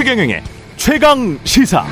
[0.00, 0.42] 최경영의
[0.78, 1.84] 최강 시사.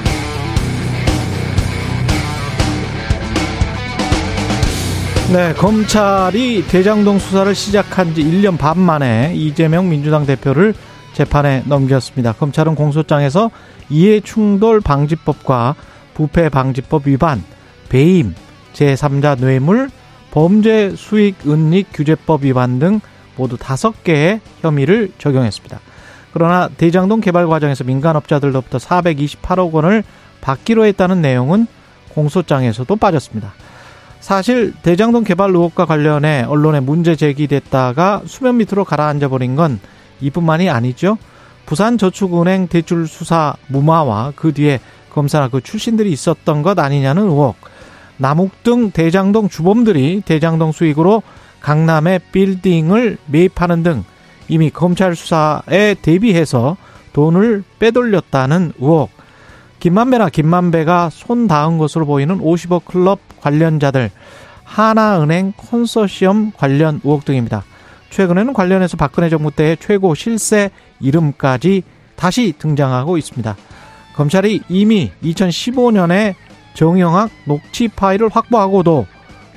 [5.30, 10.72] 네, 검찰이 대장동 수사를 시작한 지 1년 반 만에 이재명 민주당 대표를
[11.12, 12.32] 재판에 넘겼습니다.
[12.32, 13.50] 검찰은 공소장에서
[13.90, 15.74] 이해충돌 방지법과
[16.14, 17.44] 부패 방지법 위반,
[17.90, 18.34] 배임,
[18.72, 19.90] 제3자 뇌물,
[20.30, 23.00] 범죄 수익 은닉 규제법 위반 등
[23.36, 25.80] 모두 다섯 개의 혐의를 적용했습니다.
[26.32, 30.04] 그러나 대장동 개발 과정에서 민간업자들로부터 428억 원을
[30.40, 31.66] 받기로 했다는 내용은
[32.10, 33.52] 공소장에서도 빠졌습니다.
[34.20, 39.80] 사실 대장동 개발 의혹과 관련해 언론에 문제 제기됐다가 수면 밑으로 가라앉아 버린 건
[40.20, 41.18] 이뿐만이 아니죠.
[41.66, 44.80] 부산저축은행 대출 수사 무마와 그 뒤에
[45.12, 47.56] 검사나 그 출신들이 있었던 것 아니냐는 의혹.
[48.16, 51.22] 남욱 등 대장동 주범들이 대장동 수익으로
[51.60, 54.04] 강남의 빌딩을 매입하는 등
[54.48, 56.76] 이미 검찰 수사에 대비해서
[57.12, 59.10] 돈을 빼돌렸다는 의혹.
[59.80, 64.10] 김만배나 김만배가 손 닿은 것으로 보이는 50억 클럽 관련자들,
[64.64, 67.64] 하나은행 컨소시엄 관련 의혹 등입니다.
[68.10, 71.82] 최근에는 관련해서 박근혜 정부 때의 최고 실세 이름까지
[72.16, 73.56] 다시 등장하고 있습니다.
[74.16, 76.34] 검찰이 이미 2015년에
[76.74, 79.06] 정영학 녹취 파일을 확보하고도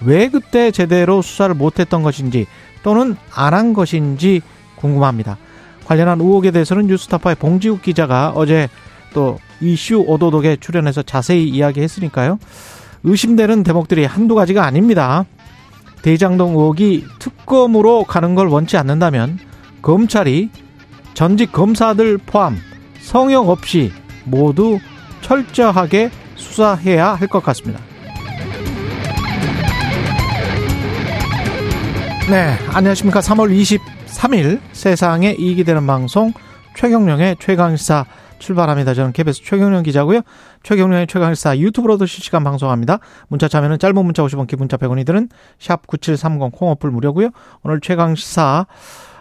[0.03, 2.45] 왜 그때 제대로 수사를 못했던 것인지
[2.83, 4.41] 또는 안 한 것인지
[4.81, 5.37] 궁금합니다.
[5.85, 8.69] 관련한 의혹에 대해서는 뉴스타파의 봉지욱 기자가 어제
[9.13, 12.39] 또 이슈 오도독에 출연해서 자세히 이야기했으니까요.
[13.03, 15.25] 의심되는 대목들이 한두 가지가 아닙니다.
[16.01, 19.37] 대장동 의혹이 특검으로 가는 걸 원치 않는다면
[19.81, 20.49] 검찰이
[21.13, 22.57] 전직 검사들 포함
[23.01, 23.91] 성역 없이
[24.23, 24.79] 모두
[25.21, 27.79] 철저하게 수사해야 할 것 같습니다.
[32.29, 33.19] 네, 안녕하십니까.
[33.19, 33.51] 3월
[34.11, 36.33] 23일 세상에 이익이 되는 방송
[36.75, 38.05] 최경령의 최강시사
[38.39, 38.93] 출발합니다.
[38.93, 40.21] 저는 KBS 최경령 기자고요.
[40.63, 42.99] 최경령의 최강시사 유튜브로도 실시간 방송합니다.
[43.27, 45.29] 문자 참여는 짧은 문자 50원, 기본자 100원이 드는
[45.59, 47.29] 샵 9730 콩어플 무료고요.
[47.63, 48.65] 오늘 최강시사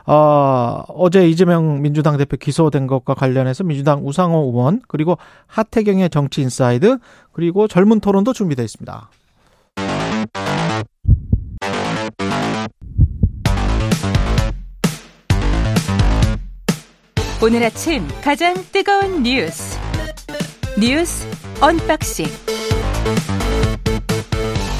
[0.06, 6.98] 어, 어제 이재명 민주당 대표 기소된 것과 관련해서 민주당 우상호 의원 그리고 하태경의 정치 inside
[7.32, 9.10] 그리고 젊은 토론도 준비되어 있습니다.
[17.42, 19.78] 오늘 아침 가장 뜨거운 뉴스
[20.78, 21.26] 뉴스
[21.62, 22.26] unboxing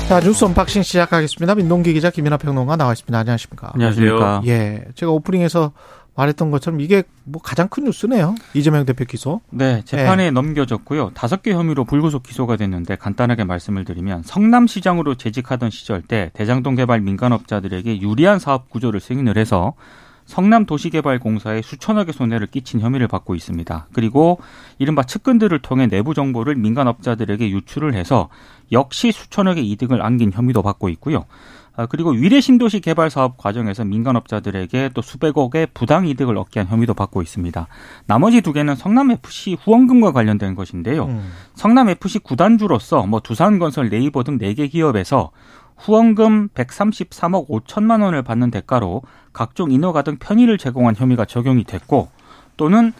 [0.09, 1.55] 자 뉴스 unboxing 시작하겠습니다.
[1.55, 3.17] 민동기 기자 김민아 평론가 나와 있습니다.
[3.19, 3.71] 안녕하십니까?
[3.73, 4.43] 안녕하십니까?
[4.47, 5.73] 예, 제가 오프닝에서
[6.17, 8.35] 말했던 것처럼 이게 뭐 가장 큰 뉴스네요.
[8.53, 9.41] 이재명 대표 기소.
[9.49, 10.31] 네, 재판에 네.
[10.31, 11.13] 넘겨졌고요.
[11.15, 17.01] 다섯 개 혐의로 불구속 기소가 됐는데 간단하게 말씀을 드리면 성남시장으로 재직하던 시절 때 대장동 개발
[17.01, 19.73] 민간업자들에게 유리한 사업 구조를 승인을 해서
[20.31, 23.89] 성남 도시개발공사에 수천억의 손해를 끼친 혐의를 받고 있습니다.
[23.93, 24.39] 그리고
[24.79, 28.29] 이른바 측근들을 통해 내부 정보를 민간업자들에게 유출을 해서
[28.71, 31.25] 역시 수천억의 이득을 안긴 혐의도 받고 있고요.
[31.77, 36.95] 아, 그리고 위례 신도시 개발 사업 과정에서 민간업자들에게 또 수백억의 부당 이득을 얻게 한 혐의도
[36.95, 37.67] 받고 있습니다.
[38.07, 41.07] 나머지 두 개는 성남 FC 후원금과 관련된 것인데요.
[41.07, 41.31] 음.
[41.55, 45.31] 성남 FC 구단주로서 뭐 두산건설, 네이버 등 네 개 기업에서
[45.81, 49.03] 후원금 133억 5천만 원을 받는 대가로
[49.33, 52.09] 각종 인허가 등 편의를 제공한 혐의가 적용이 됐고
[52.57, 52.93] 또는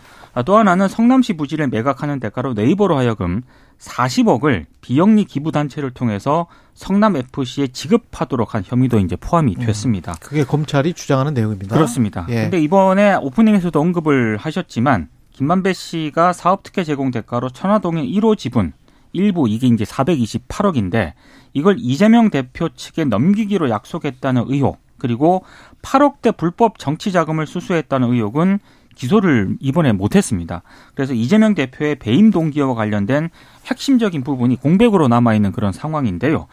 [0.45, 3.43] 또 하나는 성남시 부지를 매각하는 대가로 네이버로 하여금
[3.79, 10.13] 40억을 비영리 기부 단체를 통해서 성남 FC에 지급하도록 한 혐의도 이제 포함이 음, 됐습니다.
[10.13, 11.75] 음, 그게 검찰이 주장하는 내용입니다.
[11.75, 12.27] 그렇습니다.
[12.29, 12.43] 예.
[12.43, 18.73] 근데 이번에 오프닝에서도 언급을 하셨지만 김만배 씨가 사업 특혜 제공 대가로 천화동의 1호 지분
[19.13, 21.13] 일부 이게 이제 428억인데
[21.53, 25.45] 이걸 이재명 대표 측에 넘기기로 약속했다는 의혹 그리고
[25.83, 28.61] 8억대 불법 정치 자금을 수수했다는 의혹은
[28.95, 30.63] 기소를 이번에 못했습니다.
[30.95, 33.31] 그래서 이재명 대표의 배임 동기와 관련된
[33.67, 36.47] 핵심적인 부분이 공백으로 남아 있는 그런 상황인데요.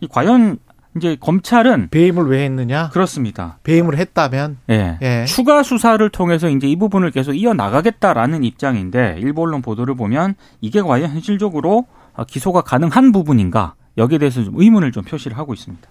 [0.00, 0.58] 이 과연
[0.96, 2.88] 이제 검찰은 배임을 왜 했느냐?
[2.88, 3.58] 그렇습니다.
[3.62, 4.98] 배임을 했다면 예.
[5.02, 5.24] 예.
[5.26, 10.82] 추가 수사를 통해서 이제 이 부분을 계속 이어 나가겠다라는 입장인데 일본 언론 보도를 보면 이게
[10.82, 11.86] 과연 현실적으로
[12.24, 15.88] 기소가 가능한 부분인가 여기에 대해서 좀 의문을 좀 표시를 하고 있습니다.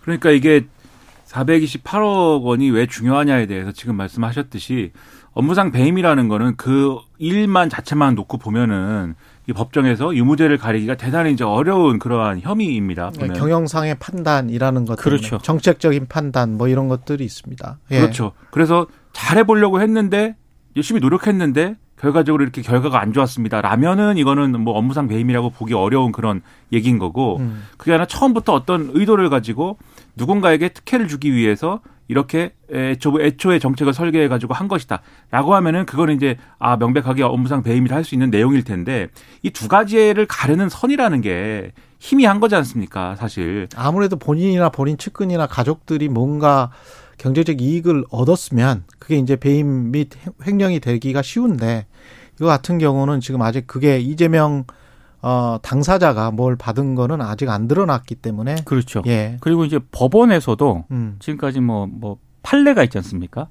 [0.00, 0.66] 그러니까 이게
[1.26, 4.92] 428억 원이 왜 중요하냐에 대해서 지금 말씀하셨듯이
[5.32, 9.14] 업무상 배임이라는 거는 그 일만 자체만 놓고 보면은
[9.48, 13.10] 이 법정에서 유무죄를 가리기가 대단히 이제 어려운 그러한 혐의입니다.
[13.18, 15.38] 네, 경영상의 판단이라는 것 그렇죠.
[15.38, 17.78] 정책적인 판단 뭐 이런 것들이 있습니다.
[17.92, 18.00] 예.
[18.00, 18.32] 그렇죠.
[18.50, 20.36] 그래서 잘해 보려고 했는데
[20.76, 23.60] 열심히 노력했는데 결과적으로 이렇게 결과가 안 좋았습니다.
[23.60, 26.40] 라면은 이거는 뭐 업무상 배임이라고 보기 어려운 그런
[26.72, 27.64] 얘기인 거고 음.
[27.76, 29.76] 그게 아니라 처음부터 어떤 의도를 가지고
[30.16, 36.16] 누군가에게 특혜를 주기 위해서 이렇게 애초, 애초 에 정책을 설계해 가지고 한 것이다라고 하면은 그거는
[36.16, 39.08] 이제 아 명백하게 업무상 배임이라 할 수 있는 내용일 텐데
[39.42, 46.08] 이 두 가지를 가르는 선이라는 게 희미한 거지 않습니까 사실 아무래도 본인이나 본인 측근이나 가족들이
[46.08, 46.70] 뭔가
[47.20, 50.08] 경제적 이익을 얻었으면 그게 이제 배임 및
[50.46, 51.86] 횡령이 되기가 쉬운데
[52.36, 54.64] 이거 같은 경우는 지금 아직 그게 이재명
[55.20, 59.02] 어 당사자가 뭘 받은 거는 아직 안 드러났기 때문에 그렇죠.
[59.06, 59.36] 예.
[59.40, 61.16] 그리고 이제 법원에서도 음.
[61.18, 63.48] 지금까지 뭐, 뭐, 판례가 있지 않습니까?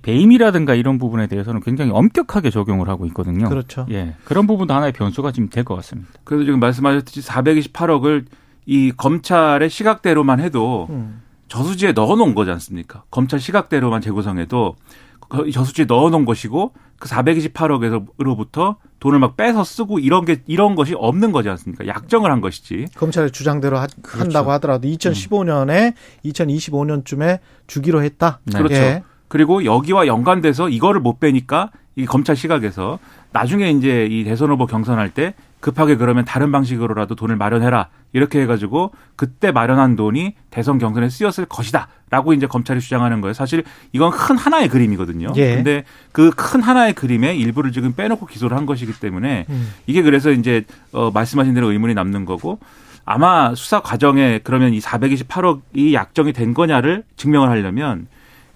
[0.00, 3.48] 배임이라든가 이런 부분에 대해서는 굉장히 엄격하게 적용을 하고 있거든요.
[3.48, 3.84] 그렇죠.
[3.90, 4.14] 예.
[4.24, 6.08] 그런 부분도 하나의 변수가 지금 될 것 같습니다.
[6.22, 8.26] 그래서 지금 말씀하셨듯이 428억을
[8.66, 11.22] 이 검찰의 시각대로만 해도 음.
[11.48, 13.02] 저수지에 넣어놓은 거지 않습니까?
[13.10, 14.76] 검찰 시각대로만 재구성해도
[15.28, 21.32] 그 저수지에 넣어놓은 것이고 그 428억에서로부터 돈을 막 빼서 쓰고 이런 게 이런 것이 없는
[21.32, 21.86] 거지 않습니까?
[21.86, 22.86] 약정을 한 것이지.
[22.96, 24.24] 검찰의 주장대로 하, 그렇죠.
[24.24, 28.40] 한다고 하더라도 2015년에 2025년쯤에 주기로 했다.
[28.44, 28.58] 네.
[28.58, 28.74] 그렇죠.
[28.74, 29.02] 예.
[29.28, 32.98] 그리고 여기와 연관돼서 이거를 못 빼니까 이 검찰 시각에서
[33.32, 38.92] 나중에 이제 이 대선 후보 경선할 때 급하게 그러면 다른 방식으로라도 돈을 마련해라 이렇게 해가지고
[39.16, 43.34] 그때 마련한 돈이 대선 경선에 쓰였을 것이다라고 이제 검찰이 주장하는 거예요.
[43.34, 45.32] 사실 이건 큰 하나의 그림이거든요.
[45.36, 45.56] 예.
[45.56, 49.72] 근데 그 큰 하나의 그림의 일부를 지금 빼놓고 기소를 한 것이기 때문에 음.
[49.86, 52.58] 이게 그래서 이제 어 말씀하신 대로 의문이 남는 거고
[53.04, 58.06] 아마 수사 과정에 그러면 이 428억이 약정이 된 거냐를 증명을 하려면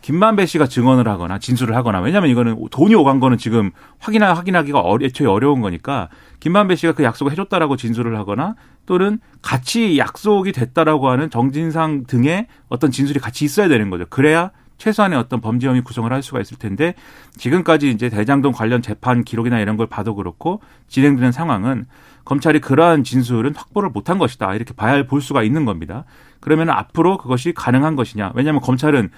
[0.02, 4.98] 김만배 씨가 증언을 하거나 진술을 하거나 왜냐하면 이거는 돈이 오간 거는 지금 확인하 확인하기가 어-
[5.00, 6.08] 애초에 어려운 거니까
[6.40, 12.90] 김만배 씨가 그 약속을 해줬다라고 진술을 하거나 또는 같이 약속이 됐다라고 하는 정진상 등의 어떤
[12.90, 14.04] 진술이 같이 있어야 되는 거죠.
[14.10, 16.94] 그래야 최소한의 어떤 범죄 혐의 구성을 할 수가 있을 텐데
[17.36, 21.86] 지금까지 이제 대장동 관련 재판 기록이나 이런 걸 봐도 그렇고 진행되는 상황은
[22.24, 26.04] 검찰이 그러한 진술은 확보를 못한 것이다 이렇게 봐야 볼 수가 있는 겁니다.
[26.40, 28.32] 그러면 앞으로 그것이 가능한 것이냐?
[28.34, 29.10] 왜냐하면 검찰은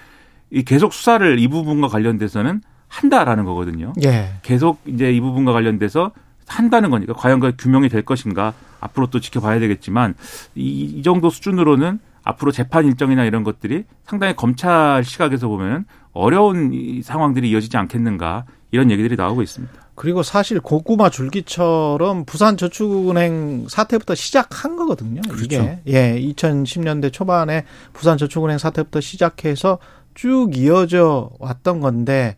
[0.51, 3.93] 이 계속 수사를 이 부분과 관련돼서는 한다라는 거거든요.
[4.05, 4.33] 예.
[4.41, 6.11] 계속 이제 이 부분과 관련돼서
[6.47, 10.13] 한다는 거니까 과연 그 규명이 될 것인가 앞으로 또 지켜봐야 되겠지만
[10.53, 17.01] 이, 이 정도 수준으로는 앞으로 재판 일정이나 이런 것들이 상당히 검찰 시각에서 보면 어려운 이
[17.01, 19.73] 상황들이 이어지지 않겠는가 이런 얘기들이 나오고 있습니다.
[19.95, 25.21] 그리고 사실 고구마 줄기처럼 부산저축은행 사태부터 시작한 거거든요.
[25.41, 27.63] 이게 예, 2010년대 초반에
[27.93, 29.79] 부산저축은행 사태부터 시작해서
[30.15, 32.35] 쭉 이어져 왔던 건데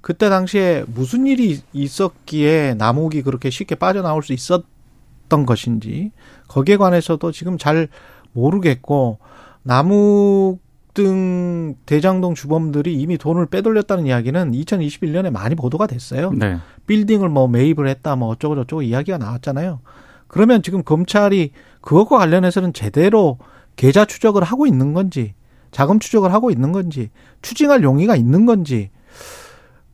[0.00, 6.10] 그때 당시에 무슨 일이 있었기에 남욱이 그렇게 쉽게 빠져나올 수 있었던 것인지
[6.48, 7.88] 거기에 관해서도 지금 잘
[8.32, 9.18] 모르겠고
[9.62, 10.60] 남욱
[10.92, 16.32] 등 대장동 주범들이 이미 돈을 빼돌렸다는 이야기는 2021년에 많이 보도가 됐어요.
[16.32, 16.58] 네.
[16.86, 19.80] 빌딩을 뭐 매입을 했다 뭐 어쩌고 저쩌고 이야기가 나왔잖아요.
[20.26, 23.38] 그러면 지금 검찰이 그것과 관련해서는 제대로
[23.76, 25.34] 계좌 추적을 하고 있는 건지
[25.70, 27.10] 자금 추적을 하고 있는 건지
[27.42, 28.90] 추징할 용의가 있는 건지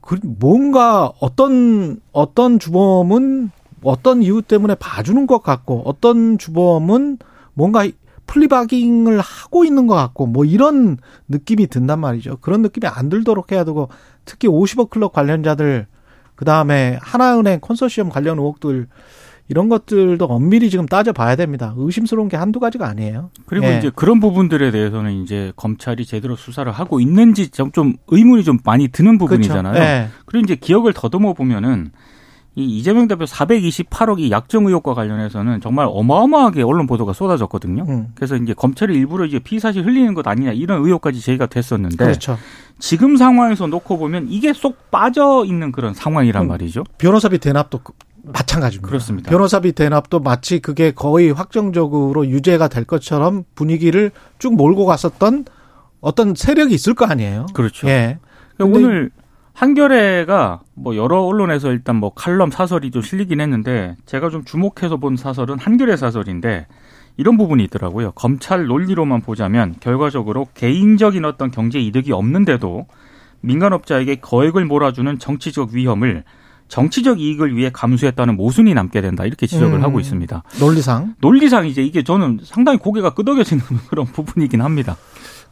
[0.01, 3.51] 그 뭔가 어떤 어떤 주범은
[3.83, 7.19] 어떤 이유 때문에 봐주는 것 같고 어떤 주범은
[7.55, 7.87] 뭔가
[8.27, 12.39] 플리바깅을 하고 있는 것 같고 뭐 이런 느낌이 든단 말이죠.
[12.41, 13.89] 그런 느낌이 안 들도록 해야 되고
[14.25, 15.87] 특히 50억 클럽 관련자들
[16.35, 18.89] 그 다음에 하나은행 컨소시엄 관련 의혹들
[19.49, 21.73] 이런 것들도 엄밀히 지금 따져봐야 됩니다.
[21.77, 23.31] 의심스러운 게 한두 가지가 아니에요.
[23.47, 23.79] 그리고 예.
[23.79, 28.89] 이제 그런 부분들에 대해서는 이제 검찰이 제대로 수사를 하고 있는지 좀, 좀 의문이 좀 많이
[28.89, 29.73] 드는 부분이잖아요.
[29.75, 29.89] 그렇죠.
[29.89, 30.09] 예.
[30.25, 31.93] 그리고 이제 기억을 더듬어 보면은
[32.59, 37.85] 이 이재명 대표 428억이 약정 의혹과 관련해서는 정말 어마어마하게 언론 보도가 쏟아졌거든요.
[37.87, 38.09] 음.
[38.15, 42.39] 그래서 이제 검찰이 일부러 이제 피사실 흘리는 것 아니냐 이런 의혹까지 제기가 됐었는데 그렇죠.
[42.79, 46.49] 지금 상황에서 놓고 보면 이게 쏙 빠져 있는 그런 상황이란 음.
[46.49, 46.85] 말이죠.
[46.97, 47.93] 변호사비 대납도 그-
[48.33, 48.89] 마찬가지입니다.
[48.89, 49.31] 그렇습니다.
[49.31, 55.45] 변호사비 대납도 마치 그게 거의 확정적으로 유죄가 될 것처럼 분위기를 쭉 몰고 갔었던
[56.01, 57.47] 어떤 세력이 있을 거 아니에요.
[57.55, 57.89] 그렇죠.
[57.89, 58.19] 예.
[58.57, 59.11] 그러니까 오늘
[59.53, 65.17] 한겨레가 뭐 여러 언론에서 일단 뭐 칼럼 사설이 좀 실리긴 했는데 제가 좀 주목해서 본
[65.17, 66.67] 사설은 한겨레 사설인데
[67.17, 68.13] 이런 부분이 있더라고요.
[68.13, 72.87] 검찰 논리로만 보자면 결과적으로 개인적인 어떤 경제 이득이 없는데도
[73.41, 76.25] 민간업자에게 거액을 몰아주는 정치적 위험을
[76.69, 79.83] 정치적 이익을 위해 감수했다는 모순이 남게 된다 이렇게 지적을 음.
[79.83, 80.43] 하고 있습니다.
[80.61, 84.97] 논리상 논리상 이제 이게 저는 상당히 고개가 끄덕여지는 그런 부분이긴 합니다.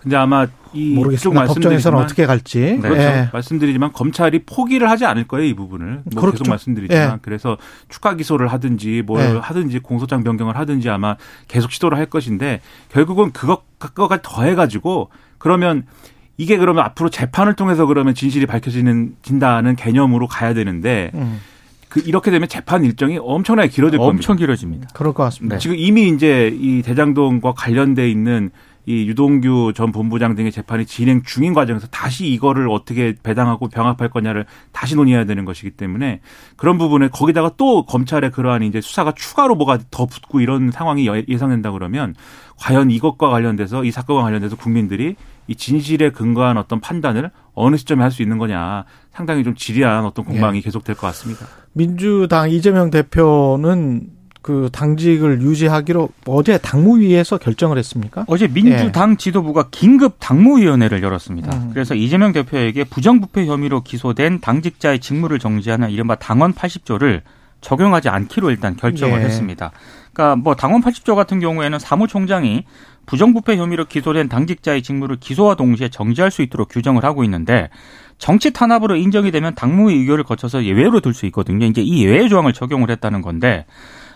[0.04, 1.46] 근데 아마 이쪽 모르겠습니다.
[1.46, 2.58] 법정에서는 말씀드리지만 어떻게 갈지.
[2.60, 3.00] 네, 그렇죠.
[3.00, 3.30] 예.
[3.32, 6.38] 말씀드리지만 검찰이 포기를 하지 않을 거예요 이 부분을 뭐 그렇죠.
[6.42, 7.18] 계속 말씀드리지만 예.
[7.22, 7.56] 그래서
[7.88, 9.38] 추가 기소를 하든지 뭘 예.
[9.38, 11.16] 하든지 공소장 변경을 하든지 아마
[11.48, 12.60] 계속 시도를 할 것인데
[12.92, 15.86] 결국은 그것 그거가 더해가지고 그러면
[16.36, 21.40] 이게 그러면 앞으로 재판을 통해서 그러면 진실이 밝혀지는 진다는 개념으로 가야 되는데 음,
[21.88, 24.16] 그 이렇게 되면 재판 일정이 엄청나게 길어질 겁니다.
[24.16, 24.88] 엄청 길어집니다.
[24.94, 25.56] 그럴 것 같습니다.
[25.56, 25.60] 네.
[25.60, 28.50] 지금 이미 이제 이 대장동과 관련돼 있는
[28.86, 34.44] 이 유동규 전 본부장 등의 재판이 진행 중인 과정에서 다시 이거를 어떻게 배당하고 병합할 거냐를
[34.72, 36.20] 다시 논의해야 되는 것이기 때문에
[36.56, 41.70] 그런 부분에 거기다가 또 검찰의 그러한 이제 수사가 추가로 뭐가 더 붙고 이런 상황이 예상된다
[41.70, 42.14] 그러면
[42.58, 48.10] 과연 이것과 관련돼서 이 사건과 관련돼서 국민들이 이 진실에 근거한 어떤 판단을 어느 시점에 할
[48.10, 50.62] 수 있는 거냐 상당히 좀 지리한 어떤 공방이 예.
[50.62, 51.46] 계속될 것 같습니다.
[51.72, 54.08] 민주당 이재명 대표는
[54.40, 58.24] 그 당직을 유지하기로 어제 당무위에서 결정을 했습니까?
[58.28, 59.16] 어제 민주당 예.
[59.16, 61.56] 지도부가 긴급 당무위원회를 열었습니다.
[61.56, 61.70] 음.
[61.72, 67.22] 그래서 이재명 대표에게 부정부패 혐의로 기소된 당직자의 직무를 정지하는 이른바 당원 80조를
[67.62, 69.24] 적용하지 않기로 일단 결정을 예.
[69.24, 69.72] 했습니다.
[70.14, 72.64] 그러니까 뭐 당원 80조 같은 경우에는 사무총장이
[73.06, 77.68] 부정부패 혐의로 기소된 당직자의 직무를 기소와 동시에 정지할 수 있도록 규정을 하고 있는데
[78.16, 81.66] 정치 탄압으로 인정이 되면 당무위 의결을 거쳐서 예외로 둘 수 있거든요.
[81.66, 83.66] 이제 이 예외 조항을 적용을 했다는 건데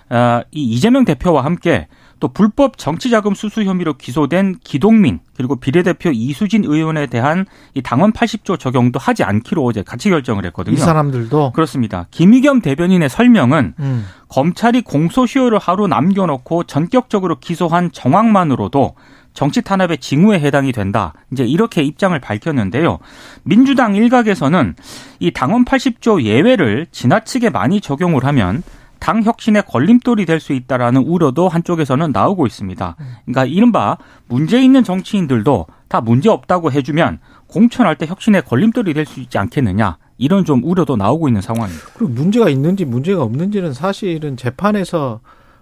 [0.08, 1.88] 아, 이 이재명 대표와 함께
[2.20, 8.58] 또 불법 정치자금 수수 혐의로 기소된 기동민 그리고 비례대표 이수진 의원에 대한 이 당원 80조
[8.58, 10.74] 적용도 하지 않기로 어제 같이 결정을 했거든요.
[10.74, 12.06] 이 사람들도 그렇습니다.
[12.10, 14.06] 김의겸 대변인의 설명은 음.
[14.28, 18.94] 검찰이 공소시효를 하루 남겨놓고 전격적으로 기소한 정황만으로도
[19.38, 21.14] 정치 탄압의 징후에 해당이 된다.
[21.32, 22.98] 이제 이렇게 입장을 밝혔는데요.
[23.44, 24.74] 민주당 일각에서는
[25.20, 28.64] 이 당원 80조 예외를 지나치게 많이 적용을 하면
[29.00, 32.96] 당 혁신의 걸림돌이 될 수 있다라는 우려도 한쪽에서는 나오고 있습니다.
[33.24, 33.96] 그러니까 이른바
[34.28, 39.96] 문제 있는 정치인들도 다 문제 없다고 해주면 공천할 때 혁신의 걸림돌이 될 수 있지 않겠느냐.
[40.18, 41.86] 이런 좀 우려도 나오고 있는 상황입니다.
[41.94, 45.20] 그리고 문제가 있는지 문제가 없는지는 사실은 재판에서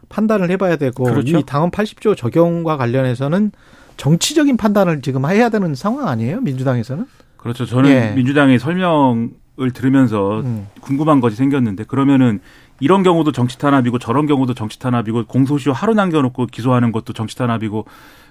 [0.09, 1.38] 판단을 해봐야 되고 그렇죠?
[1.38, 3.52] 이 당헌 80조 적용과 관련해서는
[3.97, 6.40] 정치적인 판단을 지금 해야 되는 상황 아니에요?
[6.40, 7.07] 민주당에서는?
[7.37, 7.66] 그렇죠.
[7.66, 8.12] 저는 예.
[8.14, 10.66] 민주당의 설명을 들으면서 음.
[10.81, 12.40] 궁금한 것이 생겼는데 그러면은
[12.80, 17.87] 이런 경우도 정치 탄압이고 저런 경우도 정치 탄압이고 공소시효 하루 남겨놓고 기소하는 것도 정치 탄압이고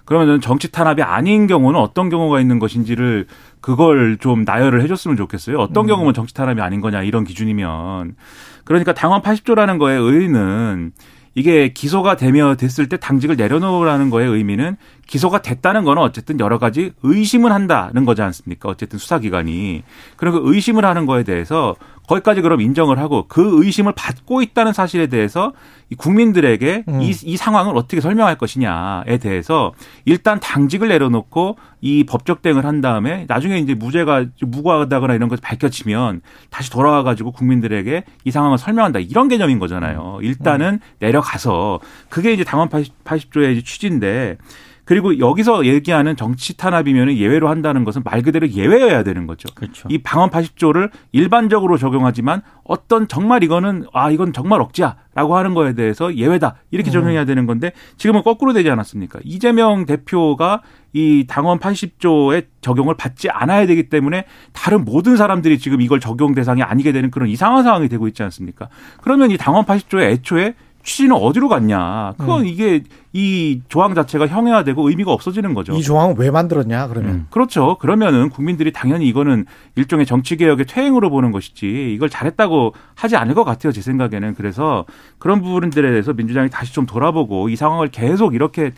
[0.05, 3.25] 그러면 정치 탄압이 아닌 경우는 어떤 경우가 있는 것인지를
[3.59, 5.57] 그걸 좀 나열을 해줬으면 좋겠어요.
[5.57, 5.87] 어떤 음.
[5.87, 8.15] 경우면 정치 탄압이 아닌 거냐 이런 기준이면
[8.63, 10.91] 그러니까 당원 80조라는 거에 의의는
[11.37, 16.93] 이게 기소가 되며 됐을 때 당직을 내려놓으라는 거의 의미는 기소가 됐다는 거는 어쨌든 여러 가지
[17.03, 18.69] 의심을 한다는 거지 않습니까?
[18.69, 19.83] 어쨌든 수사기관이.
[20.15, 21.75] 그런 그 의심을 하는 거에 대해서
[22.07, 25.53] 거기까지 그럼 인정을 하고 그 의심을 받고 있다는 사실에 대해서
[25.97, 27.01] 국민들에게 음.
[27.01, 29.73] 이, 이 상황을 어떻게 설명할 것이냐에 대해서
[30.05, 36.21] 일단 당직을 내려놓고 이 법적 대응을 한 다음에 나중에 이제 무죄가 무고하다거나 이런 것이 밝혀지면
[36.49, 40.19] 다시 돌아와 가지고 국민들에게 이 상황을 설명한다 이런 개념인 거잖아요.
[40.21, 44.37] 일단은 내려가서 그게 이제 당원 80, 80조의 취지인데
[44.85, 49.49] 그리고 여기서 얘기하는 정치 탄압이면 예외로 한다는 것은 말 그대로 예외여야 되는 거죠.
[49.55, 49.87] 그렇죠.
[49.91, 56.15] 이 방언 80조를 일반적으로 적용하지만 어떤 정말 이거는 아 이건 정말 억지야라고 하는 거에 대해서
[56.15, 56.93] 예외다 이렇게 음.
[56.93, 59.19] 적용해야 되는 건데 지금은 거꾸로 되지 않았습니까?
[59.23, 60.61] 이재명 대표가
[60.93, 66.61] 이 당원 80조의 적용을 받지 않아야 되기 때문에 다른 모든 사람들이 지금 이걸 적용 대상이
[66.61, 68.69] 아니게 되는 그런 이상한 상황이 되고 있지 않습니까?
[69.01, 70.53] 그러면 이 당원 80조의 애초에
[70.85, 72.13] 취지는 어디로 갔냐.
[72.17, 72.45] 그건 음.
[72.45, 75.73] 이게 이 조항 자체가 형해화되고 의미가 없어지는 거죠.
[75.73, 77.11] 이 조항은 왜 만들었냐, 그러면.
[77.11, 77.27] 음.
[77.31, 77.77] 그렇죠.
[77.79, 83.73] 그러면은 국민들이 당연히 이거는 일종의 정치개혁의 퇴행으로 보는 것이지 이걸 잘했다고 하지 않을 것 같아요.
[83.73, 84.35] 제 생각에는.
[84.35, 84.85] 그래서
[85.17, 88.71] 그런 부분들에 대해서 민주당이 다시 좀 돌아보고 이 상황을 계속 이렇게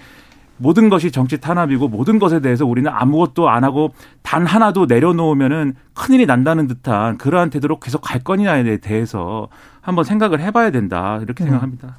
[0.57, 6.25] 모든 것이 정치 탄압이고 모든 것에 대해서 우리는 아무것도 안 하고 단 하나도 내려놓으면은 큰일이
[6.25, 9.47] 난다는 듯한 그러한 태도로 계속 갈 거냐에 대해서
[9.81, 11.45] 한번 생각을 해봐야 된다 이렇게 음.
[11.45, 11.95] 생각합니다.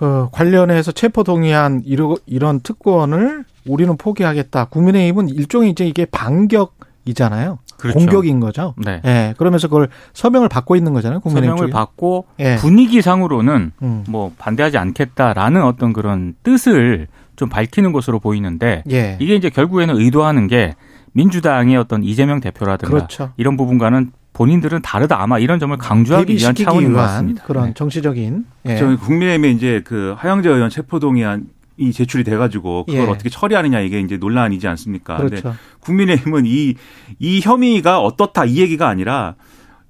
[0.00, 4.66] 어, 관련해서 체포 동의안 이런, 이런 특권을 우리는 포기하겠다.
[4.66, 7.58] 국민의힘은 일종의 이제 이게 반격이잖아요.
[7.76, 7.98] 그렇죠.
[7.98, 8.74] 공격인 거죠.
[8.76, 9.00] 네.
[9.04, 9.34] 예.
[9.38, 11.20] 그러면서 그걸 서명을 받고 있는 거잖아요.
[11.20, 11.72] 국민의힘 서명을 쪽에.
[11.72, 12.56] 받고 예.
[12.56, 14.04] 분위기상으로는 음.
[14.08, 17.06] 뭐 반대하지 않겠다라는 어떤 그런 뜻을
[17.38, 19.16] 좀 밝히는 것으로 보이는데 예.
[19.20, 20.74] 이게 이제 결국에는 의도하는 게
[21.12, 23.32] 민주당의 어떤 이재명 대표라든가 그렇죠.
[23.36, 27.44] 이런 부분과는 본인들은 다르다 아마 이런 점을 강조하기 위한 차원인 것 같습니다.
[27.44, 27.74] 그런 네.
[27.74, 28.44] 정치적인.
[28.66, 28.76] 예.
[28.76, 33.06] 저 국민의힘에 이제 그 하영재 의원 체포동의안 이 제출이 돼가지고 그걸 예.
[33.06, 35.16] 어떻게 처리하느냐 이게 이제 논란이지 않습니까?
[35.18, 35.54] 그렇죠.
[35.80, 36.74] 국민의힘은 이,
[37.20, 39.36] 이 혐의가 어떻다 이 얘기가 아니라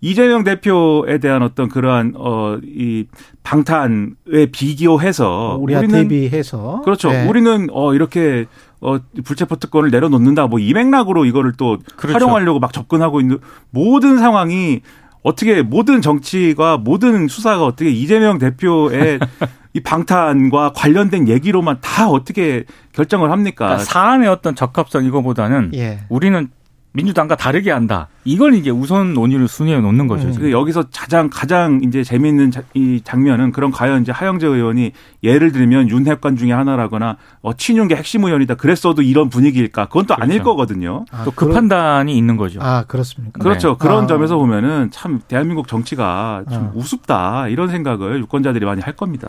[0.00, 3.06] 이재명 대표에 대한 어떤 그러한 어이
[3.42, 7.10] 방탄에 비교해서 우리와 우리는 대비해서 그렇죠.
[7.10, 7.26] 네.
[7.26, 8.46] 우리는 어 이렇게
[8.80, 12.14] 어 불체포 특권을 내려놓는다 뭐 이 맥락으로 이거를 또 그렇죠.
[12.14, 13.38] 활용하려고 막 접근하고 있는
[13.70, 14.82] 모든 상황이
[15.22, 19.18] 어떻게 모든 정치가 모든 수사가 어떻게 이재명 대표의
[19.74, 23.66] 이 방탄과 관련된 얘기로만 다 어떻게 결정을 합니까?
[23.66, 26.00] 그러니까 사안의 어떤 적합성 이거보다는 예.
[26.08, 26.48] 우리는
[26.92, 28.08] 민주당과 다르게 한다.
[28.24, 30.28] 이걸 이제 우선 논의를 순위에 놓는 거죠.
[30.28, 30.50] 음.
[30.50, 34.92] 여기서 가장 가장 이제 재미있는 자, 이 장면은 그런 과연 이제 하영재 의원이
[35.22, 39.86] 예를 들면 윤핵관 중에 하나라거나 어, 친윤계 핵심 의원이다 그랬어도 이런 분위기일까?
[39.86, 40.22] 그건 또 그렇죠.
[40.22, 41.04] 아닐 거거든요.
[41.10, 41.54] 아, 또그 그런...
[41.54, 42.60] 판단이 있는 거죠.
[42.62, 43.38] 아 그렇습니까?
[43.38, 43.70] 그렇죠.
[43.70, 43.76] 네.
[43.78, 44.06] 그런 아.
[44.06, 46.72] 점에서 보면은 참 대한민국 정치가 좀 아.
[46.74, 49.28] 우습다 이런 생각을 유권자들이 많이 할 겁니다.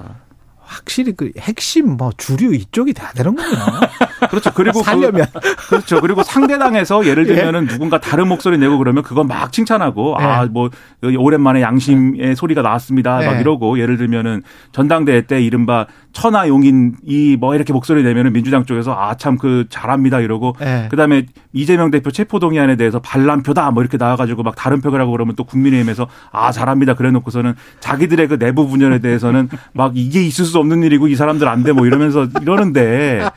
[0.70, 3.50] 확실히 그 핵심 뭐 주류 이쪽이 돼야 되는군요.
[4.30, 4.52] 그렇죠.
[4.54, 5.26] 그리고 살려면
[5.68, 7.34] 그, 렇죠 그리고 상대당에서 예를 예.
[7.34, 7.68] 들면은 예.
[7.68, 10.24] 누군가 다른 목소리 내고 그러면 그건 막 칭찬하고 예.
[10.24, 10.70] 아뭐
[11.18, 12.36] 오랜만에 양심의 예.
[12.36, 13.24] 소리가 나왔습니다.
[13.24, 13.26] 예.
[13.26, 18.66] 막 이러고 예를 들면은 전당대회 때 이른바 천하 용인 이 뭐 이렇게 목소리 내면은 민주당
[18.66, 20.88] 쪽에서 아 참 그 잘합니다 이러고 예.
[20.90, 25.36] 그다음에 이재명 대표 체포 동의안에 대해서 반란표다 뭐 이렇게 나와가지고 막 다른 표를 하고 그러면
[25.36, 30.84] 또 국민의힘에서 아 잘합니다 그래놓고서는 자기들의 그 내부 분열에 대해서는 막 이게 있을 수 없는
[30.84, 33.30] 일이고 이 사람들 안 돼 뭐 이러면서 이러는데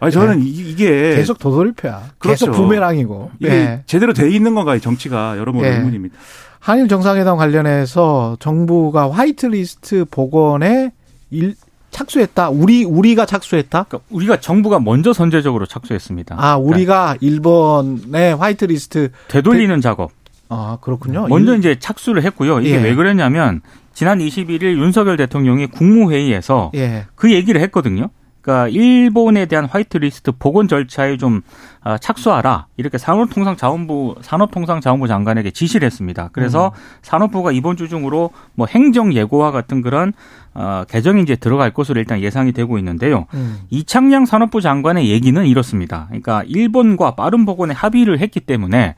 [0.00, 0.44] 아니 저는 네.
[0.46, 2.02] 이게 계속 도돌이표야.
[2.18, 2.46] 그렇죠.
[2.46, 3.82] 계속 부메랑이고 이게 네.
[3.86, 5.76] 제대로 돼 있는 건가 이 정치가 여러모로 네.
[5.76, 6.16] 의문입니다.
[6.58, 10.90] 한일 정상회담 관련해서 정부가 화이트리스트 복원에
[11.30, 11.54] 일,
[11.96, 12.50] 착수했다.
[12.50, 13.84] 우리 우리가 착수했다.
[13.84, 16.36] 그러니까 우리가 정부가 먼저 선제적으로 착수했습니다.
[16.38, 19.80] 아 우리가 그러니까 일본의 화이트리스트 되돌리는 되...
[19.80, 20.10] 작업.
[20.50, 21.26] 아 그렇군요.
[21.28, 21.60] 먼저 일...
[21.60, 22.60] 이제 착수를 했고요.
[22.60, 22.82] 이게 예.
[22.82, 23.62] 왜 그랬냐면
[23.94, 27.06] 지난 21일 윤석열 대통령이 국무회의에서 예.
[27.14, 28.10] 그 얘기를 했거든요.
[28.46, 31.42] 그러니까 일본에 대한 화이트리스트 복원 절차에 좀
[31.82, 36.30] 아, 착수하라 이렇게 산업통상자원부 산업통상자원부 장관에게 지시를 했습니다.
[36.32, 36.80] 그래서 음.
[37.02, 40.12] 산업부가 이번 주 중으로 뭐 행정 예고와 같은 그런
[40.54, 43.26] 어, 개정이 이제 들어갈 것으로 일단 예상이 되고 있는데요.
[43.34, 43.58] 음.
[43.70, 46.06] 이창양 산업부 장관의 얘기는 이렇습니다.
[46.06, 48.94] 그러니까 일본과 빠른 복원에 합의를 했기 때문에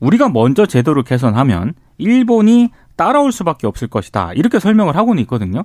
[0.00, 4.32] 우리가 먼저 제도를 개선하면 일본이 따라올 수밖에 없을 것이다.
[4.34, 5.64] 이렇게 설명을 하고는 있거든요.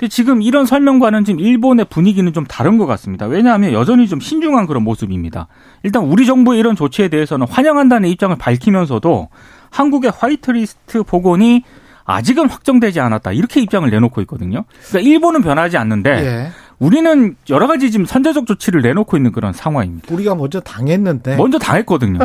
[0.00, 3.26] 근데 지금 이런 설명과는 지금 일본의 분위기는 좀 다른 것 같습니다.
[3.26, 5.46] 왜냐하면 여전히 좀 신중한 그런 모습입니다.
[5.82, 9.28] 일단 우리 정부의 이런 조치에 대해서는 환영한다는 입장을 밝히면서도
[9.68, 11.64] 한국의 화이트리스트 복원이
[12.06, 13.32] 아직은 확정되지 않았다.
[13.32, 14.64] 이렇게 입장을 내놓고 있거든요.
[14.88, 16.50] 그러니까 일본은 변하지 않는데 예.
[16.80, 20.12] 우리는 여러 가지 지금 선제적 조치를 내놓고 있는 그런 상황입니다.
[20.12, 21.36] 우리가 먼저 당했는데.
[21.36, 22.18] 먼저 당했거든요.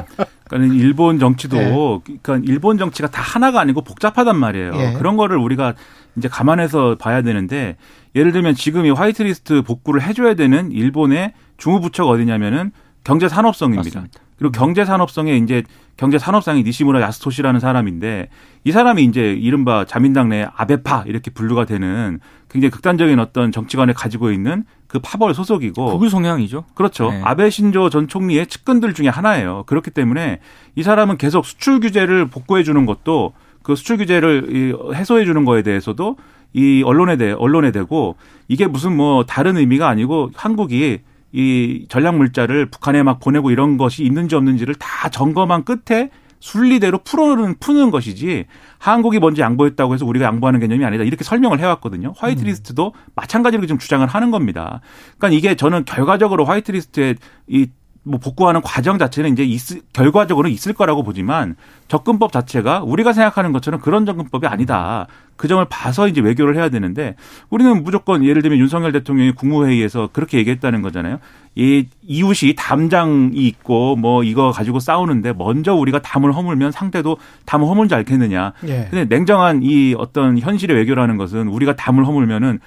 [0.45, 1.57] 그러니까 일본 정치도
[2.09, 2.17] 예.
[2.23, 4.71] 그러니까 일본 정치가 다 하나가 아니고 복잡하단 말이에요.
[4.75, 4.93] 예.
[4.97, 5.73] 그런 거를 우리가
[6.15, 7.75] 이제 감안해서 봐야 되는데
[8.15, 12.71] 예를 들면 지금 이 화이트리스트 복구를 해줘야 되는 일본의 중후부처가 어디냐면은
[13.03, 13.99] 경제산업성입니다.
[13.99, 14.19] 맞습니다.
[14.37, 15.63] 그리고 경제산업성에 이제
[15.97, 18.29] 경제산업상의 니시무라 야스토시라는 사람인데
[18.63, 22.19] 이 사람이 이제 이른바 자민당 내 아베파 이렇게 분류가 되는
[22.55, 26.63] 굉장히 극단적인 어떤 정치관을 가지고 있는 그 파벌 소속이고 극우 성향이죠.
[26.73, 27.11] 그렇죠.
[27.11, 27.21] 네.
[27.25, 29.63] 아베 신조 전 총리의 측근들 중에 하나예요.
[29.67, 30.39] 그렇기 때문에
[30.75, 36.15] 이 사람은 계속 수출 규제를 복구해 주는 것도 그 수출 규제를 해소해 주는 거에 대해서도
[36.53, 38.15] 이 언론에 대 언론에 대고
[38.47, 40.99] 이게 무슨 뭐 다른 의미가 아니고 한국이
[41.33, 47.55] 이 전략 물자를 북한에 막 보내고 이런 것이 있는지 없는지를 다 점검한 끝에 순리대로 풀어는
[47.59, 48.45] 푸는 것이지
[48.77, 52.13] 한국이 먼저 양보했다고 해서 우리가 양보하는 개념이 아니다 이렇게 설명을 해왔거든요.
[52.17, 53.11] 화이트리스트도 음.
[53.15, 54.81] 마찬가지로 지금 주장을 하는 겁니다.
[55.17, 57.15] 그러니까 이게 저는 결과적으로 화이트리스트에
[57.47, 61.55] 이뭐 복구하는 과정 자체는 이제 있을, 결과적으로 있을 거라고 보지만
[61.87, 65.07] 접근법 자체가 우리가 생각하는 것처럼 그런 접근법이 아니다.
[65.35, 67.15] 그 점을 봐서 이제 외교를 해야 되는데
[67.49, 71.19] 우리는 무조건 예를 들면 윤석열 대통령이 국무회의에서 그렇게 얘기했다는 거잖아요.
[71.55, 77.95] 이 이웃이 담장이 있고 뭐 이거 가지고 싸우는데 먼저 우리가 담을 허물면 상대도 담을 허물지
[77.95, 78.53] 않겠느냐.
[78.67, 78.87] 예.
[78.91, 82.59] 근데 냉정한 이 어떤 현실의 외교라는 것은 우리가 담을 허물면은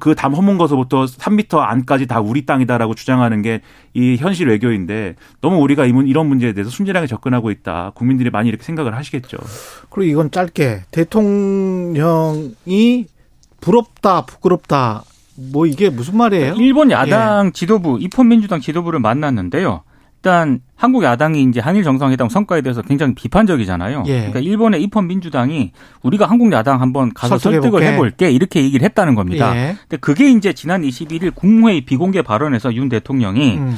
[0.00, 3.60] 그담 허문 거서부터 3미터 안까지 다 우리 땅이다라고 주장하는 게
[3.94, 7.90] 이 현실 외교인데 너무 우리가 이런 문제에 대해서 순진하게 접근하고 있다.
[7.94, 9.36] 국민들이 많이 이렇게 생각을 하시겠죠.
[9.88, 12.46] 그리고 이건 짧게 대통령이
[13.60, 15.02] 부럽다, 부끄럽다.
[15.36, 16.54] 뭐 이게 무슨 말이에요?
[16.54, 17.50] 일본 야당 예.
[17.52, 19.82] 지도부, 입헌민주당 지도부를 만났는데요.
[20.20, 24.02] 일단 한국 야당이 이제 한일 정상회담 성과에 대해서 굉장히 비판적이잖아요.
[24.06, 24.18] 예.
[24.18, 29.56] 그러니까 일본의 입헌 민주당이 우리가 한국 야당 한번 가서 설득을 해볼게 이렇게 얘기를 했다는 겁니다.
[29.56, 29.76] 예.
[29.80, 33.76] 근데 그게 이제 지난 21일 국무회의 비공개 발언에서 윤 대통령이 음.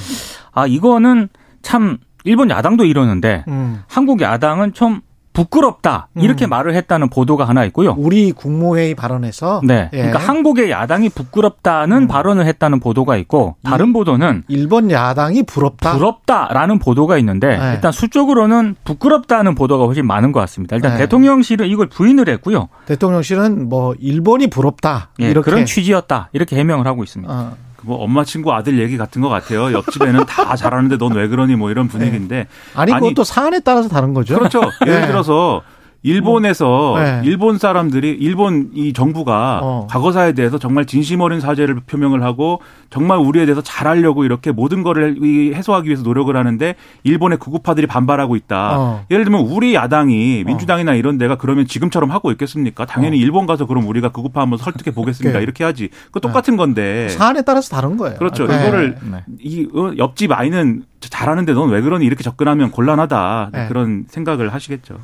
[0.51, 1.29] 아 이거는
[1.62, 3.83] 참 일본 야당도 이러는데 음.
[3.87, 5.01] 한국 야당은 좀
[5.33, 6.51] 부끄럽다 이렇게 음.
[6.51, 7.95] 말을 했다는 보도가 하나 있고요.
[7.97, 9.97] 우리 국무회의 발언에서 네, 예.
[9.97, 12.09] 그러니까 한국의 야당이 부끄럽다는 음.
[12.09, 17.73] 발언을 했다는 보도가 있고 다른 일, 보도는 일본 야당이 부럽다 부럽다라는 보도가 있는데 네.
[17.75, 20.77] 일단 수적으로는 부끄럽다는 보도가 훨씬 많은 것 같습니다.
[20.77, 20.99] 일단 네.
[20.99, 22.68] 대통령실은 이걸 부인을 했고요.
[22.87, 27.33] 대통령실은 뭐 일본이 부럽다 예, 이렇게 그런 취지였다 이렇게 해명을 하고 있습니다.
[27.33, 27.72] 어.
[27.83, 29.73] 뭐 엄마 친구 아들 얘기 같은 것 같아요.
[29.73, 32.37] 옆집에는 다 잘하는데 넌 왜 그러니 뭐 이런 분위기인데.
[32.37, 32.47] 네.
[32.75, 34.38] 아니 그것도 사안에 따라서 다른 거죠.
[34.38, 34.61] 그렇죠.
[34.87, 35.62] 예를 들어서
[36.03, 37.21] 일본에서 네.
[37.25, 39.87] 일본 사람들이 일본 이 정부가 어.
[39.88, 42.61] 과거사에 대해서 정말 진심 어린 사죄를 표명을 하고
[42.91, 48.37] 정말 우리에 대해서 잘하려고 이렇게 모든 거를 이 해소하기 위해서 노력을 하는데 일본의 구구파들이 반발하고
[48.37, 48.79] 있다.
[48.79, 49.05] 어.
[49.11, 52.85] 예를 들면 우리 야당이 민주당이나 이런 데가 그러면 지금처럼 하고 있겠습니까?
[52.85, 55.38] 당연히 일본 가서 그럼 우리가 구구파 한번 설득해 보겠습니다.
[55.38, 55.41] 어.
[55.41, 55.43] 네.
[55.43, 55.88] 이렇게 하지.
[56.11, 57.09] 그 똑같은 건데.
[57.11, 58.17] 사안에 따라서 다른 거예요.
[58.19, 58.47] 그렇죠.
[58.47, 58.61] 네.
[58.61, 59.19] 이거를 네.
[59.41, 63.69] 이 어, 옆집 아이는 잘하는데 넌 왜 그러니 이렇게 접근하면 곤란하다 네.
[63.69, 64.99] 그런 생각을 하시겠죠.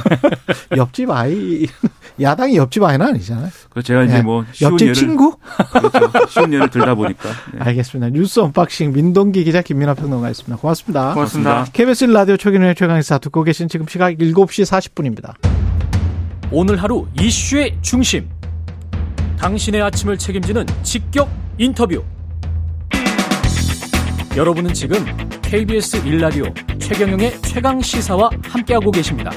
[0.76, 1.66] 옆집 아이
[2.20, 3.48] 야당이 옆집 아이는 아니잖아요.
[3.70, 4.22] 그래서 제가 이제 네.
[4.22, 5.36] 뭐 쉬운 옆집 예를 친구?
[5.72, 6.26] 그렇죠.
[6.28, 7.60] 쉬운 예를 들다 보니까 네.
[7.60, 8.10] 알겠습니다.
[8.10, 10.56] 뉴스 unboxing 민동기 기자 김민아 평론가였습니다.
[10.56, 11.14] 고맙습니다.
[11.14, 11.66] 고맙습니다.
[11.72, 15.34] KBS 라디오 최경영의 최강시사 듣고 계신 지금 시각 7시 40분입니다.
[16.50, 18.28] 오늘 하루 이슈의 중심.
[19.38, 21.28] 당신의 아침을 책임지는 직격
[21.58, 22.04] 인터뷰.
[24.36, 25.04] 여러분은 지금
[25.42, 26.44] KBS 일라디오
[26.78, 29.30] 최경영의 최강 시사와 함께하고 계십니다.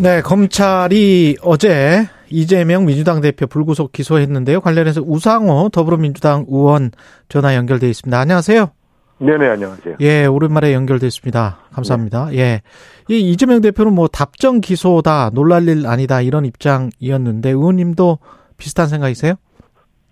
[0.00, 4.60] 네, 검찰이 어제 이재명 민주당 대표 불구속 기소했는데요.
[4.60, 6.92] 관련해서 우상호 더불어민주당 의원
[7.28, 8.16] 전화 연결돼 있습니다.
[8.16, 8.70] 안녕하세요.
[9.18, 9.96] 네네, 안녕하세요.
[10.00, 11.58] 예, 오랜만에 연결됐습니다.
[11.72, 12.32] 감사합니다.
[12.34, 12.62] 예.
[13.08, 18.18] 이 이재명 대표는 뭐 답정 기소다, 놀랄 일 아니다, 이런 입장이었는데, 의원님도
[18.56, 19.34] 비슷한 생각이세요?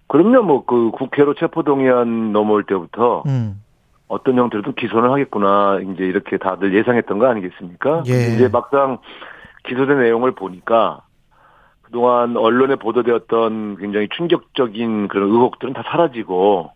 [0.08, 3.62] 그럼요, 뭐, 그 국회로 체포동의안 넘어올 때부터 음,
[4.08, 8.02] 어떤 형태로든 기소를 하겠구나, 이제 이렇게 다들 예상했던 거 아니겠습니까?
[8.08, 8.34] 예.
[8.34, 8.98] 이제 막상
[9.66, 11.02] 기소된 내용을 보니까
[11.82, 16.72] 그동안 언론에 보도되었던 굉장히 충격적인 그런 의혹들은 다 사라지고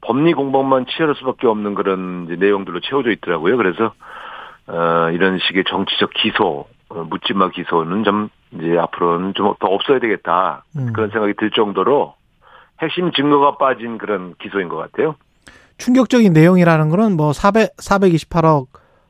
[0.00, 3.56] 법리 공방만 치열할 수밖에 없는 그런 이제 내용들로 채워져 있더라고요.
[3.56, 3.92] 그래서
[4.66, 10.64] 어, 이런 식의 정치적 기소, 어, 묻지마 기소는 좀 이제 앞으로는 좀 더 없어야 되겠다
[10.76, 10.92] 음.
[10.92, 12.14] 그런 생각이 들 정도로
[12.80, 15.14] 핵심 증거가 빠진 그런 기소인 것 같아요.
[15.78, 18.66] 충격적인 내용이라는 거는 뭐 400, 428억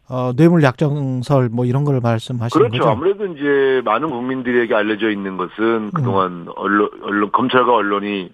[0.09, 2.79] 어, 뇌물 약정설 뭐 이런 걸 말씀하시는 그렇죠.
[2.79, 2.90] 거죠?
[2.90, 8.31] 아무래도 이제 많은 국민들에게 알려져 있는 것은 그동안 언론, 언론, 검찰과 언론이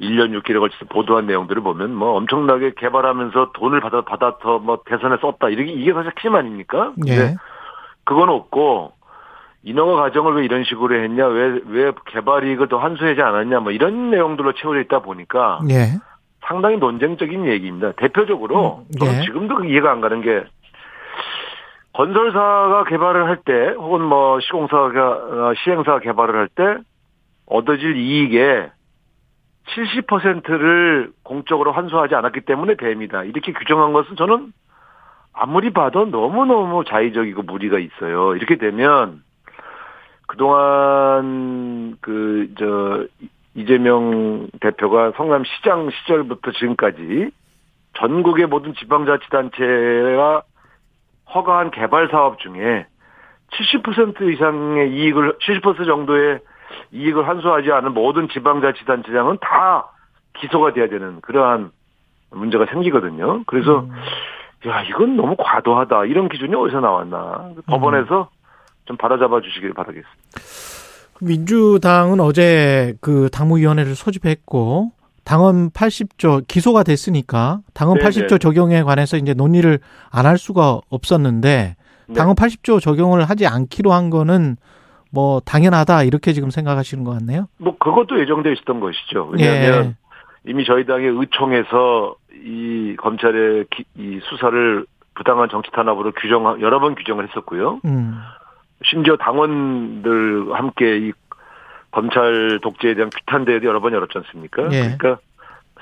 [0.00, 5.48] 1년 6개월에 걸쳐서 보도한 내용들을 보면 뭐 엄청나게 개발하면서 돈을 받아, 받아서 뭐 대선에 썼다.
[5.50, 6.92] 이게, 이게 사실 핵심 아닙니까?
[7.06, 7.36] 예.
[8.04, 8.92] 그건 없고
[9.62, 11.26] 인허가 과정을 왜 이런 식으로 했냐?
[11.26, 13.60] 왜, 왜 개발 이익을 더 환수하지 않았냐?
[13.60, 15.98] 뭐 이런 내용들로 채워져 있다 보니까 예.
[16.46, 17.92] 상당히 논쟁적인 얘기입니다.
[17.92, 19.22] 대표적으로 음, 예.
[19.22, 20.44] 지금도 이해가 안 가는 게
[21.92, 26.78] 건설사가 개발을 할 때 혹은 뭐 시공사가 어, 시행사가 개발을 할 때
[27.46, 28.70] 얻어질 이익의
[29.66, 33.24] 70%를 공적으로 환수하지 않았기 때문에 뱀이다.
[33.24, 34.52] 이렇게 규정한 것은 저는
[35.32, 38.34] 아무리 봐도 너무너무 자의적이고 무리가 있어요.
[38.36, 39.22] 이렇게 되면
[40.26, 43.04] 그동안 그 저
[43.54, 47.30] 이재명 대표가 성남시장 시절부터 지금까지
[47.94, 50.42] 전국의 모든 지방자치단체가
[51.34, 52.86] 허가한 개발 사업 중에
[53.52, 56.40] 70% 이상의 이익을 70% 정도의
[56.92, 59.90] 이익을 환수하지 않은 모든 지방자치단체장은 다
[60.38, 61.70] 기소가 돼야 되는 그러한
[62.30, 63.42] 문제가 생기거든요.
[63.46, 63.86] 그래서
[64.66, 68.28] 야 이건 너무 과도하다 이런 기준이 어디서 나왔나 법원에서
[68.84, 70.10] 좀 바로잡아 주시길 바라겠습니다.
[71.20, 74.92] 민주당은 어제 그 당무위원회를 소집했고
[75.34, 78.08] 당헌 80조 기소가 됐으니까 당헌 네네.
[78.26, 79.78] 80조 적용에 관해서 이제 논의를
[80.10, 81.76] 안 할 수가 없었는데
[82.08, 82.14] 네.
[82.14, 84.56] 당헌 80조 적용을 하지 않기로 한 거는
[85.12, 87.46] 뭐 당연하다 이렇게 지금 생각하시는 것 같네요.
[87.58, 89.32] 뭐 그것도 예정돼 있었던 것이죠.
[89.38, 89.44] 예.
[89.48, 89.96] 왜냐하면
[90.46, 96.96] 이미 저희 당의 의총에서 이 검찰의 기- 이 수사를 부당한 정치 탄압으로 규정 여러 번
[96.96, 97.80] 규정을 했었고요.
[97.84, 98.18] 음.
[98.84, 101.12] 심지어 당원들 함께 이
[101.90, 104.64] 검찰 독재에 대한 규탄 대회도 여러 번 열었지 않습니까?
[104.72, 104.96] 예.
[104.96, 105.18] 그러니까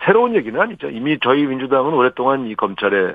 [0.05, 0.88] 새로운 얘기는 아니죠.
[0.88, 3.14] 이미 저희 민주당은 오랫동안 이 검찰의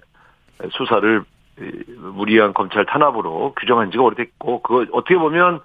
[0.72, 1.24] 수사를
[1.60, 5.60] 이 무리한 검찰 탄압으로 규정한 지가 오래됐고 그거 어떻게 보면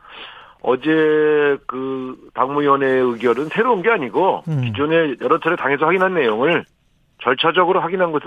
[0.61, 4.61] 어제 그 당무위원회의 의결은 새로운 게 아니고 음.
[4.63, 6.65] 기존에 여러 차례 당에서 확인한 내용을
[7.23, 8.27] 절차적으로 확인한 것에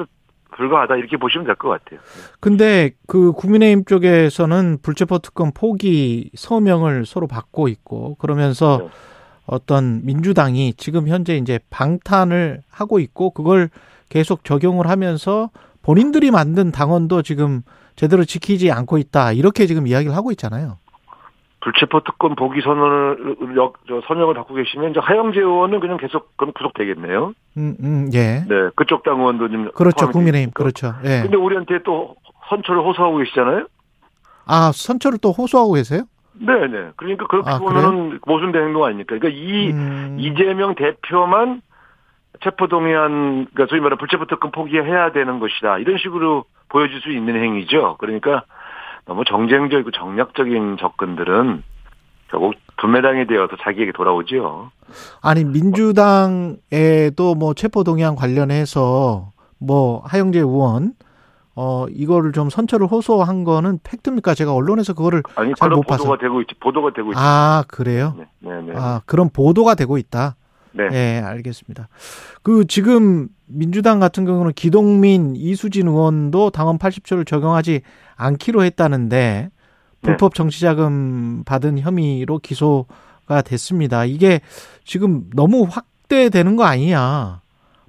[0.55, 1.99] 불과하다 이렇게 보시면 될 것 같아요.
[2.39, 8.89] 근데 그 국민의힘 쪽에서는 불체포 특권 포기 서명을 서로 받고 있고 그러면서 네.
[9.45, 13.69] 어떤 민주당이 지금 현재 이제 방탄을 하고 있고 그걸
[14.09, 15.49] 계속 적용을 하면서
[15.81, 17.61] 본인들이 만든 당원도 지금
[17.95, 20.77] 제대로 지키지 않고 있다 이렇게 지금 이야기를 하고 있잖아요.
[21.61, 26.53] 불체포 특권 보기 선언을 역- 저 서명을 갖고 계시면 이제 하영재 의원은 그냥 계속 그럼
[26.53, 27.33] 구속되겠네요.
[27.57, 28.43] 음, 음, 예.
[28.47, 30.09] 네, 그쪽 당 의원도 좀 그렇죠.
[30.09, 30.51] 국민의힘.
[30.53, 30.93] 그렇죠.
[31.03, 31.21] 예.
[31.21, 32.15] 근데 우리한테 또
[32.49, 33.67] 선처를 호소하고 계시잖아요.
[34.47, 36.01] 아, 선처를 또 호소하고 계세요?
[36.33, 36.89] 네, 네.
[36.95, 39.15] 그러니까 그렇게 아, 보면은 모순된 행동 아닙니까?
[39.19, 41.61] 그러니까 이 음, 이재명 대표만
[42.43, 45.77] 체포동의안, 그러니까 소위 말하는 불체포 특권 포기해야 되는 것이다.
[45.77, 47.97] 이런 식으로 보여질 수 있는 행위죠.
[47.99, 48.43] 그러니까
[49.05, 51.63] 너무 정쟁적이고 정략적인 접근들은
[52.29, 54.71] 결국 분매당이 되어서 자기에게 돌아오지요.
[55.21, 60.93] 아니 민주당에도 뭐 체포동의안 관련해서 뭐 하영재 의원
[61.53, 64.33] 어 이거를 좀 선처를 호소한 거는 팩트입니까?
[64.33, 66.03] 제가 언론에서 그거를 아니 잘못 봐서.
[66.03, 67.19] 보도가 되고 있지 보도가 되고 있죠.
[67.19, 68.15] 아 그래요?
[68.17, 68.73] 네, 네, 네.
[68.75, 70.35] 아 그런 보도가 되고 있다.
[70.71, 70.87] 네.
[70.87, 71.89] 네, 알겠습니다.
[72.43, 77.81] 그 지금 민주당 같은 경우는 기동민, 이수진 의원도 당원 80조를 적용하지
[78.15, 79.49] 않기로 했다는데
[80.01, 84.05] 불법 정치자금 받은 혐의로 기소가 됐습니다.
[84.05, 84.41] 이게
[84.83, 87.41] 지금 너무 확대되는 거 아니냐?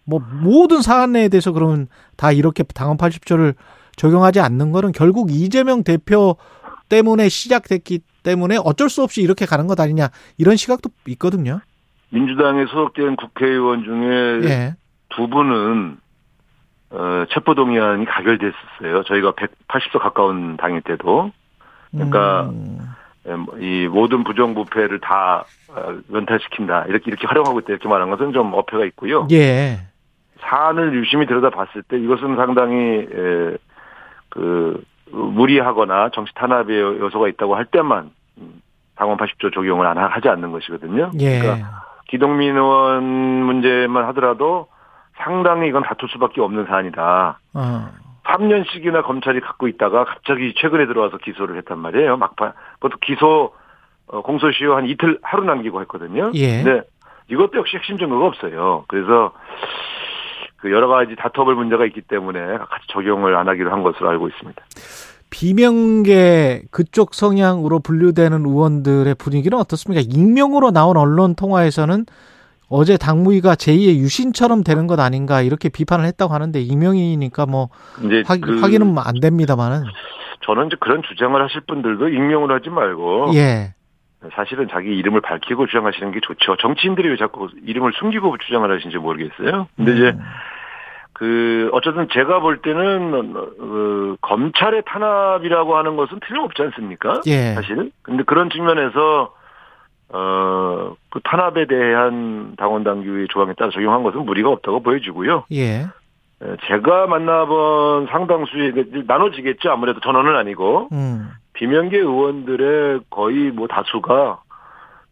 [0.04, 3.54] 뭐 모든 사안에 대해서 그러면 다 이렇게 당원 80조를
[3.96, 6.36] 적용하지 않는 거는 결국 이재명 대표
[6.88, 11.60] 때문에 시작됐기 때문에 어쩔 수 없이 이렇게 가는 것 아니냐 이런 시각도 있거든요.
[12.10, 14.76] 민주당에 소속된 국회의원 중에 예.
[15.16, 15.98] 두 분은
[16.90, 19.02] 어, 체포 동의안이 가결됐었어요.
[19.04, 21.30] 저희가 180석 가까운 당일 때도
[21.90, 22.78] 그러니까 음,
[23.28, 28.52] 예, 뭐이 모든 부정부패를 다 어, 면탈시킨다 이렇게 이렇게 활용하고 있다 이렇게 말한 것은 좀
[28.52, 29.26] 어폐가 있고요.
[29.30, 29.80] 예.
[30.40, 32.76] 사안을 유심히 들여다봤을 때 이것은 상당히
[33.10, 33.56] 에,
[34.28, 38.60] 그 무리하거나 정치 탄압의 요소가 있다고 할 때만 음,
[38.96, 41.10] 당원 80조 적용을 안 하- 하지 않는 것이거든요.
[41.20, 41.38] 예.
[41.38, 44.66] 그러니까 기동민 의원 문제만 하더라도
[45.16, 47.38] 상당히 이건 다툴 수밖에 없는 사안이다.
[47.54, 47.88] 어.
[48.24, 52.16] 3년씩이나 검찰이 갖고 있다가 갑자기 최근에 들어와서 기소를 했단 말이에요.
[52.16, 53.52] 막판 그것도 기소
[54.06, 56.30] 어, 공소시효 한 이틀 하루 남기고 했거든요.
[56.34, 56.62] 예.
[56.62, 56.82] 근데
[57.28, 58.84] 이것도 역시 핵심 증거가 없어요.
[58.88, 59.32] 그래서
[60.58, 64.62] 그 여러 가지 다퉈볼 문제가 있기 때문에 같이 적용을 안 하기로 한 것으로 알고 있습니다.
[65.30, 70.02] 비명계 그쪽 성향으로 분류되는 의원들의 분위기는 어떻습니까?
[70.06, 72.04] 익명으로 나온 언론 통화에서는
[72.72, 77.68] 어제 당무위가 제2의 유신처럼 되는 것 아닌가 이렇게 비판을 했다고 하는데 익명이니까 뭐
[78.02, 79.84] 이제 확, 그 확인은 뭐안 됩니다만은
[80.40, 83.74] 저는 이제 그런 주장을 하실 분들도 익명으로 하지 말고 예.
[84.34, 86.56] 사실은 자기 이름을 밝히고 주장하시는 게 좋죠.
[86.56, 89.68] 정치인들이 왜 자꾸 이름을 숨기고 주장을 하시는지 모르겠어요.
[89.76, 90.20] 근데 이제 음.
[91.12, 97.20] 그 어쨌든 제가 볼 때는 어, 검찰의 탄압이라고 하는 것은 틀림없지 않습니까?
[97.26, 97.52] 예.
[97.54, 97.90] 사실.
[98.02, 99.34] 근데 그런 측면에서
[100.12, 105.44] 어 그 탄압에 대한 당원 당규의 조항에 따라 적용한 것은 무리가 없다고 보여지고요.
[105.52, 105.82] 예.
[105.82, 109.70] 에, 제가 만나본 상당수의 그 나눠지겠죠.
[109.70, 111.28] 아무래도 전원은 아니고 음.
[111.52, 114.40] 비명계 의원들의 거의 뭐 다수가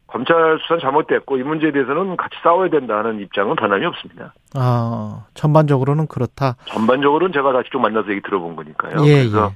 [0.06, 4.32] 검찰 수사는 잘못됐고 이 문제에 대해서는 같이 싸워야 된다는 입장은 변함이 없습니다.
[4.54, 6.54] 아, 전반적으로는 그렇다.
[6.64, 9.04] 전반적으로는 제가 다 직접 만나서 얘기 들어본 거니까요.
[9.04, 9.52] 예, 그래서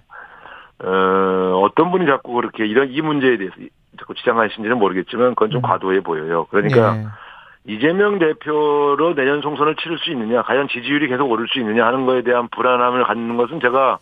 [0.85, 3.55] 어, 어떤 분이 자꾸 그렇게 이런 이 문제에 대해서
[3.99, 5.63] 자꾸 주장하시는지는 모르겠지만 그건 좀 음.
[5.63, 6.47] 과도해 보여요.
[6.51, 7.07] 그러니까 예.
[7.67, 12.23] 이재명 대표로 내년 총선을 치를 수 있느냐, 과연 지지율이 계속 오를 수 있느냐 하는 거에
[12.23, 13.99] 대한 불안함을 갖는 것은 제가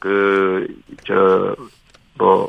[0.00, 0.66] 그
[1.04, 1.56] 저
[2.18, 2.48] 뭐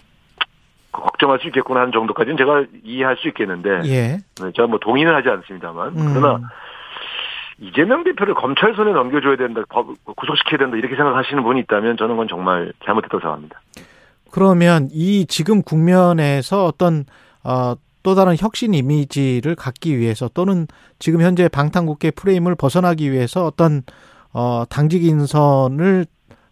[0.91, 4.17] 걱정할 수 있겠구나 하는 정도까지는 제가 이해할 수 있겠는데 예.
[4.55, 6.13] 제가 뭐 동의는 하지 않습니다만 음.
[6.13, 6.49] 그러나
[7.59, 12.27] 이재명 대표를 검찰 손에 넘겨줘야 된다, 법 구속시켜야 된다 이렇게 생각하시는 분이 있다면 저는 그건
[12.27, 13.59] 정말 잘못했다고 생각합니다.
[14.37, 17.05] 그러면 이 지금 국면에서 어떤
[17.43, 17.73] 어,
[18.03, 20.67] 또 다른 혁신 이미지를 갖기 위해서 또는
[20.99, 23.81] 지금 현재 방탄국회 프레임을 벗어나기 위해서 어떤
[24.35, 26.05] 어, 당직 인선을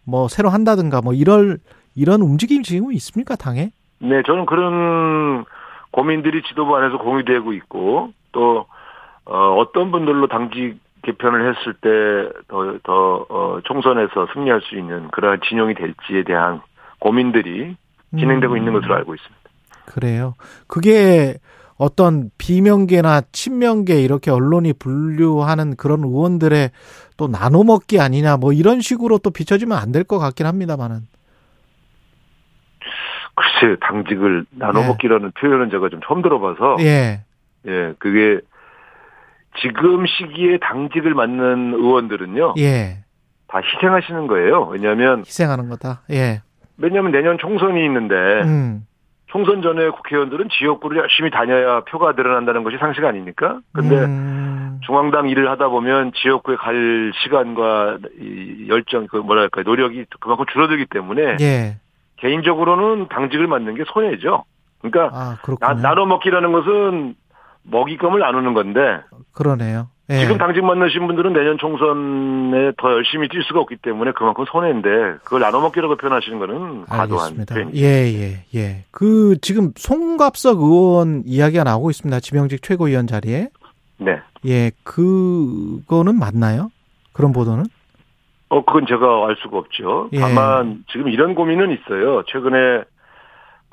[0.04, 1.58] 뭐 새로 한다든가 뭐 이럴
[1.94, 3.70] 이런 움직임이 지금 있습니까 당에?
[4.00, 5.44] 네, 저는 그런
[5.92, 8.66] 고민들이 지도부 안에서 공유되고 있고 또
[9.26, 15.74] 어, 어떤 분들로 당직 개편을 했을 때 더더 어, 총선에서 승리할 수 있는 그러한 진영이
[15.74, 16.62] 될지에 대한
[16.98, 17.76] 고민들이
[18.18, 18.58] 진행되고 음.
[18.58, 19.40] 있는 것으로 알고 있습니다.
[19.86, 20.34] 그래요.
[20.66, 21.34] 그게
[21.78, 26.70] 어떤 비명계나 친명계 이렇게 언론이 분류하는 그런 의원들의
[27.18, 31.00] 또 나눠먹기 아니냐 뭐 이런 식으로 또 비춰지면 안 될 것 같긴 합니다만은.
[33.34, 37.22] 글쎄 당직을 나눠먹기라는 표현은 제가 좀 처음 들어봐서 예.
[37.66, 38.40] 예 그게
[39.60, 43.04] 지금 시기에 당직을 맡는 의원들은요 예.
[43.48, 44.64] 다 희생하시는 거예요.
[44.68, 46.02] 왜냐하면 희생하는 거다.
[46.10, 46.40] 예.
[46.78, 48.86] 왜냐하면 내년 총선이 있는데 음.
[49.26, 53.60] 총선 전에 국회의원들은 지역구를 열심히 다녀야 표가 늘어난다는 것이 상식 아닙니까?
[53.72, 54.80] 근데 음.
[54.86, 61.36] 중앙당 일을 하다 보면 지역구에 갈 시간과 이 열정, 그 뭐랄까 노력이 그만큼 줄어들기 때문에
[61.40, 61.76] 예.
[62.16, 64.44] 개인적으로는 당직을 맡는 게 손해죠.
[64.80, 65.74] 그러니까 아, 나.
[65.74, 67.14] 나눠 먹기라는 것은
[67.64, 69.00] 먹잇감을 나누는 건데
[69.32, 69.88] 그러네요.
[70.08, 70.20] 예.
[70.20, 74.88] 지금 당직 맡으신 분들은 내년 총선에 더 열심히 뛸 수가 없기 때문에 그만큼 손해인데
[75.24, 77.54] 그걸 나눠 먹기라고 표현하시는 거는 과도한 알겠습니다.
[77.54, 77.78] 표현이죠.
[77.78, 78.84] 예, 예, 예.
[78.92, 82.20] 그 지금 송갑석 의원 이야기가 나오고 있습니다.
[82.20, 83.48] 지명직 최고위원 자리에.
[83.98, 84.20] 네.
[84.46, 86.70] 예, 그거는 맞나요?
[87.12, 87.64] 그런 보도는?
[88.48, 90.08] 어, 그건 제가 알 수가 없죠.
[90.12, 90.20] 예.
[90.20, 92.22] 다만 지금 이런 고민은 있어요.
[92.26, 92.84] 최근에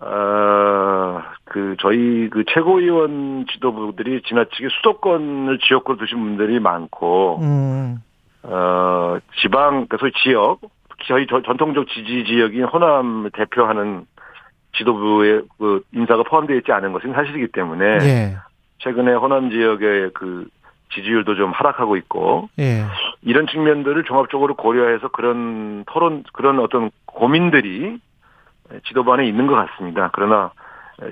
[0.06, 7.98] 어, 그 저희 그 최고위원 지도부들이 지나치게 수도권을 지역구로 두신 분들이 많고 음.
[8.44, 10.60] 어, 지방, 소위 지역,
[11.08, 14.06] 저희 저- 전통적 지지 지역인 호남을 대표하는
[14.78, 18.38] 지도부의 그 인사가 포함되어 있지 않은 것은 사실이기 때문에 예.
[18.80, 20.48] 최근에 호남 지역의 그
[20.94, 22.84] 지지율도 좀 하락하고 있고 예.
[23.22, 28.00] 이런 측면들을 종합적으로 고려해서 그런 토론, 그런 어떤 고민들이
[28.88, 30.10] 지도부 안에 있는 것 같습니다.
[30.14, 30.52] 그러나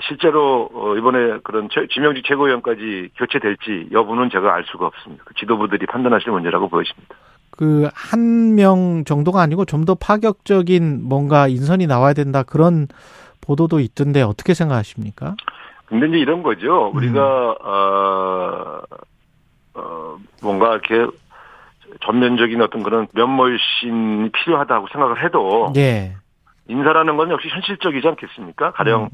[0.07, 5.23] 실제로 어, 이번에 그런 최- 지명직 최고위원까지 교체될지 여부는 제가 알 수가 없습니다.
[5.25, 7.15] 그 지도부들이 판단하실 문제라고 보여집니다.
[7.57, 12.87] 그 한 명 정도가 아니고 좀 더 파격적인 뭔가 인선이 나와야 된다 그런
[13.41, 15.35] 보도도 있던데 어떻게 생각하십니까?
[15.87, 16.91] 근데 이제 이런 거죠.
[16.93, 18.81] 우리가 어,
[19.73, 21.05] 어, 뭔가 이렇게
[22.05, 26.15] 전면적인 어떤 그런 면모신이 필요하다고 생각을 해도 예.
[26.67, 28.71] 인사라는 건 역시 현실적이지 않겠습니까?
[28.71, 29.09] 가령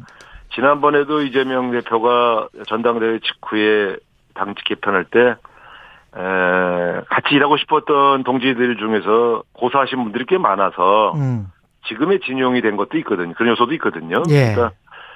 [0.54, 3.98] 지난번에도 이재명 대표가 전당대회 직후에
[4.34, 11.48] 당직 개편할 때 에, 같이 일하고 싶었던 동지들 중에서 고사하신 분들이 꽤 많아서 음.
[11.88, 13.34] 지금의 진용이 된 것도 있거든요.
[13.34, 14.24] 그런 요소도 있거든요.
[14.30, 14.54] 예.
[14.54, 14.72] 그러니까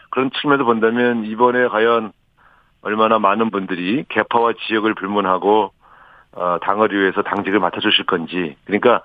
[0.10, 2.12] 그런 측면에서 본다면 이번에 과연
[2.82, 5.72] 얼마나 많은 분들이 개파와 지역을 불문하고
[6.34, 9.02] 어, 당을 위해서 당직을 맡아주실 건지 그러니까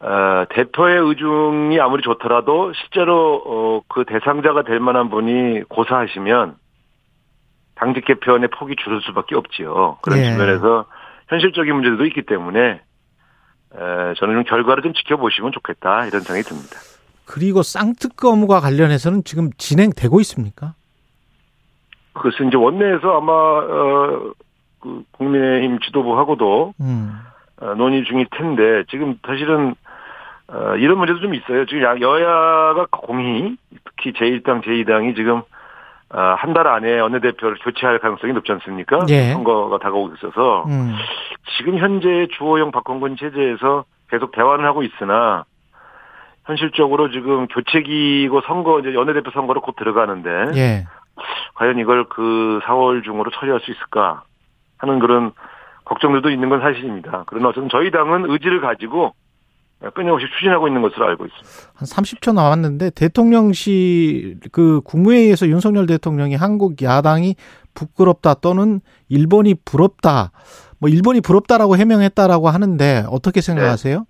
[0.00, 6.56] 어, 대표의 의중이 아무리 좋더라도 실제로 어, 그 대상자가 될 만한 분이 고사하시면
[7.74, 9.98] 당직 개편의 폭이 줄을 수밖에 없지요.
[10.02, 10.24] 그런 예.
[10.24, 10.86] 측면에서
[11.28, 12.60] 현실적인 문제도 있기 때문에
[13.72, 16.76] 에, 저는 좀 결과를 좀 지켜보시면 좋겠다 이런 생각이 듭니다.
[17.26, 20.74] 그리고 쌍특검과 관련해서는 지금 진행되고 있습니까?
[22.14, 24.32] 그것은 이제 원내에서 아마 어,
[24.80, 27.20] 그 국민의힘 지도부하고도 음.
[27.60, 29.74] 어, 논의 중일 텐데 지금 사실은
[30.52, 31.64] 어, 이런 문제도 좀 있어요.
[31.66, 35.42] 지금 야- 여야가 공히 특히 제1당, 제2당이 지금
[36.12, 38.98] 어, 한 달 안에 원내대표를 교체할 가능성이 높지 않습니까?
[39.10, 39.32] 예.
[39.32, 40.92] 선거가 다가오고 있어서 음.
[41.56, 45.44] 지금 현재 주호영 박홍근 체제에서 계속 대화는 하고 있으나
[46.46, 50.84] 현실적으로 지금 교체기고 선거 이제 원내대표 선거로 곧 들어가는데 예.
[51.54, 54.22] 과연 이걸 그 4월 중으로 처리할 수 있을까
[54.78, 55.30] 하는 그런
[55.84, 57.22] 걱정들도 있는 건 사실입니다.
[57.26, 59.12] 그러나 어쨌든 저희 당은 의지를 가지고
[59.94, 61.72] 끊임없이 추진하고 있는 것으로 알고 있습니다.
[61.74, 67.36] 한 30초 남았는데 대통령실 그 국무회의에서 윤석열 대통령이 한국 야당이
[67.74, 70.32] 부끄럽다 또는 일본이 부럽다
[70.80, 74.04] 뭐 일본이 부럽다라고 해명했다라고 하는데 어떻게 생각하세요?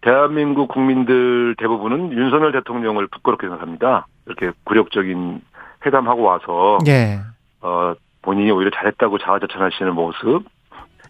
[0.00, 4.06] 대한민국 국민들 대부분은 윤석열 대통령을 부끄럽게 생각합니다.
[4.26, 5.40] 이렇게 굴욕적인
[5.86, 7.20] 회담하고 와서 예.
[7.60, 10.44] 어, 본인이 오히려 잘했다고 자화자찬하시는 모습.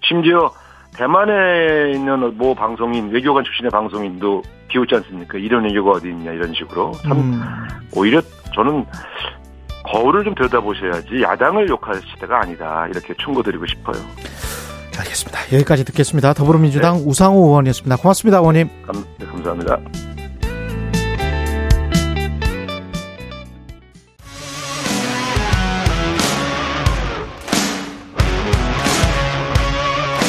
[0.02, 0.50] 심지어
[0.96, 5.38] 대만에 있는 모 방송인 외교관 출신의 방송인도 비웃지 않습니까?
[5.38, 7.42] 이런 외교가 어디 있냐 이런 식으로 참 음.
[7.94, 8.20] 오히려
[8.55, 8.85] 저는
[9.85, 13.96] 거울을 좀 들여다보셔야지 야당을 욕할 시대가 아니다 이렇게 충고드리고 싶어요.
[14.98, 15.38] 알겠습니다.
[15.55, 16.33] 여기까지 듣겠습니다.
[16.35, 17.96] 더불어민주당 우상호 의원이었습니다.
[17.96, 18.68] 고맙습니다, 의원님.
[18.87, 19.78] 감, 네, 감사합니다.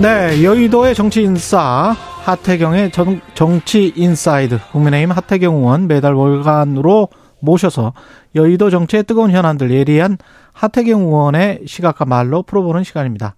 [0.00, 1.90] 네, 여의도의 정치 인싸
[2.24, 7.08] 하태경의 정, 정치 inside 국민의힘 하태경 의원 매달 월간으로
[7.40, 7.92] 모셔서
[8.34, 10.16] 여의도 정치의 뜨거운 현안들 예리한
[10.52, 13.34] 하태경 의원의 시각과 말로 풀어보는 시간입니다.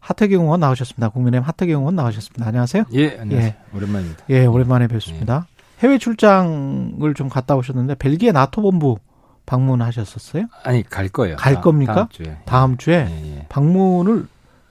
[0.00, 1.10] 하태경 의원 나오셨습니다.
[1.10, 2.46] 국민의힘 하태경 의원 나오셨습니다.
[2.46, 2.84] 안녕하세요.
[2.94, 3.52] 예, 안녕하세요.
[3.74, 4.24] 오랜만입니다.
[4.30, 5.46] 예, 오랜만에 뵙습니다.
[5.80, 8.96] 해외 출장을 좀 갔다 오셨는데 벨기에 나토 본부
[9.44, 10.44] 방문하셨었어요?
[10.64, 11.36] 아니 갈 거예요.
[11.36, 11.94] 갈 다- 겁니까?
[11.94, 12.36] 다음 주에.
[12.46, 13.46] 다음 주에 예, 예.
[13.50, 14.26] 방문을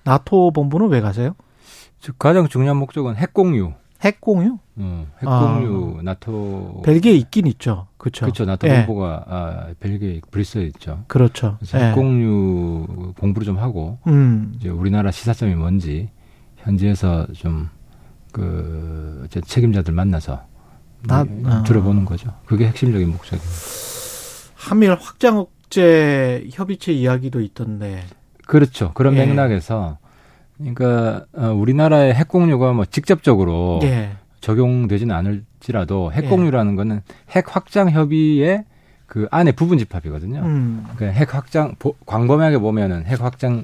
[0.10, 1.36] 나토 본부는 왜 가세요?
[2.00, 3.74] 즉 가장 중요한 목적은 핵 공유.
[4.04, 4.60] 핵 공유?
[4.78, 5.56] 어, 핵 아.
[5.58, 7.88] 공유 나토 벨기에 있긴 있죠.
[7.98, 8.26] 그렇죠.
[8.26, 8.46] 그렇죠.
[8.46, 8.86] 나토 예.
[8.86, 11.04] 본부가 아, 벨기에 브뤼셀에 있죠.
[11.08, 11.56] 그렇죠.
[11.60, 11.90] 그래서 예.
[11.90, 14.54] 핵 공유 공부를 좀 하고 음.
[14.56, 16.10] 이제 우리나라 시사점이 뭔지
[16.58, 20.44] 현지에서 좀그 책임자들 만나서
[21.04, 21.64] 나- 네, 아.
[21.64, 22.32] 들어보는 거죠.
[22.46, 23.52] 그게 핵심적인 목적입니다.
[24.56, 28.04] 한미일 확장 억제 협의체 이야기도 있던데.
[28.46, 28.92] 그렇죠.
[28.94, 29.26] 그런 예.
[29.26, 29.98] 맥락에서
[30.58, 34.12] 그러니까 어, 우리나라의 핵 공유가 뭐 직접적으로 예.
[34.42, 36.30] 적용되지는 않을지라도 핵 예.
[36.30, 38.64] 공유라는 거는 핵 확장 협의의
[39.08, 40.40] 그 안에 부분 집합이거든요.
[40.42, 40.86] 음.
[40.96, 43.64] 그러니까 핵 확장 보- 광범위하게 보면은 핵 확장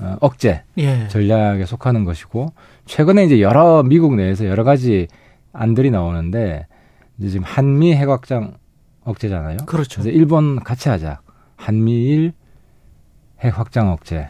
[0.00, 1.08] 어, 억제 예.
[1.08, 2.52] 전략에 속하는 것이고
[2.86, 5.06] 최근에 이제 여러 미국 내에서 여러 가지
[5.52, 6.66] 안들이 나오는데
[7.18, 8.54] 이제 지금 한미 핵 확장
[9.04, 9.58] 억제잖아요.
[9.66, 10.00] 그렇죠.
[10.02, 11.20] 그래서 일본 같이 하자.
[11.56, 12.32] 한미일
[13.42, 14.28] 핵 확장 억제.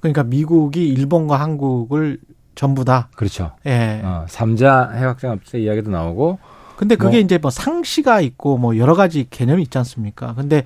[0.00, 2.18] 그러니까 미국이 일본과 한국을
[2.54, 3.52] 전부 다 그렇죠.
[3.66, 4.00] 예.
[4.04, 6.38] 어, 3자 핵 확장 억제 이야기도 나오고
[6.76, 10.34] 근데 그게 뭐- 이제 뭐 상시가 있고 뭐 여러 가지 개념이 있지 않습니까?
[10.34, 10.62] 근데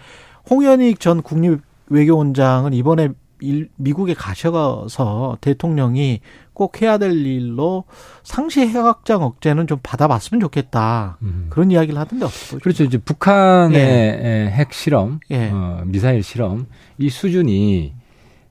[0.51, 6.21] 홍현익 전 국립 외교원장은 이번에 일- 미국에 가셔서 대통령이
[6.55, 7.85] 꼭 해야 될 일로
[8.23, 11.19] 상시 핵확장 억제는 좀 받아봤으면 좋겠다.
[11.23, 11.47] 음.
[11.51, 12.59] 그런 이야기를 하던데 어떻게?
[12.59, 12.85] 그렇죠.
[12.85, 14.47] 이제 북한의 예.
[14.47, 15.51] 에, 핵 실험, 예.
[15.51, 16.67] 어, 미사일 실험
[16.99, 17.95] 이 수준이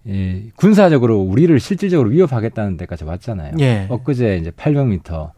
[0.07, 3.53] 예, 군사적으로 우리를 실질적으로 위협하겠다는 데까지 왔잖아요.
[3.59, 3.85] 예.
[3.89, 5.31] 엊그제 이제 800m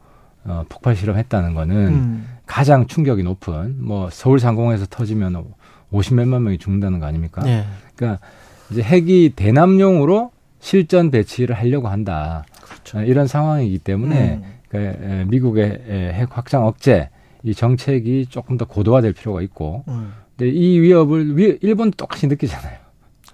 [0.45, 2.27] 어, 폭발 실험했다는 거는 음.
[2.45, 5.43] 가장 충격이 높은 뭐 서울 상공에서 터지면
[5.91, 7.41] 50 몇만 명이 죽는다는 거 아닙니까?
[7.45, 7.65] 예.
[7.95, 8.25] 그러니까
[8.71, 12.45] 이제 핵이 대남용으로 실전 배치를 하려고 한다.
[12.73, 12.97] 그렇죠.
[12.99, 14.43] 어, 이런 상황이기 때문에 음.
[14.69, 17.09] 그, 에, 미국의 에, 핵 확장 억제
[17.43, 20.13] 이 정책이 조금 더 고도화될 필요가 있고, 음.
[20.37, 22.77] 근데 이 위협을 위, 일본도 똑같이 느끼잖아요.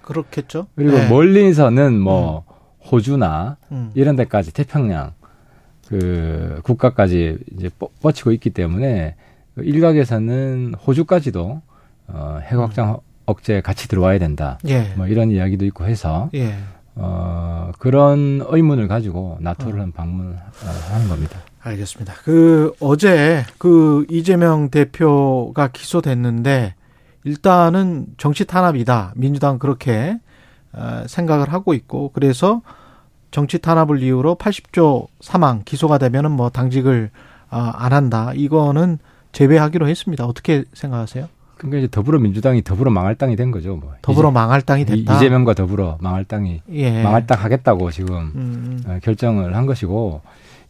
[0.01, 0.67] 그렇겠죠.
[0.75, 1.07] 그리고 예.
[1.07, 2.43] 멀리서는 뭐
[2.91, 3.91] 호주나 음.
[3.93, 5.13] 이런 데까지 태평양
[5.87, 9.15] 그 국가까지 이제 뻗- 뻗치고 있기 때문에
[9.55, 11.61] 그 일각에서는 호주까지도
[12.07, 14.57] 어, 핵 확장 억제 같이 들어와야 된다.
[14.67, 14.93] 예.
[14.95, 16.53] 뭐 이런 이야기도 있고 해서 예.
[17.01, 19.87] 어, 그런 의문을 가지고 나토를 어.
[19.95, 21.39] 방문하는 겁니다.
[21.61, 22.13] 알겠습니다.
[22.23, 26.75] 그 어제 그 이재명 대표가 기소됐는데
[27.23, 29.13] 일단은 정치 탄압이다.
[29.15, 30.19] 민주당 그렇게
[30.73, 32.61] 어, 생각을 하고 있고 그래서
[33.31, 37.11] 정치 탄압을 이유로 80조 사망 기소가 되면은 뭐 당직을
[37.49, 38.31] 아, 안 한다.
[38.35, 38.99] 이거는
[39.31, 40.25] 제외하기로 했습니다.
[40.25, 41.27] 어떻게 생각하세요?
[41.59, 43.75] 그러니까 이제 더불어민주당이 더불어 망할 땅이 된 거죠.
[43.75, 43.93] 뭐.
[44.01, 45.17] 더불어 망할 땅이 이재, 됐다.
[45.17, 47.03] 이재명과 더불어 망할 땅이 예.
[47.03, 50.21] 망할 땅 하겠다고 지금 음, 어, 결정을 한 것이고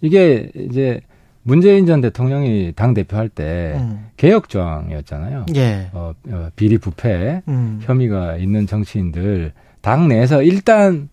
[0.02, 1.02] 이게 이제
[1.44, 4.08] 문재인 전 대통령이 당 대표할 때 음.
[4.18, 5.46] 개혁 조항이었잖아요.
[5.56, 5.90] 예.
[5.94, 7.80] 어, 어, 비리 부패 음.
[7.84, 11.08] 혐의가 있는 정치인들 당 내에서 일단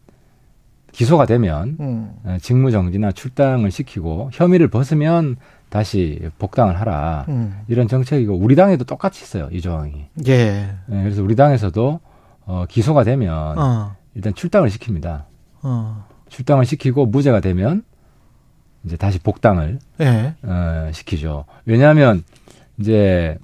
[0.92, 2.10] 기소가 되면 음.
[2.24, 5.36] 어, 직무 정지나 출당을 시키고 혐의를 벗으면
[5.68, 7.26] 다시 복당을 하라.
[7.28, 7.60] 음.
[7.68, 10.06] 이런 정책이고 우리 당에도 똑같이 있어요 이 조항이.
[10.26, 10.32] 예.
[10.32, 12.00] 예, 그래서 우리 당에서도
[12.46, 13.96] 어, 기소가 되면 어.
[14.14, 15.24] 일단 출당을 시킵니다.
[15.62, 16.06] 어.
[16.28, 17.82] 출당을 시키고 무죄가 되면
[18.84, 20.34] 이제 다시 복당을 예.
[20.42, 21.44] 어, 시키죠.
[21.64, 22.22] 왜냐하면
[22.78, 23.36] 이제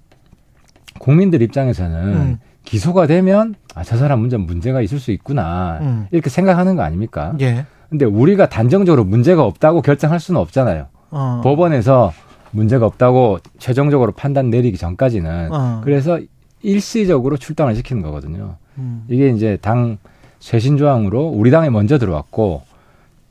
[0.99, 2.39] 국민들 입장에서는 음.
[2.65, 6.07] 기소가 되면 아, 저 사람 문제 문제가 있을 수 있구나 음.
[6.13, 7.35] 이렇게 생각하는 거 아닙니까?
[7.41, 7.67] 예.
[7.91, 10.87] 근데 우리가 단정적으로 문제가 없다고 결정할 수는 없잖아요.
[11.13, 11.41] 어.
[11.45, 12.13] 법원에서
[12.51, 15.81] 문제가 없다고 최종적으로 판단 내리기 전까지는 어.
[15.85, 16.19] 그래서
[16.63, 18.57] 일시적으로 출당을 시키는 거거든요.
[18.79, 19.05] 음.
[19.09, 19.99] 이게 이제 당
[20.41, 22.63] 쇄신 조항으로 우리 당에 먼저 들어왔고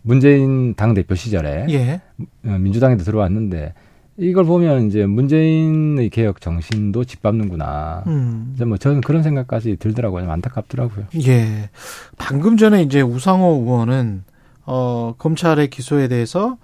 [0.01, 2.01] 문재인 당 대표 시절에 예.
[2.45, 3.73] 어, 민주당에도 들어왔는데
[4.17, 8.03] 이걸 보면 이제 문재인의 개혁 정신도 짓밟는구나.
[8.07, 8.51] 음.
[8.53, 10.29] 이제 뭐 저는 그런 생각까지 들더라고요.
[10.29, 11.05] 안타깝더라고요.
[11.27, 11.69] 예.
[12.17, 14.23] 방금 전에 이제 우상호 의원은
[14.65, 16.57] 어 검찰의 기소에 대해서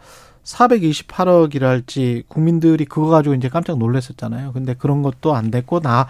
[0.48, 4.54] 428억이랄지 국민들이 그거 가지고 이제 깜짝 놀랐었잖아요.
[4.54, 6.08] 근데 그런 것도 안 됐고 나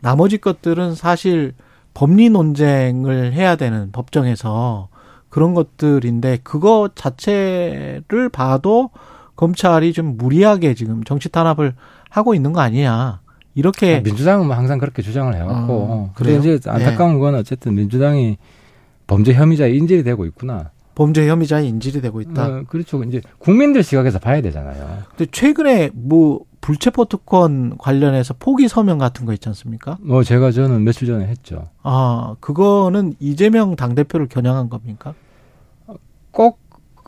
[0.00, 1.54] 나머지 것들은 사실
[1.92, 4.88] 법리 논쟁을 해야 되는 법정에서
[5.28, 8.90] 그런 것들인데 그거 자체를 봐도
[9.36, 11.74] 검찰이 좀 무리하게 지금 정치 탄압을
[12.08, 13.20] 하고 있는 거 아니냐.
[13.54, 15.72] 이렇게 민주당은 뭐 항상 그렇게 주장을 해왔고.
[15.72, 16.54] 어, 근데 그래요?
[16.54, 18.38] 이제 안타까운 건 어쨌든 민주당이
[19.06, 20.70] 범죄 혐의자에 인질이 되고 있구나.
[21.00, 22.46] 범죄 혐의자의 인질이 되고 있다.
[22.46, 23.02] 어, 그렇죠.
[23.04, 24.98] 이제 국민들 시각에서 봐야 되잖아요.
[25.16, 29.96] 근데 최근에 뭐 불체포 특권 관련해서 포기 서명 같은 거 있지 않습니까?
[30.02, 31.68] 뭐 제가 저는 며칠 전에 했죠.
[31.82, 35.14] 아, 그거는 이재명 당대표를 겨냥한 겁니까?
[36.32, 36.58] 꼭,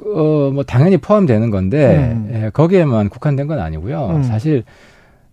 [0.07, 2.30] 어, 뭐, 당연히 포함되는 건데, 음.
[2.32, 4.07] 예, 거기에만 국한된 건 아니고요.
[4.16, 4.22] 음.
[4.22, 4.64] 사실,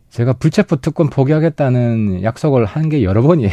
[0.10, 3.52] 제가 불체포 특권 포기하겠다는 약속을 한 게 여러 번이에요.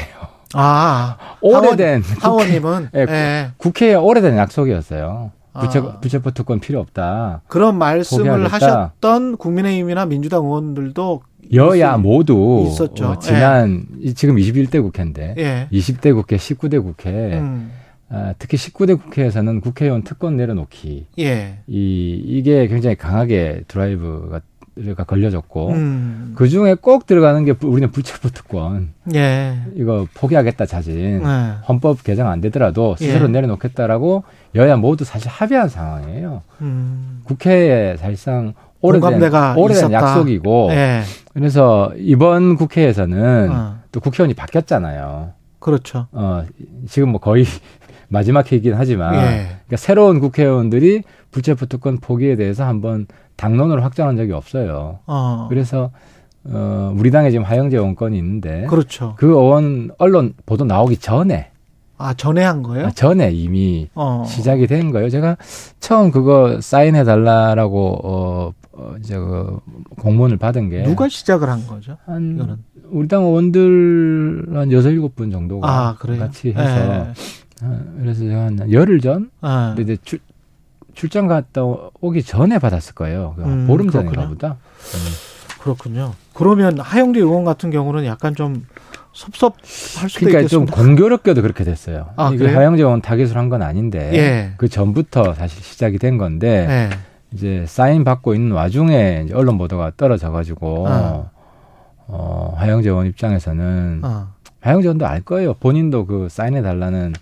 [0.55, 3.51] 아, 오래된, 국회, 하원 님은 예, 예.
[3.57, 5.33] 국회에 오래된 약속이었어요.
[5.59, 5.99] 불체, 아.
[6.01, 7.41] 불체포 특권 필요 없다.
[7.49, 8.47] 그런 말씀을.
[8.47, 11.23] 하셨던 국민의힘이나 민주당 의원들도
[11.55, 13.07] 여야 있- 모두, 있었죠.
[13.07, 15.69] 어, 지난, 이- 지금 21대 국회인데, 예.
[15.73, 17.71] 20대 국회, 19대 국회, 음,
[18.11, 21.59] 아, 특히 19대 국회에서는 국회의원 특권 내려놓기, 예.
[21.67, 24.41] 이, 이게 굉장히 강하게 드라이브가
[24.95, 29.57] 가 걸려졌고, 음, 그 중에 꼭 들어가는 게 부- 우리는 불체포 특권 예.
[29.75, 31.53] 이거 포기하겠다 자진 네.
[31.67, 33.29] 헌법 개정 안 되더라도 스스로 예.
[33.29, 34.25] 내려놓겠다라고
[34.55, 36.43] 여야 모두 사실 합의한 상황이에요.
[36.61, 38.53] 음, 국회에 사실상
[38.83, 39.15] 오래된,
[39.57, 39.93] 오래된 있었다.
[39.93, 41.03] 약속이고 예.
[41.33, 45.31] 그래서 이번 국회에서는 어, 또 국회의원이 바뀌었잖아요.
[45.59, 46.07] 그렇죠.
[46.13, 46.45] 어,
[46.87, 47.47] 지금 뭐 거의
[48.09, 49.19] 마지막 회기긴 하지만 예.
[49.19, 55.01] 그러니까 새로운 국회의원들이 불체포 특권 포기에 대해서 한번 당론을 확정한 적이 없어요.
[55.07, 55.91] 어, 그래서
[56.45, 59.15] 어, 우리 당에 지금 하영재 원건이 있는데 그렇죠.
[59.17, 61.51] 그 의원 언론 보도 나오기 전에
[61.99, 62.87] 아 전에 한 거예요?
[62.87, 64.25] 아, 전에 이미 어.
[64.27, 65.09] 시작이 된 거예요.
[65.09, 65.37] 제가
[65.81, 69.59] 처음 그거 사인해 달라라고 어, 어 이제 그
[70.01, 71.97] 공문을 받은 게 누가 시작을 한 거죠?
[72.05, 72.57] 한 이거는
[72.91, 75.97] 우리 당 의원들 한 여섯 일곱 분 정도가 아.
[75.99, 77.13] 같이 해서 예.
[77.63, 80.19] 아, 그래서 제가 한 열흘 전 아, 근데 이제 출,
[80.95, 81.63] 출장 갔다
[82.01, 83.35] 오기 전에 받았을 거예요.
[83.37, 84.29] 그 음, 보름 전인가.
[84.29, 84.57] 보다.
[85.61, 86.15] 그렇군요.
[86.35, 88.67] 그러면 하영재 의원 같은 경우는 약간 좀
[89.13, 90.75] 섭섭할 수도 그러니까 좀 있겠습니다.
[90.77, 92.09] 공교롭게도 그렇게 됐어요.
[92.17, 92.47] 아, 이게?
[92.47, 94.53] 하영재 의원 타겟으로 한 건 아닌데 예.
[94.59, 96.91] 그 전부터 사실 시작이 된 건데 예.
[97.33, 101.31] 이제 사인 받고 있는 와중에 언론 보도가 떨어져 가지고 아.
[102.09, 104.29] 어, 하영재 의원 입장에서는 어,
[104.61, 105.55] 하영재 의원도 알 거예요.
[105.55, 107.15] 본인도 그 사인해 달라는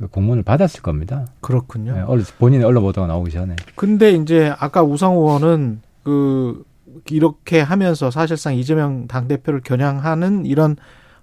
[0.00, 1.26] 그 공문을 받았을 겁니다.
[1.40, 1.94] 그렇군요.
[1.94, 3.54] 예, 언론- 본인의 언론 보도가 나오기 전에.
[3.74, 6.64] 근데 이제 아까 우상 의원은 그
[7.10, 10.76] 이렇게 하면서 사실상 이재명 당 대표를 겨냥하는 이런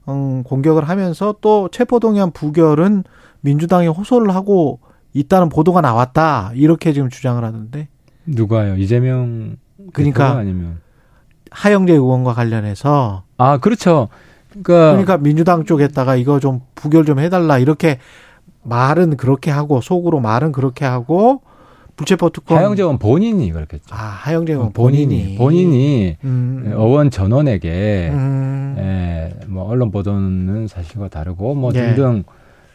[0.08, 3.04] 음, 공격을 하면서 또 체포동의안 부결은
[3.42, 4.80] 민주당이 호소를 하고
[5.14, 7.88] 있다는 보도가 나왔다 이렇게 지금 주장을 하던데
[8.28, 8.78] 누가요?
[8.78, 9.58] 이재명
[9.92, 10.80] 그러니까 아니면
[11.50, 14.10] 하영재 의원과 관련해서 아 그렇죠.
[14.50, 18.00] 그러니까, 그러니까 민주당 쪽에다가 이거 좀 부결 좀 해달라 이렇게
[18.64, 21.42] 말은 그렇게 하고 속으로 말은 그렇게 하고
[21.96, 23.84] 불체포 특권 하영재 의원 본인이 그렇겠죠.
[23.90, 31.08] 아 하영재 의원 본인이 본인이 본인이 음, 의원 전원에게 음, 예, 뭐 언론 보도는 사실과
[31.08, 31.96] 다르고 뭐 예.
[31.96, 32.24] 등등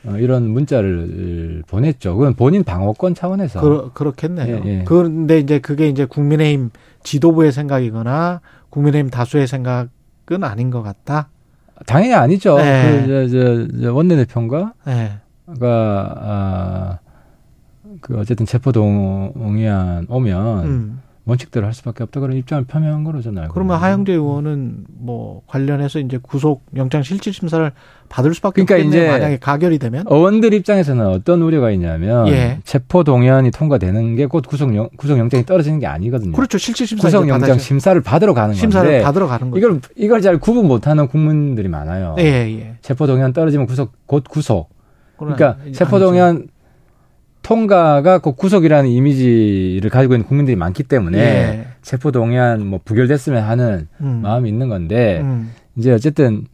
[0.04, 2.16] 어, 이런 문자를 보냈죠.
[2.16, 4.62] 그건 본인 방어권 차원에서 그러, 그렇겠네요.
[4.64, 4.84] 예, 예.
[4.84, 6.70] 그런데 이제 그게 이제 국민의힘
[7.04, 11.28] 지도부의 생각이거나 국민의힘 다수의 생각은 아닌 것 같다.
[11.86, 12.58] 당연히 아니죠.
[12.60, 13.04] 예.
[13.06, 14.72] 그, 저, 저, 저 원내대표가
[15.60, 15.66] 예.
[15.66, 16.98] 아,
[18.00, 21.00] 그 어쨌든 체포동의안 오면 음.
[21.24, 23.76] 원칙대로 할 수밖에 없다 그런 입장을 표명한 거로 저는 알고 그러면.
[23.76, 27.70] 하영재 의원은 뭐 관련해서 이제 구속 영장 실질 심사를
[28.08, 29.02] 받을 수밖에 그러니까 없겠네요.
[29.04, 30.04] 이제 만약에 가결이 되면.
[30.10, 32.58] 의원들 입장에서는 어떤 우려가 있냐면 예.
[32.64, 36.32] 체포 동의안이 통과되는 게 곧 구속 영, 구속 영장이 떨어지는 게 아니거든요.
[36.32, 36.58] 그렇죠.
[36.58, 39.58] 실질 심사 구속 영장 심사를 받으러 가는 심사를 건데 받으러 가는 거죠.
[39.60, 42.16] 이걸 이걸 잘 구분 못 하는 국민들이 많아요.
[42.18, 42.74] 예, 예.
[42.80, 44.70] 체포 동의안 떨어지면 구속 곧 구속.
[45.24, 45.78] 그러니까 아니죠.
[45.78, 46.48] 체포동의안
[47.42, 51.66] 통과가 곧 구속이라는 이미지를 가지고 있는 국민들이 많기 때문에 예.
[51.82, 54.20] 체포동의안 뭐 부결됐으면 하는 음.
[54.22, 55.52] 마음이 있는 건데 음.
[55.76, 56.46] 이제 어쨌든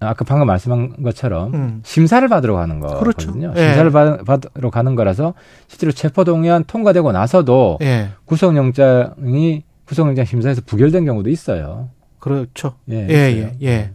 [0.00, 1.80] 아까 방금 말씀한 것처럼 음.
[1.84, 3.26] 심사를 받으러 가는 그렇죠.
[3.28, 3.52] 거거든요.
[3.56, 3.68] 예.
[3.68, 5.34] 심사를 받, 받으러 가는 거라서
[5.68, 8.08] 실제로 체포동의안 통과되고 나서도 예.
[8.24, 11.90] 구속영장이 구속영장 심사에서 부결된 경우도 있어요.
[12.18, 12.74] 그렇죠.
[12.90, 13.14] 예, 예.
[13.14, 13.90] 예, 예.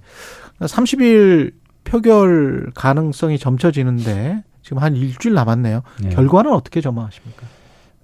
[0.59, 1.53] 30일
[1.91, 5.81] 표결 가능성이 점쳐지는데 지금 한 일주일 남았네요.
[6.05, 6.09] 예.
[6.09, 7.43] 결과는 어떻게 전망하십니까?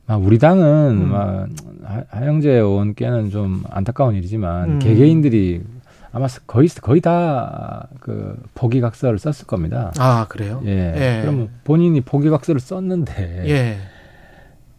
[0.07, 1.11] 아, 우리 당은 음.
[1.11, 1.47] 막
[1.83, 4.79] 하- 하영재 의원께는 좀 안타까운 일이지만 음.
[4.79, 5.61] 개개인들이
[6.13, 9.91] 아마 거의 거의 다 그 포기각서를 썼을 겁니다.
[9.97, 10.61] 아, 그래요?
[10.65, 10.93] 예.
[10.95, 11.21] 예.
[11.21, 13.77] 그러면 본인이 포기각서를 썼는데 예.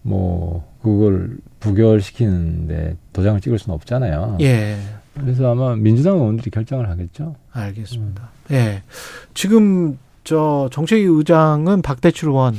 [0.03, 4.39] 뭐 그걸 부결시키는데 도장을 찍을 수는 없잖아요.
[4.43, 4.77] 예.
[5.15, 7.37] 그래서 아마 민주당 의원들이 결정을 하겠죠.
[7.53, 8.31] 알겠습니다.
[8.51, 8.83] 예.
[9.33, 12.55] 지금 저 정책위 의장은 박대출 의원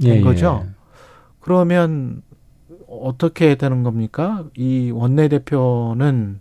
[0.00, 0.66] 된 예, 거죠?
[1.40, 2.22] 그러면
[2.88, 4.44] 어떻게 되는 겁니까?
[4.56, 6.40] 이 원내대표는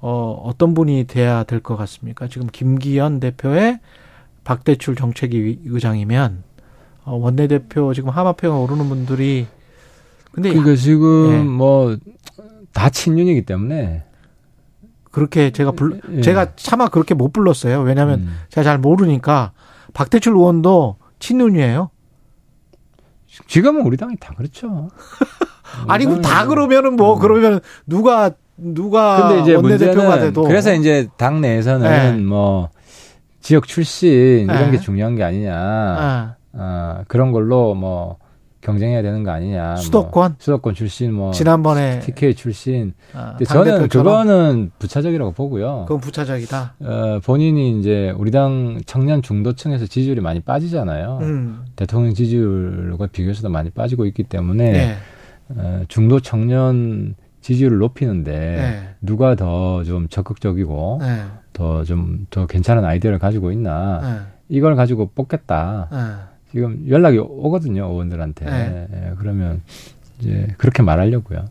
[0.00, 2.26] 어, 어떤 분이 돼야 될 것 같습니까?
[2.28, 3.80] 지금 김기현 대표의
[4.44, 6.42] 박대출 정책위 의장이면
[7.04, 9.46] 어, 원내대표 지금 하마평에 오르는 분들이
[10.32, 11.42] 근데 그러니까 지금 예.
[11.42, 14.04] 뭐다 친윤이기 때문에
[15.10, 16.20] 그렇게 제가 불 예.
[16.20, 17.80] 제가 차마 그렇게 못 불렀어요.
[17.82, 18.36] 왜냐하면 음.
[18.48, 19.52] 제가 잘 모르니까
[19.92, 21.90] 박대출 의원도 친윤이에요.
[23.46, 24.88] 지금은 우리 당이 다 그렇죠.
[25.88, 27.20] 아니 그럼 다 당은 그러면은 뭐 음.
[27.20, 32.22] 그러면 누가 누가 근데 이제 원내대표가 문제는 돼도 그래서 이제 당 내에서는 네.
[32.22, 32.70] 뭐
[33.40, 34.70] 지역 출신 이런 네.
[34.72, 35.54] 게 중요한 게 아니냐.
[35.56, 38.18] 아, 아, 그런 걸로 뭐
[38.60, 39.76] 경쟁해야 되는 거 아니냐.
[39.76, 40.30] 수도권?
[40.32, 42.92] 뭐 수도권 출신 뭐 지난번에 TK 출신.
[43.14, 45.86] 아, 근데 저는 그거는 부차적이라고 보고요.
[45.88, 46.74] 그건 부차적이다.
[46.80, 51.18] 어, 본인이 이제 우리 당 청년 중도층에서 지지율이 많이 빠지잖아요.
[51.22, 51.64] 음.
[51.76, 54.96] 대통령 지지율과 비교해서도 많이 빠지고 있기 때문에 네.
[55.56, 58.88] 어, 중도 청년 지지율을 높이는데 네.
[59.00, 61.22] 누가 더 좀 적극적이고 네.
[61.54, 64.32] 더좀더 괜찮은 아이디어를 가지고 있나 네.
[64.50, 65.88] 이걸 가지고 뽑겠다.
[66.50, 66.60] 네.
[66.60, 68.44] 지금 연락이 오거든요 의원들한테.
[68.44, 68.88] 네.
[68.92, 69.62] 예, 그러면
[70.18, 71.44] 이제 그렇게 말하려고요.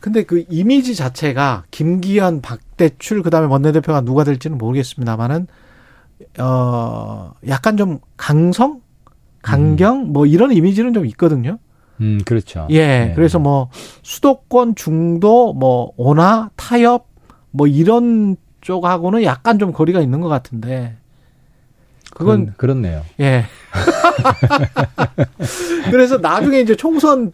[0.00, 5.46] 근데 그 이미지 자체가 김기현, 박대출 그다음에 원내대표가 누가 될지는 모르겠습니다만은
[6.38, 8.80] 어 약간 좀 강성,
[9.42, 11.58] 강경 뭐 이런 이미지는 좀 있거든요.
[12.00, 12.66] 음, 그렇죠.
[12.70, 12.86] 예.
[12.86, 13.12] 네.
[13.14, 13.68] 그래서 뭐
[14.02, 17.08] 수도권 중도 뭐 온화 타협
[17.50, 20.96] 뭐 이런 쪽하고는 약간 좀 거리가 있는 것 같은데
[22.14, 23.02] 그건 그렇네요.
[23.20, 23.44] 예.
[25.90, 27.32] 그래서 나중에 이제 총선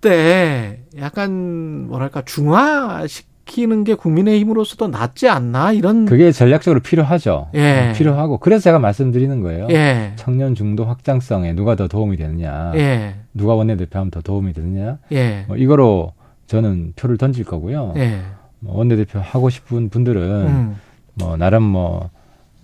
[0.00, 7.48] 때 약간 뭐랄까 중화시키는 게 국민의힘으로서도 낫지 않나 이런 그게 전략적으로 필요하죠.
[7.54, 7.92] 예.
[7.96, 9.68] 필요하고 그래서 제가 말씀드리는 거예요.
[9.70, 10.12] 예.
[10.16, 13.16] 청년 중도 확장성에 누가 더 도움이 되느냐, 예.
[13.34, 15.44] 누가 원내대표하면 더 도움이 되느냐, 예.
[15.48, 16.12] 뭐 이거로
[16.46, 17.94] 저는 표를 던질 거고요.
[17.96, 18.20] 예.
[18.60, 20.76] 뭐 원내대표 하고 싶은 분들은 음.
[21.14, 22.10] 뭐 나름 뭐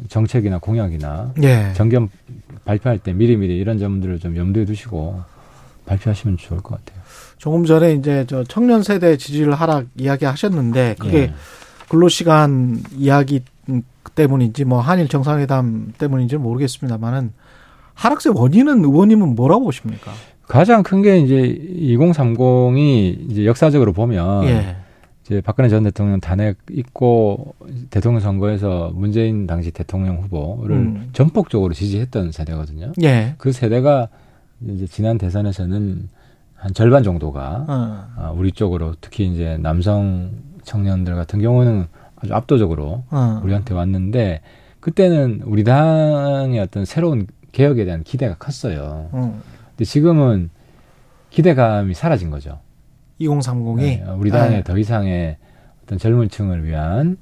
[0.09, 1.73] 정책이나 공약이나 예.
[1.75, 2.09] 정견
[2.65, 5.21] 발표할 때 미리미리 이런 점들을 좀 염두에 두시고
[5.87, 7.03] 발표하시면 좋을 것 같아요.
[7.39, 11.33] 조금 전에 이제 저 청년 세대 지지율 하락 이야기 하셨는데 그게 예.
[11.89, 13.43] 근로시간 이야기
[14.15, 17.33] 때문인지 뭐 한일 정상회담 때문인지 는 모르겠습니다만은
[17.95, 20.13] 하락세 원인은 의원님은 뭐라고 보십니까?
[20.47, 24.77] 가장 큰 게 이제 2030이 이제 역사적으로 보면 예.
[25.31, 27.55] 이제 박근혜 전 대통령 탄핵 있고
[27.91, 31.11] 대통령 선거에서 문재인 당시 대통령 후보를 음.
[31.13, 32.93] 전폭적으로 지지했던 세대거든요.
[33.03, 33.37] 예.
[33.39, 34.09] 그 세대가
[34.67, 36.09] 이제 지난 대선에서는
[36.57, 38.07] 한 절반 정도가 어.
[38.17, 40.33] 아, 우리 쪽으로 특히 이제 남성
[40.65, 43.41] 청년들 같은 경우는 아주 압도적으로 어.
[43.45, 44.41] 우리한테 왔는데
[44.81, 49.09] 그때는 우리 당의 어떤 새로운 개혁에 대한 기대가 컸어요.
[49.13, 49.41] 어.
[49.71, 50.51] 근데 지금은
[51.31, 52.59] 기대감이 사라진 거죠.
[53.21, 54.63] 2030이 네, 우리 당에 예.
[54.63, 55.37] 더 이상의
[55.85, 57.17] 어떤 젊은 층을 위한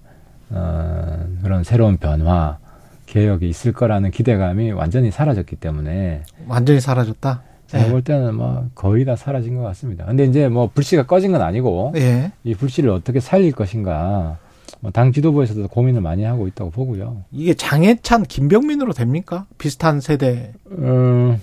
[0.51, 2.59] 어, 그런 새로운 변화,
[3.07, 7.42] 개혁이 있을 거라는 기대감이 완전히 사라졌기 때문에 완전히 사라졌다.
[7.66, 7.90] 제가 예.
[7.90, 10.07] 볼 때는 뭐 거의 다 사라진 것 같습니다.
[10.07, 12.32] 근데 이제 뭐 불씨가 꺼진 건 아니고 예.
[12.44, 14.38] 이 불씨를 어떻게 살릴 것인가
[14.80, 17.24] 뭐 당 지도부에서도 고민을 많이 하고 있다고 보고요.
[17.32, 19.46] 이게 장해찬, 김병민으로 됩니까?
[19.59, 20.53] 비슷한 세대.
[20.70, 21.40] 음,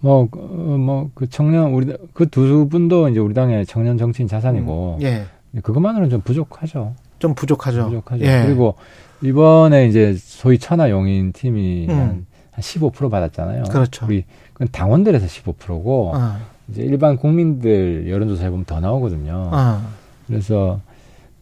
[0.00, 5.24] 뭐, 뭐, 그 청년, 우리, 그 두 분도 이제 우리 당의 청년 정치인 자산이고, 예.
[5.62, 6.94] 그것만으로는 좀 부족하죠.
[7.18, 7.86] 좀 부족하죠.
[7.86, 8.24] 부족하죠.
[8.24, 8.44] 예.
[8.46, 8.76] 그리고
[9.22, 11.94] 이번에 이제 소위 천하 용인 팀이 음.
[11.94, 12.26] 한,
[12.56, 13.64] 한15% 받았잖아요.
[13.64, 14.06] 그렇죠.
[14.06, 16.36] 우리, 그건 당원들에서 15%고, 어.
[16.68, 19.50] 이제 일반 국민들 여론조사 해보면 더 나오거든요.
[19.52, 19.82] 어.
[20.26, 20.80] 그래서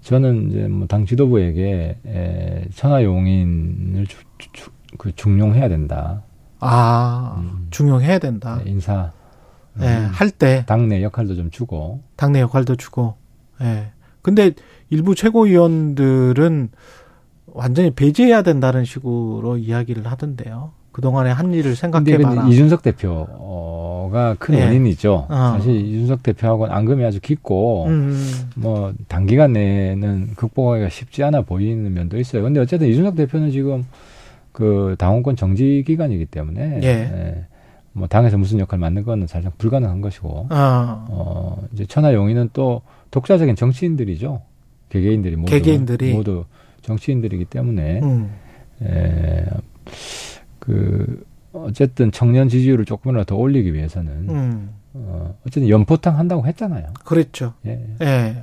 [0.02, 6.22] 저는 이제 뭐 당 지도부에게 에, 천하 용인을 주, 주, 주- 그 중용해야 된다.
[6.60, 7.66] 아, 음.
[7.70, 8.60] 중용해야 된다.
[8.64, 9.12] 네, 인사.
[9.80, 12.00] 예, 음, 할 때 당내 역할도 좀 주고.
[12.16, 13.14] 당내 역할도 주고.
[13.60, 13.88] 예.
[14.22, 14.52] 근데
[14.90, 16.70] 일부 최고위원들은
[17.52, 20.72] 완전히 배제해야 된다는 식으로 이야기를 하던데요.
[20.92, 22.48] 그동안의 한 일을 생각해봐라.
[22.48, 24.64] 이준석 대표가 큰 예.
[24.64, 25.26] 원인이죠.
[25.28, 25.54] 어.
[25.58, 32.18] 사실 이준석 대표하고는 앙금이 아주 깊고, 음, 뭐 단기간 내에는 극복하기가 쉽지 않아 보이는 면도
[32.18, 32.42] 있어요.
[32.42, 33.84] 근데 어쨌든 이준석 대표는 지금
[34.56, 36.86] 그 당원권 정지 기간이기 때문에 예.
[36.88, 37.46] 예,
[37.92, 42.80] 뭐 당에서 무슨 역할 맡는 거는 사실상 불가능한 것이고, 어, 어 이제 천하 용인은 또
[43.10, 44.40] 독자적인 정치인들이죠.
[44.88, 46.14] 개개인들이 모두 개개인들이.
[46.14, 46.46] 모두
[46.80, 48.32] 정치인들이기 때문에 음,
[48.80, 49.44] 에,
[50.58, 56.94] 그 어쨌든 청년 지지율을 조금이라도 더 올리기 위해서는 음, 어, 어쨌든 연포탕 한다고 했잖아요.
[57.04, 57.52] 그랬죠.
[57.66, 57.86] 예.
[58.00, 58.42] 예.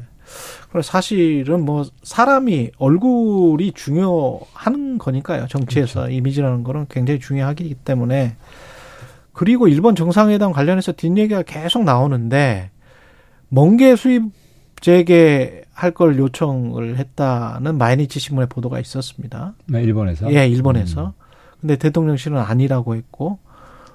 [0.71, 5.47] 그래서 사실은 뭐 사람이 얼굴이 중요한 거니까요.
[5.47, 6.15] 정치에서 그렇죠.
[6.15, 8.35] 이미지라는 거는 굉장히 중요하기 때문에
[9.33, 12.71] 그리고 일본 정상회담 관련해서 뒷얘기가 계속 나오는데
[13.49, 14.23] 멍게 수입
[14.81, 19.53] 재개할 걸 요청을 했다는 마이니치 신문의 보도가 있었습니다.
[19.67, 20.33] 네, 일본에서.
[20.33, 21.07] 예, 일본에서.
[21.07, 21.11] 음.
[21.61, 23.39] 근데 대통령실은 아니라고 했고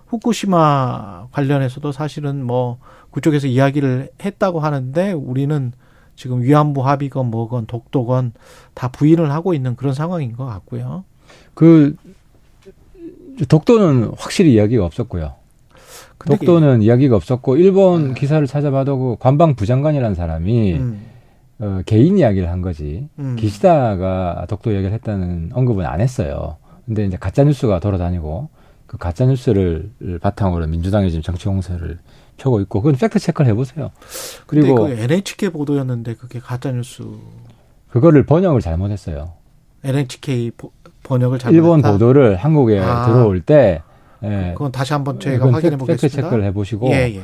[0.07, 2.78] 후쿠시마 관련해서도 사실은 뭐
[3.11, 5.72] 그쪽에서 이야기를 했다고 하는데 우리는
[6.18, 8.32] 지금 위안부 합의건 뭐건 독도건
[8.74, 11.04] 다 부인을 하고 있는 그런 상황인 것 같고요.
[11.54, 11.94] 그
[13.48, 15.34] 독도는 확실히 이야기가 없었고요.
[16.26, 18.14] 독도는 이야기가 없었고 일본 아.
[18.14, 21.02] 기사를 찾아봐도 그 관방 부장관이라는 사람이 음,
[21.60, 23.06] 어, 개인 이야기를 한 거지.
[23.20, 23.36] 음.
[23.36, 26.56] 기시다가 독도 이야기를 했다는 언급은 안 했어요.
[26.84, 28.48] 근데 이제 가짜 뉴스가 돌아다니고
[28.86, 31.98] 그 가짜 뉴스를 바탕으로 민주당이 지금 정치 공세를
[32.39, 33.91] 펴고 있고 그건 fact check를 해보세요.
[34.47, 37.03] 그리고 그 NHK 보도였는데 그게 가짜 뉴스.
[37.91, 39.32] 그거를 번역을 잘못했어요.
[39.84, 40.72] NHK 보-
[41.03, 43.07] 번역을 잘못 일본 보도를 한국에 아.
[43.07, 43.82] 들어올 때
[44.24, 46.03] 예, 그건 다시 한번 저희가 확인해 팩- 보겠습니다.
[46.03, 47.20] 팩트 체크를 해보시고 예, 예.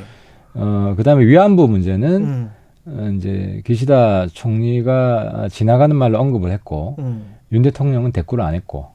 [0.53, 2.51] 어, 그다음에 위안부 문제는 음,
[2.85, 7.35] 어, 이제 기시다 총리가 지나가는 말로 언급을 했고 음.
[7.51, 8.87] 윤 대통령은 대꾸를 안 했고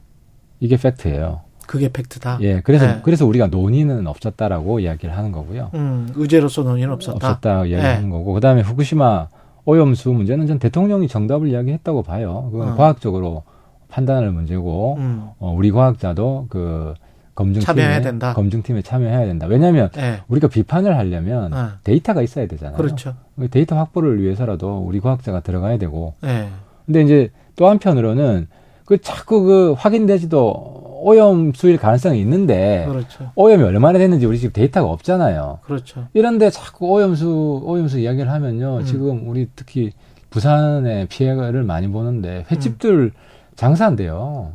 [0.59, 1.41] 이게 팩트예요.
[1.71, 2.39] 그게 팩트다.
[2.41, 2.99] 예, 그래서 네.
[3.01, 5.71] 그래서 우리가 논의는 없었다라고 이야기를 하는 거고요.
[5.73, 7.15] 음, 의제로서 논의는 없었다.
[7.15, 8.09] 없었다 이야기하는 네.
[8.09, 9.29] 거고 그다음에 후쿠시마
[9.63, 12.49] 오염수 문제는 전 대통령이 정답을 이야기했다고 봐요.
[12.51, 12.75] 그건 어.
[12.75, 13.43] 과학적으로
[13.87, 15.29] 판단할 문제고 음.
[15.39, 16.93] 어, 우리 과학자도 그
[17.35, 18.01] 검증팀에.
[18.33, 19.47] 검증팀에 참여해야 된다.
[19.47, 20.19] 왜냐하면 예.
[20.27, 21.69] 우리가 비판을 하려면 어.
[21.85, 22.75] 데이터가 있어야 되잖아요.
[22.75, 23.13] 그렇죠.
[23.49, 26.15] 데이터 확보를 위해서라도 우리 과학자가 들어가야 되고.
[26.25, 26.49] 예.
[26.85, 28.49] 근데 이제 또 한편으로는
[28.83, 33.31] 그 자꾸 그 확인되지도 오염수일 가능성이 있는데 그렇죠.
[33.35, 35.59] 오염이 얼마나 됐는지 우리 지금 데이터가 없잖아요.
[35.63, 36.07] 그렇죠.
[36.13, 38.77] 이런데 자꾸 오염수 오염수 이야기를 하면요.
[38.77, 38.85] 음.
[38.85, 39.91] 지금 우리 특히
[40.29, 43.11] 부산에 피해를 많이 보는데 횟집들 음.
[43.55, 44.53] 장사 안 돼요.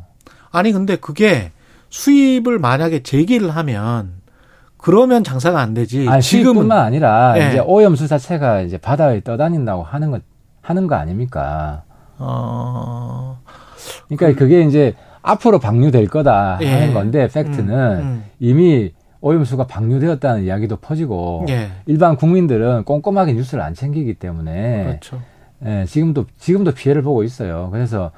[0.49, 1.51] 아니 근데 그게
[1.89, 4.13] 수입을 만약에 제기를 하면
[4.77, 6.07] 그러면 장사가 안 되지.
[6.07, 7.49] 아니, 지금뿐만 아니라 예.
[7.49, 10.19] 이제 오염수 자체가 이제 바다에 떠다닌다고 하는 거
[10.61, 11.83] 하는 거 아닙니까?
[12.17, 13.39] 어
[14.07, 14.47] 그러니까 그...
[14.47, 14.95] 게 이제
[15.31, 16.71] 앞으로 방류될 거다 예.
[16.71, 18.23] 하는 건데 팩트는 음, 음.
[18.39, 21.69] 이미 오염수가 방류되었다는 이야기도 퍼지고 예.
[21.85, 25.21] 일반 국민들은 꼼꼼하게 뉴스를 안 챙기기 때문에 그렇죠.
[25.65, 27.69] 예, 지금도 지금도 피해를 보고 있어요.
[27.71, 28.11] 그래서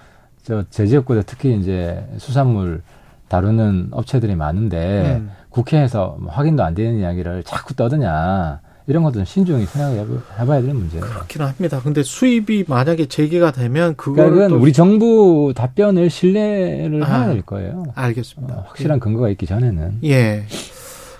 [0.44, 2.82] 저 제 지역구에 특히 이제 수산물
[3.28, 5.32] 다루는 업체들이 많은데 음.
[5.50, 8.60] 국회에서 뭐 확인도 안 되는 이야기를 자꾸 떠드냐
[8.90, 11.06] 이런 좀 신중히 생각해봐야 될 문제예요.
[11.06, 11.80] 그렇긴 합니다.
[11.84, 17.06] 근데 수입이 만약에 제기가 되면 그거를 그러니까 또 우리 정부 답변을 신뢰를 아.
[17.06, 17.84] 해야 될 거예요.
[17.94, 18.56] 알겠습니다.
[18.56, 20.00] 어, 확실한 근거가 있기 전에는.
[20.06, 20.44] 예.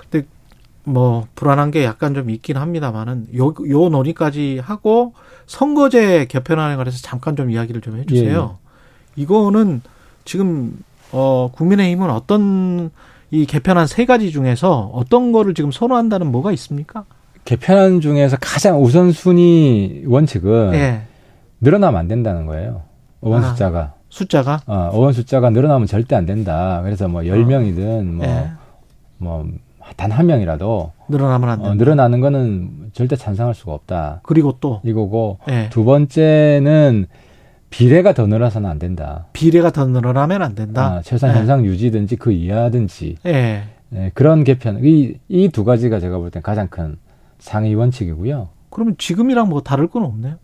[0.10, 0.26] 근데
[0.84, 5.14] 뭐 불안한 게 약간 좀 있긴 합니다만은 요, 요 논의까지 하고
[5.46, 8.58] 선거제 개편안에 관해서 잠깐 좀 이야기를 좀 해주세요.
[9.16, 9.84] 이거는
[10.26, 10.74] 지금
[11.12, 12.90] 어 국민의힘은 어떤
[13.30, 17.06] 이 개편안 세 가지 중에서 어떤 거를 지금 선호한다는 뭐가 있습니까?
[17.54, 21.02] 개편안 중에서 가장 우선순위 원칙은 예.
[21.62, 22.84] 늘어나면 안 된다는 거예요.
[23.24, 23.50] 의원 아.
[23.50, 23.94] 숫자가.
[24.10, 26.82] 숫자가 어, 의원 숫자가 늘어나면 절대 안 된다.
[26.84, 28.52] 그래서 뭐 10명이든 뭐, 예.
[29.18, 29.48] 뭐,
[29.98, 31.72] 단 한 명이라도 늘어나면 안 된다.
[31.72, 34.20] 어, 늘어나는 거는 절대 찬성할 수가 없다.
[34.22, 35.70] 그리고 또 이거고 예.
[35.72, 37.08] 두 번째는
[37.72, 39.26] 비례가 더 늘어서는 안 된다.
[39.34, 40.86] 비례가 더 늘어나면 안 된다.
[40.98, 41.40] 아, 최소한 예.
[41.40, 43.64] 현상 유지든지 그 이하든지 예.
[43.96, 46.98] 예, 그런 개편 이 이 두 가지가 제가 볼 땐 가장 큰
[47.40, 48.50] 상위 원칙이고요.
[48.70, 50.36] 그러면 지금이랑 뭐 다를 건 없네요.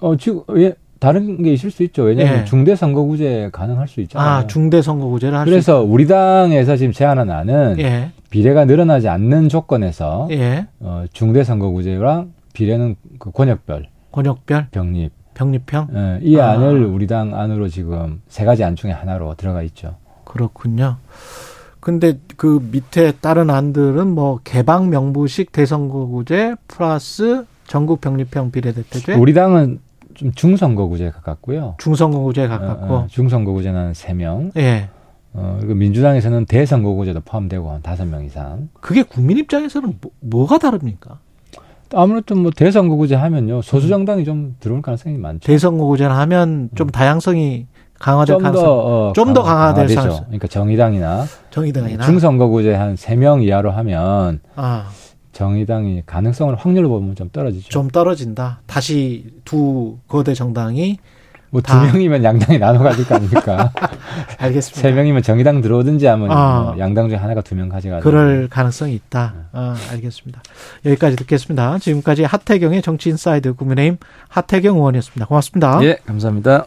[0.00, 2.02] 어 지금 예, 다른 게 있을 수 있죠.
[2.02, 2.44] 왜냐하면 예.
[2.44, 4.28] 중대 선거구제 가능할 수 있잖아요.
[4.28, 5.50] 아 중대 선거구제를 할 수.
[5.50, 8.10] 그래서 우리 당에서 지금 제안한 안은 예.
[8.30, 10.66] 비례가 늘어나지 않는 조건에서 예.
[10.80, 16.50] 어, 중대 선거구제랑 비례는 그 권역별 권역별 병립 병립형 예, 이 아.
[16.52, 19.96] 안을 우리 당 안으로 지금 세 가지 안 중에 하나로 들어가 있죠.
[20.24, 20.96] 그렇군요.
[21.88, 29.80] 근데 그 밑에 다른 안들은 뭐 개방 명부식 대선거구제 플러스 전국 병립형 비례대표제 우리 당은
[30.12, 31.76] 좀 중선거구제에 가깝고요.
[31.78, 34.90] 중선거구제에 가깝고 어, 어, 중선거구제는 세명 예.
[35.32, 38.68] 어, 그리고 민주당에서는 대선거구제도 포함되고 한 다섯 명 이상.
[38.82, 41.20] 그게 국민 입장에서는 뭐, 가 다릅니까?
[41.94, 45.46] 아무래도 뭐 대선거구제 하면요 소수 정당이 좀 들어올 가능성이 많죠.
[45.46, 47.66] 대선거구제를 하면 좀 다양성이
[47.98, 48.64] 강화될 좀 가능성.
[48.64, 50.00] 더, 어, 좀더 강화될 강화되죠.
[50.00, 50.24] 가능성.
[50.26, 54.88] 그러니까 정의당이나 정의당이나 중선거구제 한 세 명 이하로 하면 아,
[55.32, 57.68] 정의당이 가능성을 확률로 보면 좀 떨어지죠.
[57.68, 58.60] 좀 떨어진다.
[58.66, 60.98] 다시 두 거대 정당이
[61.50, 63.72] 뭐두 다- 명이면 양당이 나눠 가질 거 아닙니까?
[64.38, 64.80] 알겠습니다.
[64.82, 66.60] 세 명이면 정의당 들어오든지 하면 아.
[66.60, 68.04] 뭐 양당 중에 하나가 두 명 가져가든지.
[68.04, 69.34] 그럴 가능성이 있다.
[69.52, 70.42] 아, 알겠습니다.
[70.84, 71.78] 여기까지 듣겠습니다.
[71.78, 73.96] 지금까지 하태경의 정치인사이드 국민의힘
[74.28, 75.26] 하태경 의원이었습니다.
[75.26, 75.80] 고맙습니다.
[75.84, 76.66] 예, 감사합니다.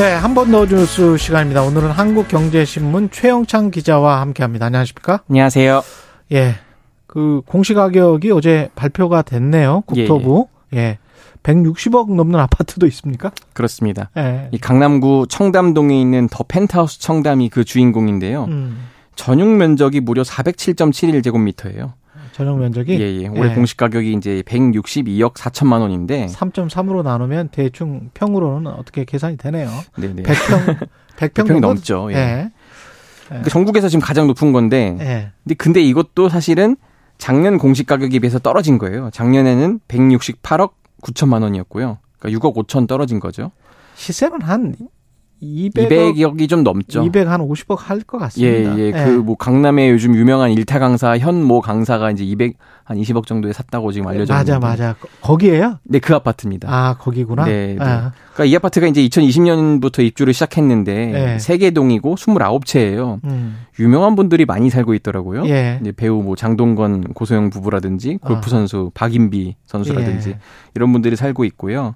[0.00, 1.62] 네, 한 번 더 뉴스 시간입니다.
[1.62, 4.64] 오늘은 한국경제신문 최영창 기자와 함께합니다.
[4.66, 5.20] 안녕하십니까?
[5.28, 5.82] 안녕하세요.
[6.32, 6.54] 예,
[7.06, 9.82] 그 공시 가격이 어제 발표가 됐네요.
[9.86, 10.48] 국토부.
[10.74, 10.96] 예.
[11.42, 13.30] 160억 넘는 아파트도 있습니까?
[13.52, 14.08] 그렇습니다.
[14.16, 14.48] 예.
[14.52, 18.44] 이 강남구 청담동에 있는 더 펜트하우스 청담이 그 주인공인데요.
[18.44, 18.86] 음,
[19.16, 21.92] 전용 면적이 무려 407.71제곱미터예요.
[22.32, 23.28] 전용 면적이 예, 예.
[23.28, 23.54] 올해 예.
[23.54, 29.68] 공시 가격이 이제 162억 4천만 원인데 3.3으로 나누면 대충 평으로는 어떻게 계산이 되네요.
[29.96, 30.22] 네, 네.
[30.22, 31.60] 100평 100평 100평이 정도?
[31.60, 32.08] 넘죠.
[32.12, 32.16] 예.
[32.16, 33.40] 예.
[33.42, 35.32] 그 전국에서 지금 가장 높은 건데 예.
[35.44, 36.76] 근데 근데 이것도 사실은
[37.18, 39.10] 작년 공시 가격에 비해서 떨어진 거예요.
[39.12, 40.72] 작년에는 168억
[41.02, 41.98] 9천만 원이었고요.
[42.18, 43.50] 그러니까 6억 5천 떨어진 거죠.
[43.94, 44.74] 시세는 한
[45.42, 47.02] 200억, 200억이 좀 넘죠.
[47.04, 48.78] 200 한 50억 할것 예, 같습니다.
[48.78, 48.90] 예.
[48.92, 52.54] 그 뭐 강남에 요즘 유명한 일타 강사 현모 강사가 이제 200
[52.90, 54.66] 한 20억 정도에 샀다고 지금 알려져 맞아, 있는데.
[54.66, 54.96] 맞아.
[55.20, 55.78] 거기에요?
[55.84, 56.68] 네, 그 아파트입니다.
[56.68, 57.44] 아, 거기구나.
[57.44, 57.84] 네, 네.
[57.84, 61.38] 아, 그러니까 이 아파트가 이제 2020년부터 입주를 시작했는데 네.
[61.38, 63.20] 세개 동이고 29채예요.
[63.22, 63.60] 음.
[63.78, 65.46] 유명한 분들이 많이 살고 있더라고요.
[65.46, 65.78] 예.
[65.80, 68.50] 이제 배우 뭐 장동건, 고소영 부부라든지 골프 아.
[68.50, 70.38] 선수 박인비 선수라든지 예.
[70.74, 71.94] 이런 분들이 살고 있고요.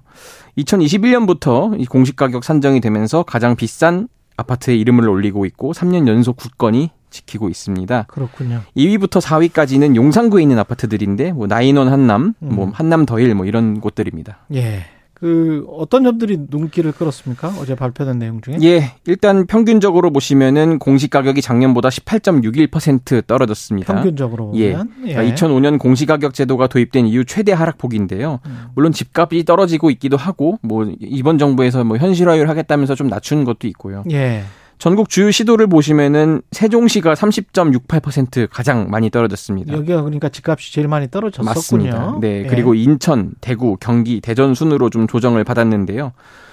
[0.57, 6.91] 2021년부터 이 공시 가격 산정이 되면서 가장 비싼 아파트의 이름을 올리고 있고 3년 연속 굳건히
[7.15, 8.05] 지키고 있습니다.
[8.07, 8.61] 그렇군요.
[8.75, 12.71] 2위부터 4위까지는 용산구에 있는 아파트들인데 뭐 나인원 한남, 뭐 음.
[12.73, 14.39] 한남 더힐 뭐 이런 곳들입니다.
[14.53, 14.85] 예.
[15.13, 17.53] 그 어떤 점들이 눈길을 끌었습니까?
[17.59, 18.57] 어제 발표된 내용 중에?
[18.61, 23.93] 예, 일단 평균적으로 보시면은 공시 가격이 작년보다 18.61% 떨어졌습니다.
[23.93, 24.73] 평균적으로 예.
[24.73, 28.39] 보면 그러니까 2005년 공시 가격 제도가 도입된 이후 최대 하락폭인데요.
[28.45, 28.65] 음.
[28.75, 34.03] 물론 집값이 떨어지고 있기도 하고 뭐 이번 정부에서 뭐 현실화율 하겠다면서 좀 낮춘 것도 있고요.
[34.11, 34.43] 예.
[34.77, 39.73] 전국 주요 시도를 보시면은 세종시가 30.68% 가장 많이 떨어졌습니다.
[39.73, 41.53] 여기가 그러니까 집값이 제일 많이 떨어졌었군요.
[41.53, 42.17] 맞습니다.
[42.19, 42.47] 네, 예.
[42.47, 46.11] 그리고 인천, 대구, 경기, 대전 순으로 좀 조정을 받았는데요.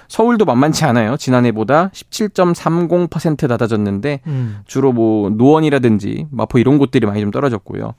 [0.09, 1.17] 서울도 만만치 않아요.
[1.17, 4.59] 지난해보다 17.30% 낮아졌는데 음.
[4.67, 7.95] 주로 뭐 노원이라든지 마포 이런 곳들이 많이 좀 떨어졌고요.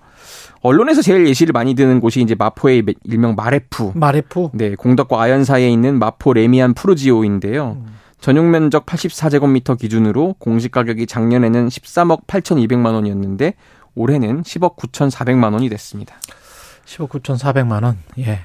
[0.61, 3.93] 언론에서 제일 예시를 많이 드는 곳이 이제 마포의 일명 마래푸.
[3.95, 4.49] 마래푸.
[4.53, 7.77] 네, 공덕과 아현 사이에 있는 마포 래미안 푸르지오인데요.
[7.83, 7.93] 음.
[8.23, 13.53] 전용 면적 84제곱미터 기준으로 공시 가격이 작년에는 13억 8,200만 원이었는데
[13.95, 16.15] 올해는 10억 9,400만 원이 됐습니다.
[16.85, 17.97] 15억 9,400만 원.
[18.19, 18.39] 예.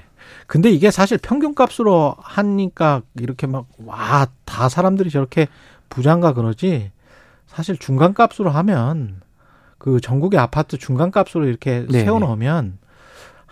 [0.48, 5.46] 근데 이게 사실 평균값으로 하니까 이렇게 막 와 다 사람들이 저렇게
[5.88, 6.90] 부장가 그러지.
[7.46, 9.20] 사실 중간값으로 하면
[9.78, 12.00] 그 전국의 아파트 중간값으로 이렇게 네.
[12.02, 12.78] 세워놓으면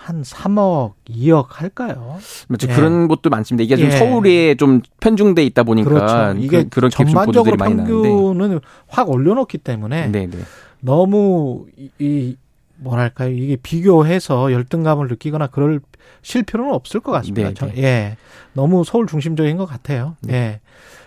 [0.07, 2.19] 한 3억, 2억 할까요?
[2.47, 2.69] 맞죠.
[2.71, 2.75] 예.
[2.75, 3.65] 그런 곳도 많습니다.
[3.65, 3.91] 이게 좀 예.
[3.91, 6.39] 서울에 좀 편중돼 있다 보니까 그렇죠.
[6.39, 7.57] 이게 그, 좀 전반적으로.
[7.57, 10.39] 평균은 확 올려놓기 때문에 네, 네.
[10.79, 12.37] 너무 이, 이
[12.77, 15.81] 뭐랄까요 이게 비교해서 열등감을 느끼거나 그럴
[16.23, 17.49] 실 필요는 없을 것 같습니다.
[17.49, 17.83] 네, 저- 네.
[17.83, 18.17] 예,
[18.53, 20.15] 너무 서울 중심적인 것 같아요.
[20.21, 20.35] 네.
[20.35, 20.61] 예,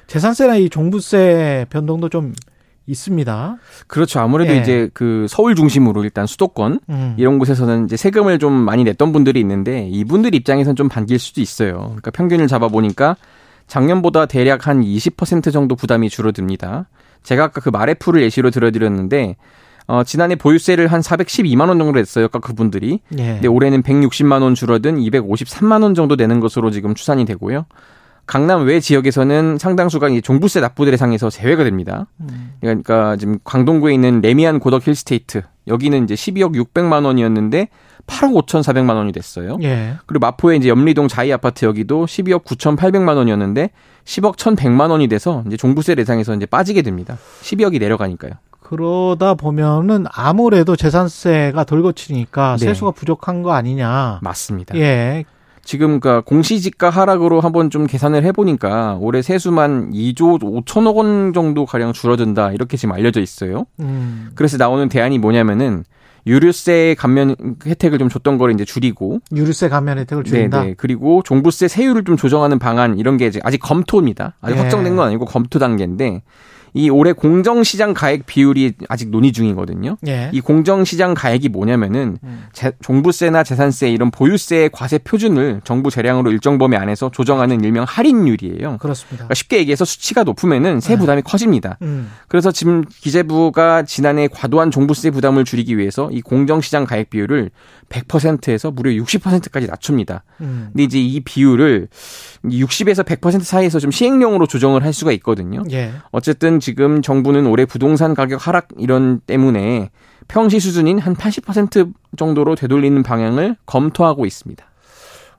[0.07, 2.33] 재산세나 이 종부세 변동도 좀
[2.89, 3.57] 있습니다.
[3.87, 4.19] 그렇죠.
[4.19, 4.57] 아무래도 예.
[4.57, 7.15] 이제 그 서울 중심으로 일단 수도권 음.
[7.17, 11.77] 이런 곳에서는 이제 세금을 좀 많이 냈던 분들이 있는데 이분들 입장에선 좀 반길 수도 있어요.
[11.77, 13.15] 그러니까 평균을 잡아 보니까
[13.67, 16.89] 작년보다 대략 한 20% 정도 부담이 줄어듭니다.
[17.23, 19.35] 제가 아까 그 마래푸를 예시로 들어드렸는데
[19.87, 22.25] 어, 지난해 보유세를 한 412만 원 정도 냈어요.
[22.25, 22.99] 아까 그분들이.
[23.17, 23.33] 예.
[23.33, 27.65] 근데 올해는 160만 원 줄어든 253만 원 정도 내는 것으로 지금 추산이 되고요.
[28.29, 32.05] 강남 외 지역에서는 상당수가 이 종부세 납부 대상에서 제외가 됩니다.
[32.19, 32.53] 음.
[32.61, 37.69] 그러니까 지금 강동구에 있는 래미안 고덕 힐스테이트 여기는 이제 12억 600만 원이었는데
[38.05, 39.57] 8억 5,400만 원이 됐어요.
[39.63, 39.95] 예.
[40.05, 43.71] 그리고 마포에 이제 염리동 자이 아파트 여기도 12억 9,800만 원이었는데
[44.05, 47.17] 10억 1,100만 원이 돼서 이제 종부세 대상에서 이제 빠지게 됩니다.
[47.41, 48.33] 12억이 내려가니까요.
[48.61, 52.65] 그러다 보면은 아무래도 재산세가 덜 거치니까 네.
[52.67, 54.19] 세수가 부족한 거 아니냐.
[54.21, 54.77] 맞습니다.
[54.77, 55.25] 예.
[55.69, 61.93] 지금 그러니까 공시지가 하락으로 한번 좀 계산을 해보니까 올해 세수만 2조 5천억 원 정도 가량
[61.93, 63.67] 줄어든다 이렇게 지금 알려져 있어요.
[63.79, 64.31] 음.
[64.33, 65.83] 그래서 나오는 대안이 뭐냐면은
[66.25, 67.35] 유류세 감면
[67.67, 70.61] 혜택을 좀 줬던 거를 이제 줄이고 유류세 감면 혜택을 줄인다.
[70.61, 70.73] 네네.
[70.75, 74.37] 그리고 종부세 세율을 좀 조정하는 방안 이런 게 이제 아직 검토입니다.
[74.41, 74.61] 아직 예.
[74.61, 76.23] 확정된 건 아니고 검토 단계인데
[76.73, 79.97] 이 올해 공정시장 가액 비율이 아직 논의 중이거든요.
[80.07, 80.29] 예.
[80.33, 82.43] 이 공정시장 가액이 뭐냐면은 음.
[82.53, 88.77] 재- 종부세나 재산세 이런 보유세의 과세 표준을 정부 재량으로 일정 범위 안에서 조정하는 일명 할인율이에요.
[88.79, 89.17] 그렇습니다.
[89.25, 90.99] 그러니까 쉽게 얘기해서 수치가 높으면은 세 네.
[90.99, 91.77] 부담이 커집니다.
[91.81, 92.09] 음.
[92.27, 97.49] 그래서 지금 기재부가 지난해 과도한 종부세 부담을 줄이기 위해서 이 공정시장 가액 비율을
[97.89, 100.23] 100%에서 무려 60%까지 낮춥니다.
[100.41, 100.69] 음.
[100.71, 101.87] 근데 이제 이 비율을
[102.45, 105.63] 60에서 100% 사이에서 좀 시행령으로 조정을 할 수가 있거든요.
[105.71, 105.91] 예.
[106.11, 109.89] 어쨌든 지금 정부는 올해 부동산 가격 하락 이런 때문에
[110.27, 114.63] 평시 수준인 한 80% 정도로 되돌리는 방향을 검토하고 있습니다.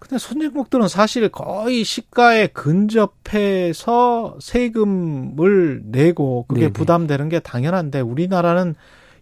[0.00, 6.72] 근데 선진국들은 사실 거의 시가에 근접해서 세금을 내고 그게 네네.
[6.72, 8.74] 부담되는 게 당연한데 우리나라는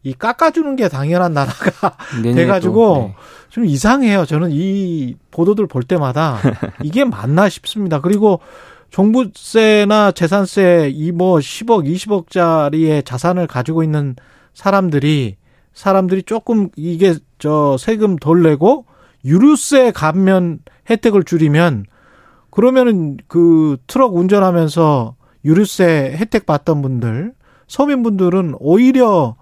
[0.02, 3.14] 이 깎아주는 게 당연한 나라가 돼가지고 또, 네.
[3.50, 4.24] 좀 이상해요.
[4.24, 6.38] 저는 이 보도들 볼 때마다
[6.82, 8.00] 이게 맞나 싶습니다.
[8.00, 8.40] 그리고
[8.91, 14.16] 종부세나 재산세 이 뭐 10억, 20억짜리의 자산을 가지고 있는
[14.55, 15.36] 사람들이
[15.72, 18.86] 사람들이 조금 이게 저 세금 덜 내고
[19.24, 20.61] 유류세 감면
[20.91, 21.84] 혜택을 줄이면
[22.51, 25.14] 그러면은 그 트럭 운전하면서
[25.45, 27.34] 유류세 혜택 받던 분들
[27.68, 29.36] 서민분들은 오히려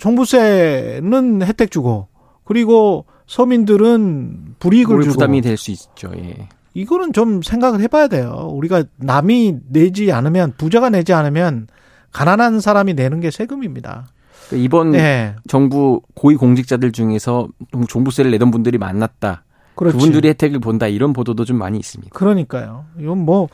[0.00, 2.08] 종부세는 혜택 주고
[2.44, 6.10] 그리고 서민들은 불이익을 올 주고 부담이 될 수 있죠.
[6.16, 6.48] 예.
[6.74, 8.50] 이거는 좀 생각을 해봐야 돼요.
[8.52, 11.68] 우리가 남이 내지 않으면 부자가 내지 않으면
[12.12, 14.06] 가난한 사람이 내는 게 세금입니다.
[14.48, 15.34] 그러니까 이번 네.
[15.48, 19.44] 정부 고위 공직자들 중에서 좀 종부세를 내던 분들이 많았다.
[19.76, 19.96] 그렇지.
[19.96, 22.10] 그분들이 혜택을 본다 이런 보도도 좀 많이 있습니다.
[22.12, 22.84] 그러니까요.
[23.00, 23.48] 이건 뭐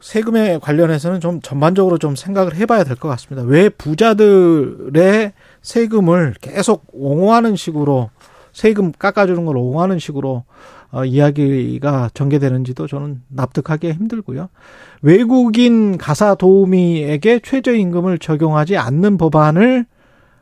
[0.00, 3.46] 세금에 관련해서는 좀 전반적으로 좀 생각을 해봐야 될 것 같습니다.
[3.46, 5.32] 왜 부자들의
[5.62, 8.10] 세금을 계속 옹호하는 식으로
[8.52, 10.44] 세금 깎아주는 걸 옹호하는 식으로
[10.92, 14.50] 어, 이야기가 전개되는지도 저는 납득하기 힘들고요.
[15.00, 19.86] 외국인 가사 도우미에게 최저임금을 적용하지 않는 법안을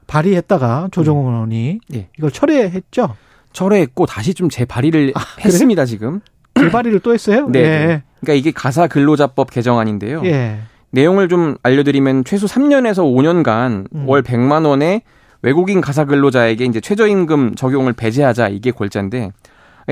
[0.08, 2.08] 발의했다가 조정원 의원이 예.
[2.18, 3.14] 이걸 철회했죠.
[3.52, 5.12] 철회했고 다시 좀 재발의를
[5.44, 6.20] 했습니다 지금.
[6.58, 7.48] 재발의를 또 했어요.
[7.48, 7.60] 네.
[7.60, 8.02] 예.
[8.20, 10.22] 그러니까 이게 가사 근로자법 개정안인데요.
[10.24, 10.58] 예.
[10.90, 14.08] 내용을 좀 알려드리면 최소 3년에서 5년간 음.
[14.08, 15.02] 월 100만 원의
[15.42, 19.30] 외국인 가사 근로자에게 이제 최저임금 적용을 배제하자 이게 골자인데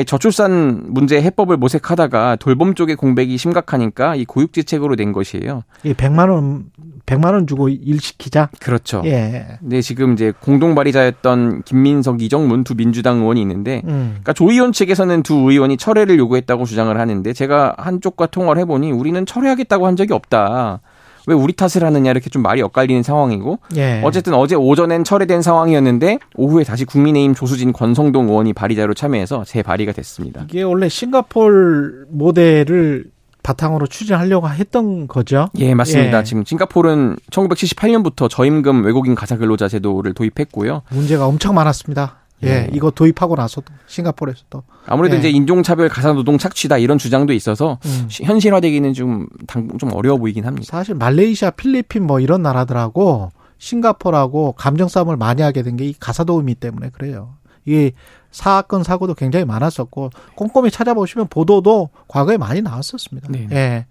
[0.07, 5.63] 저출산 문제 해법을 모색하다가 돌봄 쪽의 공백이 심각하니까 이 고육지책으로 낸 것이에요.
[5.85, 6.67] 이 100만 원
[7.07, 8.51] 100만 원 주고 일 시키자.
[8.61, 9.03] 그렇죠.
[9.07, 9.59] 예.
[9.61, 14.09] 네, 지금 이제 공동 발의자였던 김민석, 이정문 두 민주당 의원이 있는데 음.
[14.11, 18.93] 그러니까 조 의원 측에서는 두 의원이 철회를 요구했다고 주장을 하는데 제가 한쪽과 통화를 해 보니
[18.93, 20.81] 우리는 철회하겠다고 한 적이 없다.
[21.29, 24.01] 왜 우리 탓을 하느냐 이렇게 좀 말이 엇갈리는 상황이고 예.
[24.03, 30.45] 어쨌든 어제 오전엔 철회된 상황이었는데 오후에 다시 국민의힘 조수진 권성동 의원이 발의자로 참여해서 재발의가 됐습니다.
[30.49, 33.11] 이게 원래 싱가폴 모델을
[33.43, 35.49] 바탕으로 추진하려고 했던 거죠.
[35.59, 36.21] 예, 맞습니다.
[36.21, 36.25] 예.
[36.25, 40.83] 지금 싱가포르는 1978년부터 저임금 외국인 가사 근로자 제도를 도입했고요.
[40.91, 42.17] 문제가 엄청 많았습니다.
[42.45, 42.71] 예, 예.
[42.73, 45.19] 이거 도입하고 나서도 싱가포르에서도 아무래도 예.
[45.19, 48.07] 이제 인종차별 가사 노동 착취다 이런 주장도 있어서 음.
[48.09, 50.67] 시- 현실화되기는 좀, 당, 좀 어려워 보이긴 합니다.
[50.69, 56.25] 사실 말레이시아, 필리핀 뭐 이런 나라들하고 싱가포르하고 감정 싸움을 많이 하게 된 게 이 가사
[56.25, 57.35] 도우미 때문에 그래요.
[57.65, 57.93] 이게
[58.31, 63.29] 사건 사고도 굉장히 많았었고 꼼꼼히 찾아보시면 보도도 과거에 많이 나왔었습니다.
[63.31, 63.49] 네.
[63.51, 63.87] 예.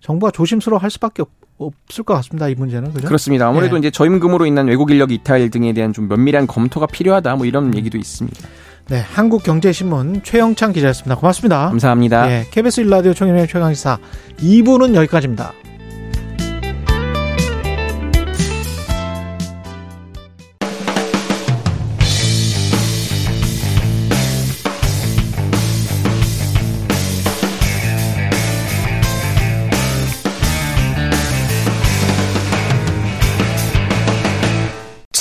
[0.00, 1.22] 정부가 조심스러워 할 수밖에
[1.60, 2.48] 없- 없을 것 같습니다.
[2.48, 3.06] 이 문제는 그죠?
[3.06, 3.46] 그렇습니다.
[3.48, 3.78] 아무래도 예.
[3.80, 7.98] 이제 저임금으로 인한 외국 인력 이탈 등에 대한 좀 면밀한 검토가 필요하다 뭐 이런 얘기도
[7.98, 8.48] 있습니다.
[8.88, 11.14] 네, 한국경제신문 최영창 기자였습니다.
[11.16, 11.68] 고맙습니다.
[11.68, 12.30] 감사합니다.
[12.30, 13.98] 예, KBS 일라디오 총연의 최강시사
[14.38, 15.52] 2부는 여기까지입니다.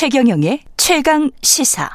[0.09, 1.87] 최경영의 최강 시사.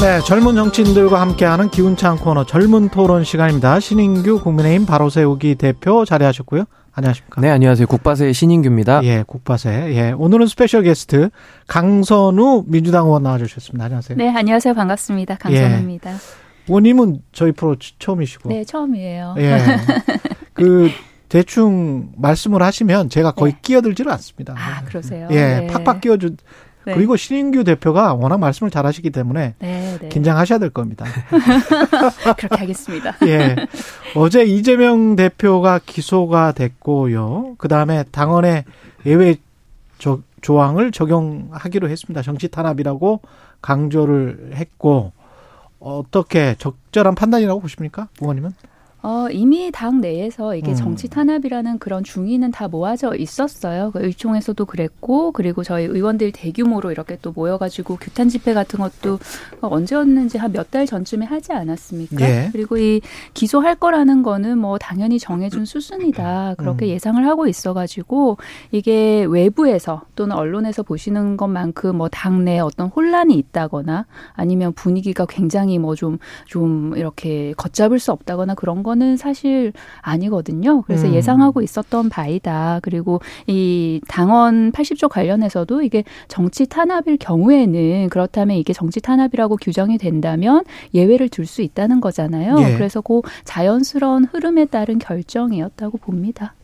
[0.00, 3.80] 네, 젊은 정치인들과 함께하는 기운찬 코너 젊은 토론 시간입니다.
[3.80, 6.66] 신인규 국민의힘 바로 세우기 대표 자리하셨고요.
[6.96, 7.40] 안녕하십니까?
[7.40, 7.88] 네, 안녕하세요.
[7.88, 9.02] 국바세 신인규입니다.
[9.02, 9.94] 예, 국바세.
[9.94, 11.30] 예, 오늘은 special guest
[11.66, 13.84] 강선우 민주당 의원 나와주셨습니다.
[13.84, 14.16] 안녕하세요.
[14.16, 14.74] 네, 안녕하세요.
[14.74, 15.36] 반갑습니다.
[15.36, 16.12] 강선우입니다.
[16.68, 18.48] 의원님은 저희 프로 처음이시고.
[18.48, 19.34] 네, 처음이에요.
[19.38, 19.58] 예.
[20.54, 20.88] 그
[21.28, 24.54] 대충 말씀을 하시면 제가 거의 끼어들지는 않습니다.
[24.54, 24.60] 네.
[24.60, 25.26] 아, 그러세요?
[25.32, 25.66] 예, 네.
[25.66, 26.36] 팍팍 끼어주.
[26.86, 26.94] 네.
[26.94, 30.08] 그리고 신인규 대표가 워낙 말씀을 잘하시기 때문에 네, 네.
[30.08, 31.06] 긴장하셔야 될 겁니다.
[32.36, 33.16] 그렇게 하겠습니다.
[33.26, 33.56] 예.
[34.14, 37.54] 어제 이재명 대표가 기소가 됐고요.
[37.58, 38.64] 그 다음에 당원의
[39.06, 39.36] 예외
[39.98, 42.22] 조, 조항을 적용하기로 했습니다.
[42.22, 43.20] 정치 탄압이라고
[43.62, 45.12] 강조를 했고
[45.80, 48.52] 어떻게 적절한 판단이라고 보십니까, 의원님은?
[49.06, 50.76] 어, 이미 당 내에서 이게 음.
[50.76, 53.90] 정치 탄압이라는 그런 중의는 다 모아져 있었어요.
[53.92, 59.18] 그 의총에서도 그랬고, 그리고 저희 의원들 대규모로 이렇게 또 모여가지고 규탄 집회 같은 것도
[59.60, 62.24] 언제였는지 한 몇 달 전쯤에 하지 않았습니까?
[62.24, 62.48] 예.
[62.52, 63.02] 그리고 이
[63.34, 66.54] 기소할 거라는 거는 뭐 당연히 정해준 수순이다.
[66.56, 66.88] 그렇게 음.
[66.90, 68.38] 예상을 하고 있어가지고
[68.72, 75.94] 이게 외부에서 또는 언론에서 보시는 것만큼 뭐 당내 어떤 혼란이 있다거나 아니면 분위기가 굉장히 뭐
[75.94, 80.82] 좀 좀 이렇게 걷잡을 수 없다거나 그런 거는 사실 아니거든요.
[80.82, 81.14] 그래서 음.
[81.14, 82.80] 예상하고 있었던 바이다.
[82.82, 90.64] 그리고 이 당원 80조 관련해서도 이게 정치 탄압일 경우에는 그렇다면 이게 정치 탄압이라고 규정이 된다면
[90.94, 92.56] 예외를 둘 수 있다는 거잖아요.
[92.58, 92.74] 예.
[92.74, 96.54] 그래서 그 자연스러운 흐름에 따른 결정이었다고 봅니다.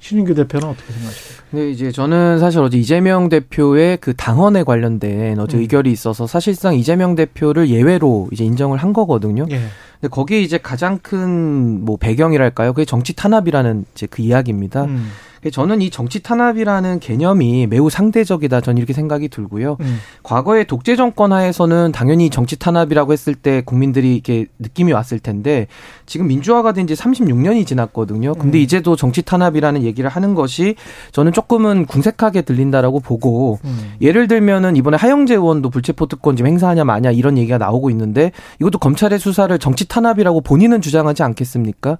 [0.00, 1.44] 신인규 대표는 어떻게 생각하십니까?
[1.50, 5.62] 네, 이제 저는 사실 어제 이재명 대표의 그 당헌에 관련된 어제 음.
[5.62, 9.46] 의결이 있어서 사실상 이재명 대표를 예외로 이제 인정을 한 거거든요.
[9.50, 9.60] 예.
[10.00, 12.72] 근데 거기에 이제 가장 큰 뭐 배경이랄까요?
[12.74, 14.84] 그게 정치 탄압이라는 이제 그 이야기입니다.
[14.84, 15.10] 음.
[15.52, 18.60] 저는 이 정치 탄압이라는 개념이 매우 상대적이다.
[18.60, 19.76] 저는 이렇게 생각이 들고요.
[19.80, 19.98] 음.
[20.24, 25.68] 과거에 독재 정권 하에서는 당연히 정치 탄압이라고 했을 때 국민들이 이렇게 느낌이 왔을 텐데
[26.06, 28.32] 지금 민주화가 된 지 36년이 지났거든요.
[28.34, 28.62] 근데 음.
[28.62, 30.74] 이제도 정치 탄압이라는 얘기를 하는 것이
[31.12, 33.92] 저는 조금은 궁색하게 들린다라고 보고 음.
[34.00, 38.78] 예를 들면은 이번에 하영재 의원도 불체포 특권 지금 행사하냐 마냐 이런 얘기가 나오고 있는데 이것도
[38.78, 41.98] 검찰의 수사를 정치 탄압이라고 본인은 주장하지 않겠습니까?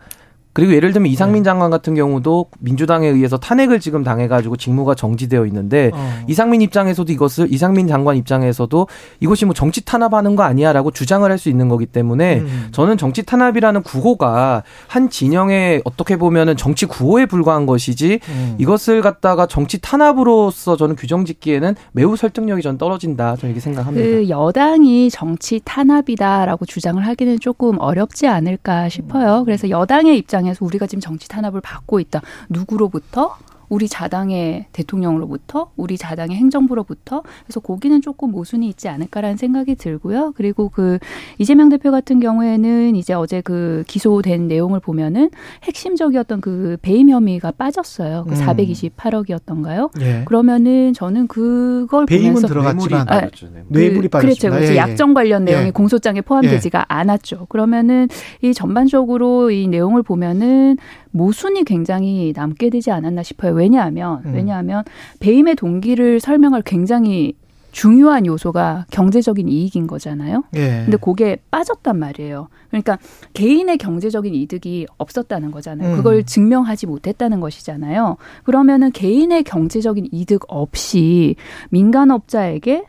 [0.59, 5.93] 그리고 예를 들면 이상민 장관 같은 경우도 민주당에 의해서 탄핵을 지금 당해가지고 직무가 정지되어 있는데
[5.95, 6.19] 어.
[6.27, 8.89] 이상민 입장에서도 이것을 이상민 장관 입장에서도
[9.21, 12.69] 이것이 뭐 정치 탄압하는 거 아니야라고 주장을 할 수 있는 거기 때문에 음.
[12.73, 18.57] 저는 정치 탄압이라는 구호가 한 진영의 어떻게 보면은 정치 구호에 불과한 것이지 음.
[18.59, 24.05] 이것을 갖다가 정치 탄압으로서 저는 규정짓기에는 매우 설득력이 전 떨어진다 저는 이렇게 생각합니다.
[24.05, 29.45] 그 여당이 정치 탄압이다라고 주장을 하기는 조금 어렵지 않을까 싶어요.
[29.45, 32.21] 그래서 여당의 입장에 서 우리가 지금 정치 탄압을 받고 있다.
[32.49, 33.37] 누구로부터?
[33.69, 40.33] 우리 자당의 대통령으로부터, 우리 자당의 행정부로부터, 그래서 거기는 조금 모순이 있지 않을까라는 생각이 들고요.
[40.37, 40.99] 그리고 그
[41.39, 45.31] 이재명 대표 같은 경우에는 이제 어제 그 기소된 내용을 보면은
[45.65, 48.25] 핵심적이었던 그 배임 혐의가 빠졌어요.
[48.29, 48.47] 그 음.
[48.47, 49.91] 428억이었던가요?
[50.01, 50.23] 예.
[50.25, 53.29] 그러면은 저는 그걸 배임은 보면서 들어갔지만 아,
[53.69, 54.49] 뇌물이 그, 빠졌습니다.
[54.49, 54.51] 그렇죠.
[54.51, 54.73] 그렇죠.
[54.73, 54.77] 예, 예.
[54.77, 55.71] 약정 관련 내용이 예.
[55.71, 57.47] 공소장에 포함되지가 않았죠.
[57.49, 58.09] 그러면은
[58.43, 60.77] 이 전반적으로 이 내용을 보면은
[61.11, 63.53] 모순이 굉장히 남게 되지 않았나 싶어요.
[63.53, 64.35] 왜냐하면 음.
[64.35, 64.85] 왜냐하면
[65.21, 67.35] 배임의 동기를 설명할 굉장히
[67.71, 70.43] 중요한 요소가 경제적인 이익인 거잖아요.
[70.55, 70.83] 예.
[70.85, 72.49] 근데 그게 빠졌단 말이에요.
[72.71, 72.99] 그러니까
[73.35, 75.93] 개인의 경제적인 이득이 없었다는 거잖아요.
[75.93, 75.97] 음.
[75.97, 78.17] 그걸 증명하지 못했다는 것이잖아요.
[78.45, 81.37] 그러면은 개인의 경제적인 이득 없이
[81.71, 82.85] 민간업자에게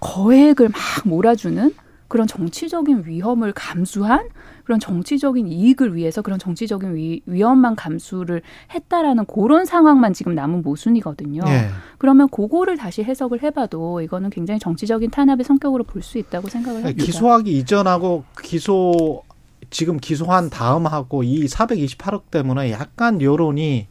[0.00, 1.72] 거액을 막 몰아주는
[2.08, 4.28] 그런 정치적인 위험을 감수한
[4.64, 8.42] 그런 정치적인 이익을 위해서 그런 정치적인 위, 위험만 감수를
[8.74, 11.42] 했다라는 그런 상황만 지금 남은 모순이거든요.
[11.46, 11.68] 예.
[11.98, 16.98] 그러면 그거를 다시 해석을 해봐도 이거는 굉장히 정치적인 탄압의 성격으로 볼 수 있다고 생각을 합니다.
[16.98, 19.22] 네, 기소하기 이전하고 기소
[19.70, 23.86] 지금 기소한 다음하고 이 428억 때문에 약간 여론이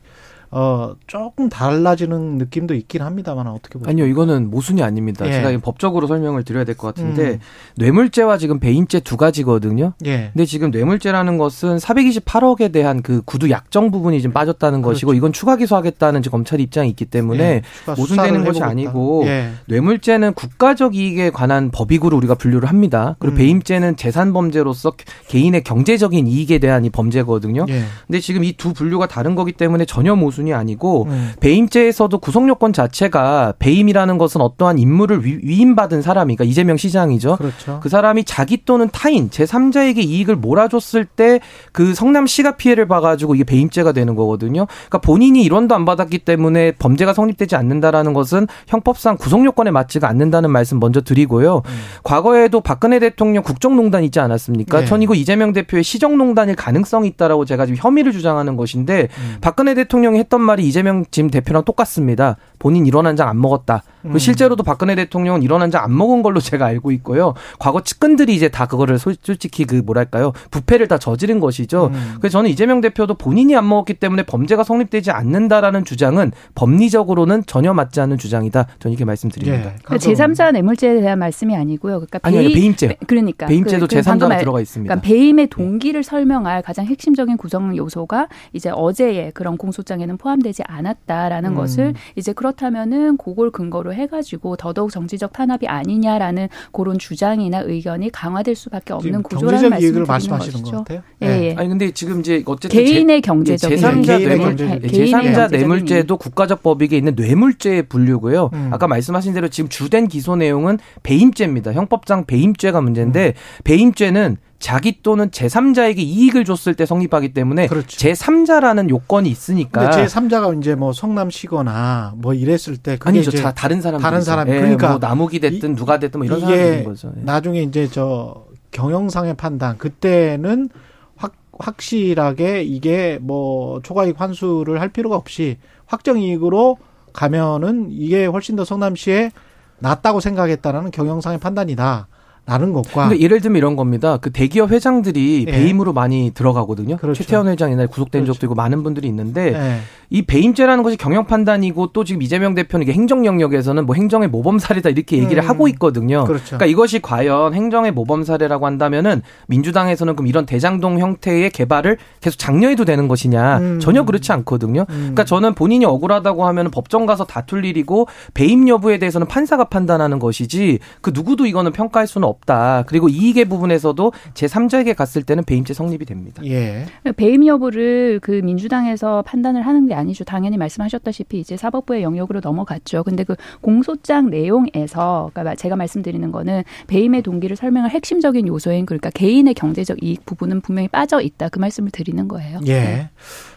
[0.56, 3.90] 어 조금 달라지는 느낌도 있긴 합니다만 어떻게 보세요?
[3.90, 5.26] 아니요, 이거는 모순이 아닙니다.
[5.28, 5.32] 예.
[5.34, 7.40] 제가 법적으로 설명을 드려야 될 것 같은데 음.
[7.78, 9.94] 뇌물죄와 지금 배임죄 두 가지거든요.
[10.06, 10.30] 예.
[10.34, 15.56] 근데 지금 뇌물죄라는 것은 428억에 대한 그 구두 약정 부분이 좀 빠졌다는 것이고 이건 추가
[15.56, 17.92] 기소하겠다는 검찰 입장이 있기 때문에 그렇죠.
[17.92, 18.62] 예, 모순되는 것이.
[18.64, 19.50] 아니고 예.
[19.68, 23.16] 뇌물죄는 국가적 이익에 관한 법익으로 우리가 분류를 합니다.
[23.20, 23.38] 그리고 음.
[23.38, 24.94] 배임죄는 재산 범죄로서
[25.28, 27.66] 개인의 경제적인 이익에 대한 이 범죄거든요.
[27.70, 27.84] 예.
[28.08, 31.32] 근데 지금 이 두 분류가 다른 거기 때문에 전혀 모순 이 아니고 음.
[31.40, 37.38] 배임죄에서도 구성 요건 자체가 배임이라는 것은 어떠한 임무를 위, 위임받은 사람이 그러니까 이재명 시장이죠.
[37.38, 37.80] 그렇죠.
[37.82, 41.40] 그 사람이 자기 또는 타인 제3자에게 이익을 몰아줬을 때
[41.72, 44.66] 그 성남시가 피해를 봐가지고 이게 배임죄가 되는 거거든요.
[44.68, 50.52] 그러니까 본인이 일원도 안 받았기 때문에 범죄가 성립되지 않는다라는 것은 형법상 구성 요건에 맞지가 않는다는
[50.52, 51.62] 말씀 먼저 드리고요.
[52.04, 54.82] 과거에도 박근혜 대통령 국정농단 있지 않았습니까?
[54.82, 54.86] 네.
[54.86, 59.38] 전 이거 이재명 대표의 시정농단일 가능성이 있다라고 제가 지금 혐의를 주장하는 것인데 음.
[59.42, 62.38] 박근혜 대통령이 했던 말이 이재명 지금 대표랑 똑같습니다.
[62.60, 63.84] 본인 일원 한장 안 먹었다.
[64.06, 64.18] 음.
[64.18, 67.34] 실제로도 박근혜 대통령은 일원 한장 안 먹은 걸로 제가 알고 있고요.
[67.60, 71.88] 과거 측근들이 이제 다 그거를 솔- 솔직히 그 뭐랄까요 부패를 다 저지른 것이죠.
[71.94, 72.16] 음.
[72.20, 78.02] 그래서 저는 이재명 대표도 본인이 안 먹었기 때문에 범죄가 성립되지 않는다라는 주장은 법리적으로는 전혀 맞지
[78.02, 78.66] 않는 주장이다.
[78.80, 79.58] 저는 이렇게 말씀드립니다.
[79.72, 79.76] 예.
[79.84, 81.96] 그러니까 제3자 뇌물죄에 대한 말씀이 아니고요.
[82.00, 82.88] 그러니까 아니요, 아니요, 배임죄.
[82.88, 84.94] 배- 그러니까 배임죄도 그- 그 제3자로 방금 말- 들어가 있습니다.
[84.96, 91.56] 그러니까 배임의 동기를 설명할 가장 핵심적인 구성 요소가 이제 어제의 그런 공소장에는 포함되지 않았다라는 음.
[91.56, 98.94] 것을 이제 그렇다면은 그걸 근거로 해가지고 더더욱 정치적 탄압이 아니냐라는 그런 주장이나 의견이 강화될 수밖에
[98.94, 100.72] 없는 구조라는 말씀을 드리는 말씀하시는 것이죠.
[100.72, 101.02] 것 같아요.
[101.22, 101.44] 예, 네.
[101.44, 101.56] 예.
[101.56, 105.24] 아니 근데 지금 이제 어쨌든 개인의 제, 경제적인 제3자 개인의 뇌물 경제적인 네, 개인의 제3자
[105.24, 108.50] 경제적인 뇌물죄도 국가적 법익에 있는 뇌물죄의 분류고요.
[108.54, 108.70] 음.
[108.72, 111.74] 아까 말씀하신 대로 지금 주된 기소 내용은 배임죄입니다.
[111.74, 113.62] 형법상 배임죄가 문제인데 음.
[113.64, 117.98] 배임죄는 자기 또는 제3자에게 이익을 줬을 때 성립하기 때문에 그렇죠.
[117.98, 123.32] 제3자라는 요건이 있으니까 근데 제 3자가 이제 뭐 성남시거나 뭐 이랬을 때 아니죠.
[123.32, 126.86] 자, 다른 사람 다른 사람 예, 그러니까 뭐 나무기 됐든 누가 됐든 뭐 이런 있는
[126.86, 127.12] 거죠.
[127.18, 127.22] 예.
[127.24, 130.70] 나중에 이제 저 경영상의 판단 그때는
[131.18, 135.58] 확 확실하게 이게 뭐 초과이익 환수를 할 필요가 없이
[135.88, 136.78] 확정이익으로
[137.12, 139.32] 가면은 이게 훨씬 더 성남시에
[139.80, 142.08] 낫다고 생각했다라는 경영상의 판단이다.
[142.46, 144.18] 나는 것과 근데 예를 들면 이런 겁니다.
[144.18, 145.52] 그 대기업 회장들이 예.
[145.52, 146.98] 배임으로 많이 들어가거든요.
[146.98, 147.24] 그렇죠.
[147.24, 149.80] 최태원 회장 옛날에 구속된 적도 있고 많은 분들이 있는데 예.
[150.14, 154.60] 이 배임죄라는 것이 경영 판단이고 또 지금 이재명 대표는 이게 행정 영역에서는 뭐 행정의 모범
[154.60, 155.50] 사례다 이렇게 얘기를 음.
[155.50, 156.24] 하고 있거든요.
[156.26, 156.46] 그렇죠.
[156.46, 162.86] 그러니까 이것이 과연 행정의 모범 사례라고 한다면은 민주당에서는 그럼 이런 대장동 형태의 개발을 계속 장려해도
[162.86, 163.80] 되는 것이냐 음.
[163.80, 164.86] 전혀 그렇지 않거든요.
[164.86, 170.78] 그러니까 저는 본인이 억울하다고 하면 법정 가서 다툴 일이고 배임 여부에 대해서는 판사가 판단하는 것이지
[171.02, 172.84] 그 누구도 이거는 평가할 수는 없다.
[172.86, 176.44] 그리고 이익의 부분에서도 제 3자에게 갔을 때는 배임죄 성립이 됩니다.
[176.46, 176.86] 예.
[177.18, 180.24] 배임 여부를 그 민주당에서 판단을 하는 게 아니죠.
[180.24, 183.04] 당연히 말씀하셨다시피 이제 사법부의 영역으로 넘어갔죠.
[183.04, 189.54] 근데 그 공소장 내용에서 그러니까 제가 말씀드리는 거는 배임의 동기를 설명할 핵심적인 요소인 그러니까 개인의
[189.56, 191.50] 경제적 이익 부분은 분명히 빠져 있다.
[191.50, 192.60] 그 말씀을 드리는 거예요.
[192.66, 192.74] 예.
[192.74, 193.10] 네.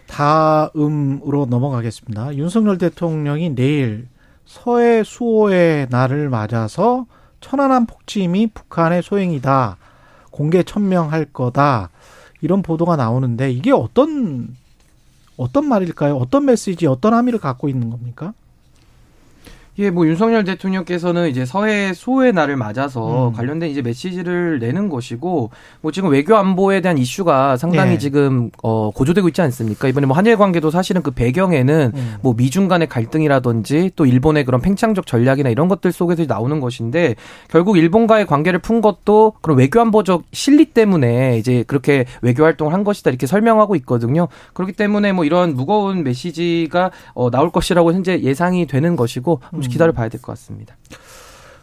[0.06, 2.36] 다음으로 넘어가겠습니다.
[2.36, 4.08] 윤석열 대통령이 내일
[4.44, 7.06] 서해 수호의 날을 맞아서
[7.40, 9.76] 천안함 폭침이 북한의 소행이다.
[10.30, 11.90] 공개 천명할 거다.
[12.40, 14.54] 이런 보도가 나오는데 이게 어떤
[15.36, 16.16] 어떤 말일까요?
[16.16, 18.32] 어떤 메시지, 어떤 함의를 갖고 있는 겁니까?
[19.78, 23.32] 예, 뭐 윤석열 대통령께서는 이제 서해 수호의 날을 맞아서 음.
[23.34, 25.50] 관련된 이제 메시지를 내는 것이고
[25.82, 27.98] 뭐 지금 외교 안보에 대한 이슈가 상당히 예.
[27.98, 29.88] 지금 어 고조되고 있지 않습니까?
[29.88, 32.14] 이번에 뭐 한일 관계도 사실은 그 배경에는 음.
[32.22, 37.14] 뭐 미중 간의 갈등이라든지 또 일본의 그런 팽창적 전략이나 이런 것들 속에서 나오는 것인데
[37.48, 42.82] 결국 일본과의 관계를 푼 것도 그런 외교 안보적 실리 때문에 이제 그렇게 외교 활동을 한
[42.82, 44.28] 것이다 이렇게 설명하고 있거든요.
[44.54, 49.92] 그렇기 때문에 뭐 이런 무거운 메시지가 어 나올 것이라고 현재 예상이 되는 것이고 좀 기다려
[49.92, 50.76] 봐야 될 것 같습니다.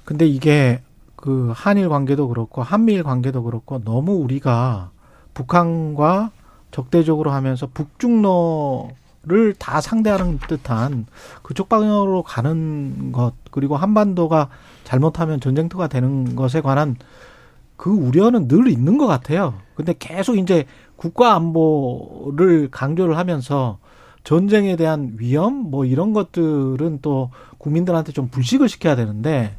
[0.06, 0.82] 근데 이게
[1.16, 4.92] 그 한일 관계도 그렇고 한미일 관계도 그렇고 너무 우리가
[5.34, 6.32] 북한과
[6.72, 11.06] 적대적으로 하면서 북중로를 다 상대하는 듯한
[11.42, 14.50] 그쪽 방향으로 가는 것 그리고 한반도가
[14.84, 16.98] 잘못하면 전쟁터가 되는 것에 관한
[17.78, 19.56] 그 우려는 늘 있는 것 같아요.
[19.76, 20.66] 근데 계속 이제
[20.96, 23.78] 국가 안보를 강조를 하면서
[24.24, 29.56] 전쟁에 대한 위험 뭐 이런 것들은 또 국민들한테 좀 불식을 시켜야 되는데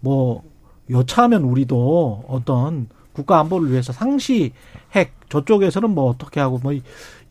[0.00, 0.42] 뭐
[0.90, 4.52] 여차하면 우리도 어떤 국가 안보를 위해서 상시
[4.92, 6.72] 핵 저쪽에서는 뭐 어떻게 하고 뭐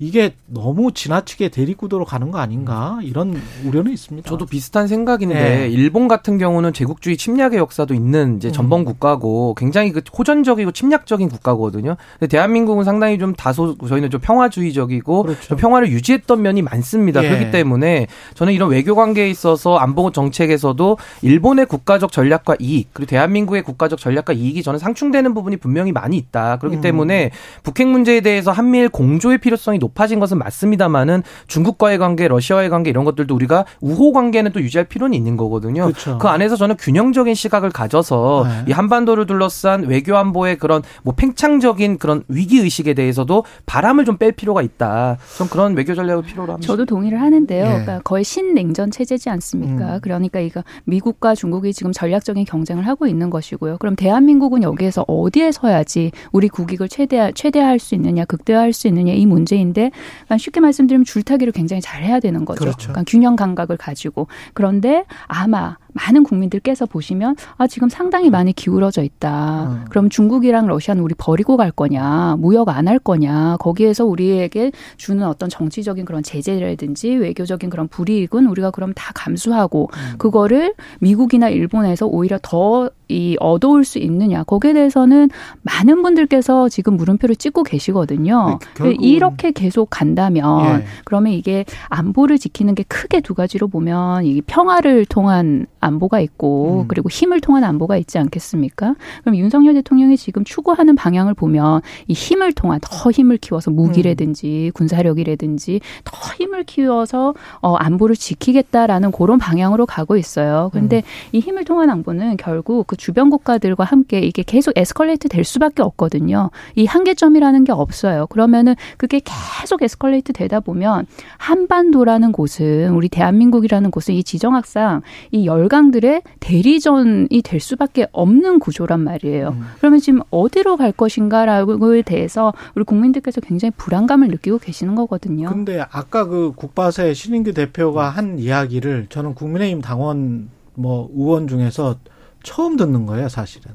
[0.02, 4.28] 이게 너무 지나치게 대립구도로 가는 거 아닌가 이런 우려는 있습니다.
[4.28, 5.70] 저도 비슷한 생각인데 네.
[5.70, 11.98] 일본 같은 경우는 제국주의 침략의 역사도 있는 이제 전범 국가고 굉장히 그 호전적이고 침략적인 국가거든요.
[12.18, 17.24] 근데 대한민국은 상당히 좀 다소 저희는 좀 평화주의적이고 좀 평화를 유지했던 면이 많습니다.
[17.24, 17.30] 예.
[17.30, 23.62] 그렇기 때문에 저는 이런 외교 관계에 있어서 안보 정책에서도 일본의 국가적 전략과 이익 그리고 대한민국의
[23.62, 26.58] 국가적 전략과 이익이 저는 상충되는 부분이 분명히 많이 있다.
[26.58, 26.82] 그렇기 음.
[26.82, 27.30] 때문에
[27.62, 33.04] 북핵 문제에 대해서 한미일 공조의 필요성이 높 아진 것은 맞습니다만은 중국과의 관계, 러시아와의 관계 이런
[33.06, 35.84] 것들도 우리가 우호 관계는 또 유지할 필요는 있는 거거든요.
[35.84, 36.18] 그렇죠.
[36.18, 38.66] 그 안에서 저는 균형적인 시각을 가져서 네.
[38.70, 44.34] 이 한반도를 둘러싼 외교 안보의 그런 뭐 팽창적인 그런 위기 의식에 대해서도 바람을 좀 뺄
[44.34, 45.18] 필요가 있다.
[45.36, 46.68] 전 그런 외교 전략을 필요로 합니다.
[46.68, 47.66] 저도 동의를 하는데요.
[47.66, 47.70] 예.
[47.70, 49.96] 그러니까 거의 신냉전 체제지 않습니까?
[49.96, 50.00] 음.
[50.04, 53.78] 그러니까 이거 미국과 중국이 지금 전략적인 경쟁을 하고 있는 것이고요.
[53.80, 59.26] 그럼 대한민국은 여기에서 어디에 서야지 우리 국익을 최대 최대화할 수 있느냐, 극대화할 수 있느냐 이
[59.26, 62.60] 문제인데 그러니까 쉽게 말씀드리면 줄타기를 굉장히 잘해야 되는 거죠.
[62.60, 62.90] 그렇죠.
[62.90, 69.64] 그러니까 균형 감각을 가지고 그런데 아마 많은 국민들께서 보시면 아 지금 상당히 많이 기울어져 있다.
[69.70, 69.86] 음.
[69.90, 75.50] 그럼 중국이랑 러시아는 우리 버리고 갈 거냐, 무역 안 할 거냐, 거기에서 우리에게 주는 어떤
[75.50, 80.18] 정치적인 그런 제재라든지 외교적인 그런 불이익은 우리가 그럼 다 감수하고 음.
[80.18, 85.30] 그거를 미국이나 일본에서 오히려 더 이 얻어올 수 있느냐 거기에 대해서는
[85.64, 88.58] 많은 분들께서 지금 물음표를 찍고 계시거든요.
[88.74, 90.86] 결국은- 이렇게 계속 간다면 예.
[91.04, 96.88] 그러면 이게 안보를 지키는 게 크게 두 가지로 보면 이 평화를 통한 안보가 있고 음.
[96.88, 98.96] 그리고 힘을 통한 안보가 있지 않겠습니까?
[99.22, 105.82] 그럼 윤석열 대통령이 지금 추구하는 방향을 보면 이 힘을 통한 더 힘을 키워서 무기라든지 군사력이라든지
[106.04, 110.70] 더 힘을 키워서 어 안보를 지키겠다라는 그런 방향으로 가고 있어요.
[110.74, 115.82] 근데 이 힘을 통한 안보는 결국 그 주변 국가들과 함께 이게 계속 에스컬레이트 될 수밖에
[115.84, 116.50] 없거든요.
[116.76, 118.28] 이 한계점이라는 게 없어요.
[118.28, 121.06] 그러면은 그게 계속 에스컬레이트 되다 보면
[121.38, 125.02] 한반도라는 곳은 우리 대한민국이라는 곳은 이 지정학상
[125.32, 129.56] 이 열 강들의 대리전이 될 수밖에 없는 구조란 말이에요.
[129.78, 135.48] 그러면 지금 어디로 갈 것인가라고에 대해서 우리 국민들께서 굉장히 불안감을 느끼고 계시는 거거든요.
[135.48, 141.96] 근데 아까 그 국바세 신인규 대표가 한 이야기를 저는 국민의힘 당원 뭐 의원 중에서
[142.44, 143.72] 처음 듣는 거예요, 사실은.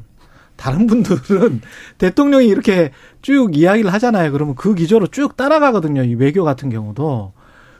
[0.57, 1.63] 다른 분들은
[1.97, 2.91] 대통령이 이렇게
[3.23, 4.33] 쭉 이야기를 하잖아요.
[4.33, 6.03] 그러면 그 기조로 쭉 따라가거든요.
[6.05, 7.33] 이 외교 같은 경우도.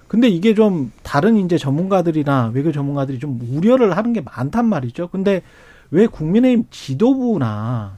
[0.09, 5.09] 근데 이게 좀 다른 이제 전문가들이나 외교 전문가들이 좀 우려를 하는 게 많단 말이죠.
[5.09, 5.43] 근데
[5.91, 7.95] 왜 국민의힘 지도부나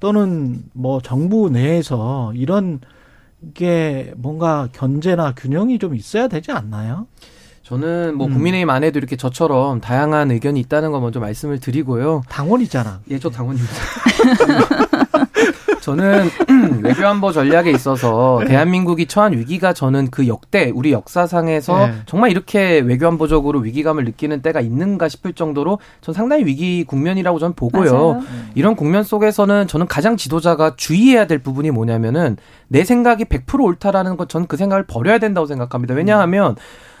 [0.00, 2.80] 또는 뭐 정부 내에서 이런
[3.54, 7.06] 게 뭔가 견제나 균형이 좀 있어야 되지 않나요?
[7.62, 8.32] 저는 뭐 음.
[8.34, 12.22] 국민의힘 안에도 이렇게 저처럼 다양한 의견이 있다는 거 먼저 말씀을 드리고요.
[12.28, 13.00] 당원이잖아.
[13.10, 13.72] 예, 저 당원입니다.
[15.82, 16.30] 저는
[16.82, 18.48] 외교안보 전략에 있어서 네.
[18.48, 21.92] 대한민국이 처한 위기가 저는 그 역대 우리 역사상에서 네.
[22.06, 27.92] 정말 이렇게 외교안보적으로 위기감을 느끼는 때가 있는가 싶을 정도로 전 상당히 위기 국면이라고 저는 보고요.
[27.92, 28.22] 맞아요.
[28.54, 32.36] 이런 국면 속에서는 저는 가장 지도자가 주의해야 될 부분이 뭐냐면은
[32.68, 35.94] 내 생각이 100% 옳다라는 것 전 그 생각을 버려야 된다고 생각합니다.
[35.94, 36.56] 왜냐하면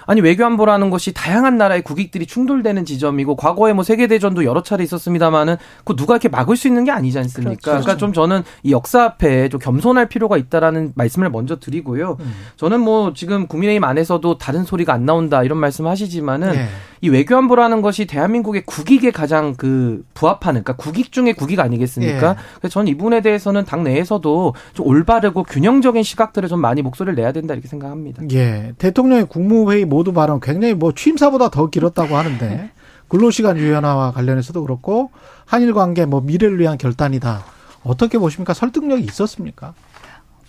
[0.06, 5.56] 아니 외교안보라는 것이 다양한 나라의 국익들이 충돌되는 지점이고 과거에 뭐 세계 대전도 여러 차례 있었습니다마는
[5.84, 7.60] 그 누가 이렇게 막을 수 있는 게 아니지 않습니까?
[7.60, 7.82] 그렇죠.
[7.82, 12.16] 그러니까 좀 저는 이 역사 앞에 좀 겸손할 필요가 있다라는 말씀을 먼저 드리고요.
[12.20, 12.32] 음.
[12.56, 16.68] 저는 뭐 지금 국민의힘 안에서도 다른 소리가 안 나온다 이런 말씀하시지만은 예.
[17.00, 22.30] 이 외교안보라는 것이 대한민국의 국익에 가장 그 부합하는 그러니까 국익 중의 국익 아니겠습니까?
[22.30, 22.34] 예.
[22.60, 27.32] 그래서 저는 이 부분에 대해서는 당 내에서도 좀 올바르고 균형적인 시각들을 좀 많이 목소리를 내야
[27.32, 28.22] 된다 이렇게 생각합니다.
[28.32, 28.72] 예.
[28.78, 32.70] 대통령의 국무회의 모두 발언 굉장히 뭐 취임사보다 더 길었다고 하는데
[33.08, 35.10] 근로시간 유연화와 관련해서도 그렇고
[35.44, 37.44] 한일 관계 뭐 미래를 위한 결단이다.
[37.84, 38.54] 어떻게 보십니까?
[38.54, 39.74] 설득력이 있었습니까?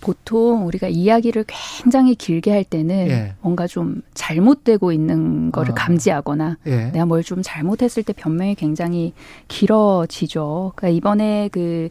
[0.04, 3.32] 보통 우리가 이야기를 굉장히 길게 할 때는 예.
[3.40, 5.74] 뭔가 좀 잘못되고 있는 거를 아.
[5.74, 6.90] 감지하거나 예.
[6.92, 9.14] 내가 뭘 좀 잘못했을 때 변명이 굉장히
[9.48, 10.72] 길어지죠.
[10.76, 11.88] 그러니까 이번에 그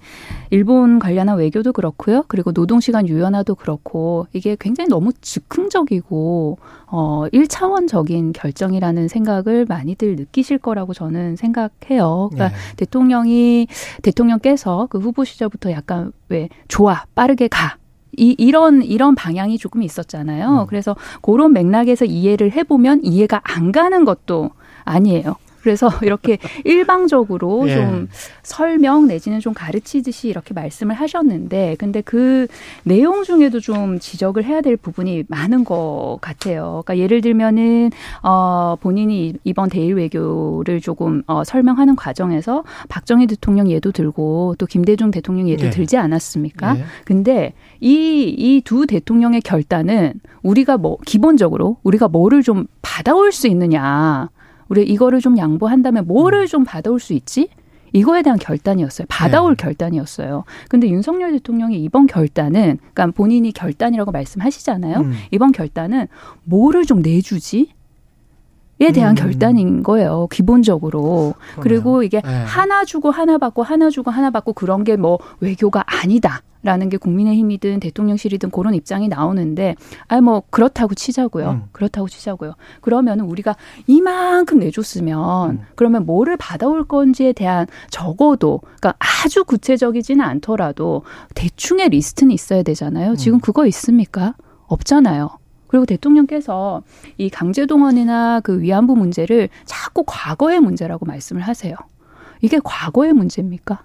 [0.51, 2.23] 일본 관련한 외교도 그렇고요.
[2.27, 10.93] 그리고 노동시간 유연화도 그렇고 이게 굉장히 너무 즉흥적이고 어 1차원적인 결정이라는 생각을 많이들 느끼실 거라고
[10.93, 12.29] 저는 생각해요.
[12.31, 12.75] 그러니까 예.
[12.75, 13.67] 대통령이
[14.03, 17.77] 대통령께서 그 후보 시절부터 약간 왜 좋아 빠르게 가.
[18.17, 20.61] 이, 이런, 이런 방향이 조금 있었잖아요.
[20.61, 20.67] 음.
[20.67, 24.51] 그래서 그런 맥락에서 이해를 해보면 이해가 안 가는 것도
[24.85, 25.35] 아니에요.
[25.63, 27.75] 그래서 이렇게 일방적으로 예.
[27.75, 28.09] 좀
[28.41, 32.47] 설명 내지는 좀 가르치듯이 이렇게 말씀을 하셨는데, 근데 그
[32.83, 36.83] 내용 중에도 좀 지적을 해야 될 부분이 많은 것 같아요.
[36.85, 37.91] 그러니까 예를 들면은,
[38.21, 45.11] 어, 본인이 이번 대일 외교를 조금, 어, 설명하는 과정에서 박정희 대통령 예도 들고 또 김대중
[45.11, 45.69] 대통령 예도 예.
[45.69, 46.77] 들지 않았습니까?
[46.77, 46.83] 예.
[47.05, 54.29] 근데 이, 이 두 대통령의 결단은 우리가 뭐, 기본적으로 우리가 뭐를 좀 받아올 수 있느냐.
[54.69, 57.49] 우리 이거를 좀 양보한다면 뭐를 좀 받아올 수 있지?
[57.93, 59.05] 이거에 대한 결단이었어요.
[59.07, 60.45] 받아올 결단이었어요.
[60.67, 64.97] 근데 윤석열 대통령의 이번 결단은, 그러니까 본인이 결단이라고 말씀하시잖아요.
[64.97, 65.13] 음.
[65.31, 66.07] 이번 결단은
[66.43, 67.69] 뭐를 좀 내주지?
[68.79, 69.15] 에 대한 음.
[69.15, 70.27] 결단인 거예요.
[70.31, 71.35] 기본적으로.
[71.59, 72.43] 그리고 이게 네.
[72.43, 76.41] 하나 주고 하나 받고 하나 주고 하나 받고 그런 게 뭐 외교가 아니다.
[76.65, 79.75] 라는 게 국민의힘이든 대통령실이든 그런 입장이 나오는데,
[80.07, 81.49] 아, 뭐, 그렇다고 치자고요.
[81.49, 81.63] 음.
[81.73, 82.53] 그렇다고 치자고요.
[82.79, 85.59] 그러면 우리가 이만큼 내줬으면, 음.
[85.75, 91.03] 그러면 뭐를 받아올 건지에 대한 적어도, 그러니까 아주 구체적이지는 않더라도
[91.35, 93.17] 대충의 리스트는 있어야 되잖아요.
[93.17, 94.33] 지금 그거 있습니까?
[94.67, 95.31] 없잖아요.
[95.73, 96.83] 그리고 대통령께서
[97.17, 101.75] 이 강제 동원이나 그 위안부 문제를 자꾸 과거의 문제라고 말씀을 하세요.
[102.41, 103.83] 이게 과거의 문제입니까?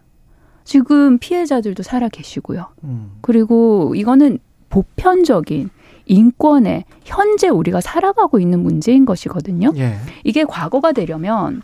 [0.64, 2.66] 지금 피해자들도 살아 계시고요.
[2.84, 3.12] 음.
[3.22, 4.38] 그리고 이거는
[4.68, 5.70] 보편적인
[6.04, 9.72] 인권의 현재 우리가 살아가고 있는 문제인 것이거든요.
[9.78, 9.94] 예.
[10.24, 11.62] 이게 과거가 되려면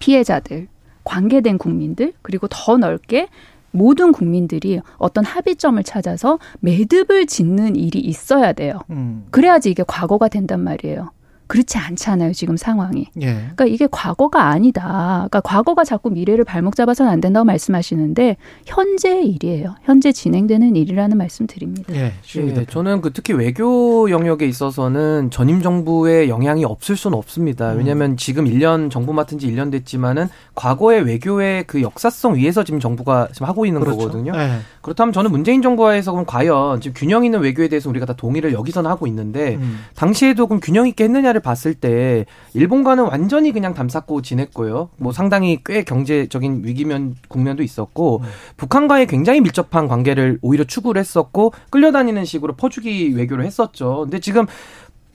[0.00, 0.66] 피해자들,
[1.04, 3.28] 관계된 국민들, 그리고 더 넓게
[3.76, 8.80] 모든 국민들이 어떤 합의점을 찾아서 매듭을 짓는 일이 있어야 돼요.
[8.90, 9.26] 음.
[9.30, 11.10] 그래야지 이게 과거가 된단 말이에요.
[11.46, 13.06] 그렇지 않잖아요, 지금 상황이.
[13.20, 13.34] 예.
[13.34, 15.26] 그러니까 이게 과거가 아니다.
[15.28, 18.36] 그러니까 과거가 자꾸 미래를 발목 잡아서는 안 된다고 말씀하시는데
[18.66, 19.76] 현재의 일이에요.
[19.84, 21.94] 현재 진행되는 일이라는 말씀 드립니다.
[21.94, 22.12] 예.
[22.36, 27.72] 예, 저는 그 특히 외교 영역에 있어서는 전임 정부의 영향이 없을 수는 없습니다.
[27.72, 27.78] 음.
[27.78, 33.28] 왜냐하면 지금 1년 정부 맡은 지 1년 됐지만은 과거의 외교의 그 역사성 위에서 지금 정부가
[33.32, 33.98] 지금 하고 있는 그렇죠.
[33.98, 34.32] 거거든요.
[34.34, 34.58] 예.
[34.80, 38.90] 그렇다면 저는 문재인 정부와에서 그럼 과연 지금 균형 있는 외교에 대해서 우리가 다 동의를 여기서는
[38.90, 39.84] 하고 있는데 음.
[39.94, 44.88] 당시에도 그럼 균형 있게 했느냐 를 봤을 때 일본과는 완전히 그냥 담쌓고 지냈고요.
[44.96, 48.22] 뭐 상당히 꽤 경제적인 위기면 국면도 있었고
[48.56, 54.00] 북한과의 굉장히 밀접한 관계를 오히려 추구를 했었고 끌려다니는 식으로 퍼주기 외교를 했었죠.
[54.02, 54.46] 근데 지금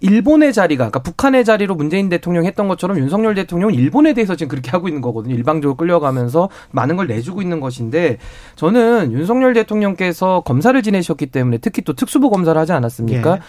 [0.01, 4.71] 일본의 자리가, 그러니까 북한의 자리로 문재인 대통령이 했던 것처럼 윤석열 대통령은 일본에 대해서 지금 그렇게
[4.71, 5.35] 하고 있는 거거든요.
[5.35, 8.17] 일방적으로 끌려가면서 많은 걸 내주고 있는 것인데
[8.55, 13.35] 저는 윤석열 대통령께서 검사를 지내셨기 때문에 특히 또 특수부 검사를 하지 않았습니까?
[13.35, 13.39] 예.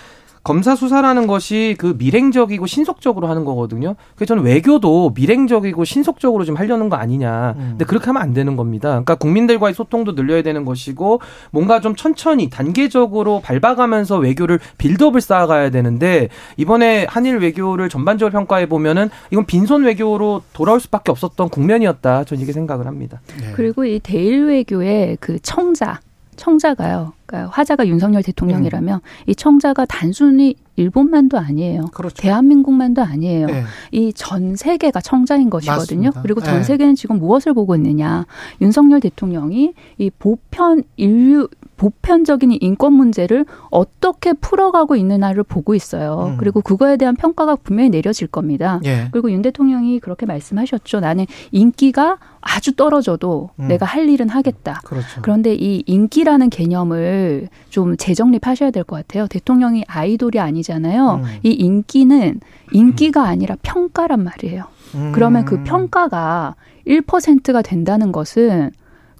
[0.44, 3.94] 검사 수사라는 것이 그 밀행적이고 신속적으로 하는 거거든요.
[4.16, 7.55] 그래서 저는 외교도 밀행적이고 신속적으로 좀 하려는 거 아니냐.
[7.56, 7.66] 음.
[7.70, 8.89] 근데 그렇게 하면 안 되는 겁니다.
[8.89, 11.20] 그러니까 국민들과의 소통도 늘려야 되는 것이고
[11.51, 19.10] 뭔가 좀 천천히 단계적으로 밟아가면서 외교를 빌드업을 쌓아가야 되는데 이번에 한일 외교를 전반적으로 평가해 보면은
[19.31, 22.24] 이건 빈손 외교로 돌아올 수밖에 없었던 국면이었다.
[22.24, 23.20] 저는 이렇게 생각을 합니다.
[23.40, 23.52] 네.
[23.55, 26.01] 그리고 이 대일 외교의 그 청자,
[26.36, 27.12] 청자가요.
[27.26, 31.86] 그러니까 화자가 윤석열 대통령이라면 이 청자가 단순히 일본만도 아니에요.
[31.92, 32.16] 그렇죠.
[32.16, 33.46] 대한민국만도 아니에요.
[33.46, 33.64] 네.
[33.90, 36.02] 이전 세계가 청자인 것이거든요.
[36.02, 36.22] 맞습니다.
[36.22, 36.62] 그리고 전 네.
[36.62, 38.26] 세계는 지금 무엇을 보고 있느냐?
[38.60, 41.48] 윤석열 대통령이 이 보편 인류
[41.82, 46.34] 보편적인 이 인권 문제를 어떻게 풀어가고 있느냐를 보고 있어요.
[46.34, 46.36] 음.
[46.36, 48.78] 그리고 그거에 대한 평가가 분명히 내려질 겁니다.
[48.84, 49.09] 예.
[49.10, 51.00] 그리고 윤 대통령이 그렇게 말씀하셨죠.
[51.00, 53.66] 나는 인기가 아주 떨어져도 음.
[53.66, 54.80] 내가 할 일은 하겠다.
[54.84, 55.22] 그렇죠.
[55.22, 59.26] 그런데 이 인기라는 개념을 좀 재정립하셔야 될 것 같아요.
[59.26, 61.20] 대통령이 아이돌이 아니잖아요.
[61.22, 61.24] 음.
[61.42, 62.40] 이 인기는
[62.70, 64.64] 인기가 아니라 평가란 말이에요.
[64.94, 65.12] 음.
[65.14, 66.54] 그러면 그 평가가
[66.86, 68.70] 1%가 된다는 것은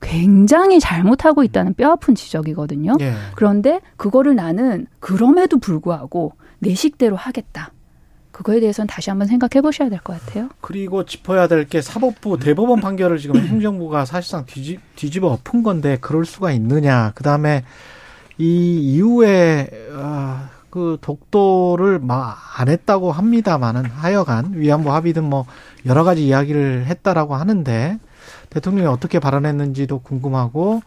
[0.03, 2.97] 굉장히 잘못하고 있다는 뼈아픈 지적이거든요.
[3.01, 3.15] 예.
[3.35, 7.73] 그런데 그거를 나는 그럼에도 불구하고 내 식대로 하겠다.
[8.33, 10.49] 그거에 대해서는 다시 한번 생각해 보셔야 될 것 같아요.
[10.61, 16.25] 그리고 짚어야 될 게 사법부 대법원 판결을 지금 행정부가 사실상 뒤집, 뒤집어 엎은 건데 그럴
[16.25, 17.13] 수가 있느냐.
[17.15, 17.65] 그 다음에
[18.39, 25.47] 이 이후에 아, 그 독도를 막 안 했다고 합니다만은 하여간 위안부 합의든 뭐
[25.87, 27.99] 여러 가지 이야기를 했다라고 하는데
[28.53, 30.83] 대통령이 어떻게 발언했는지도 궁금하고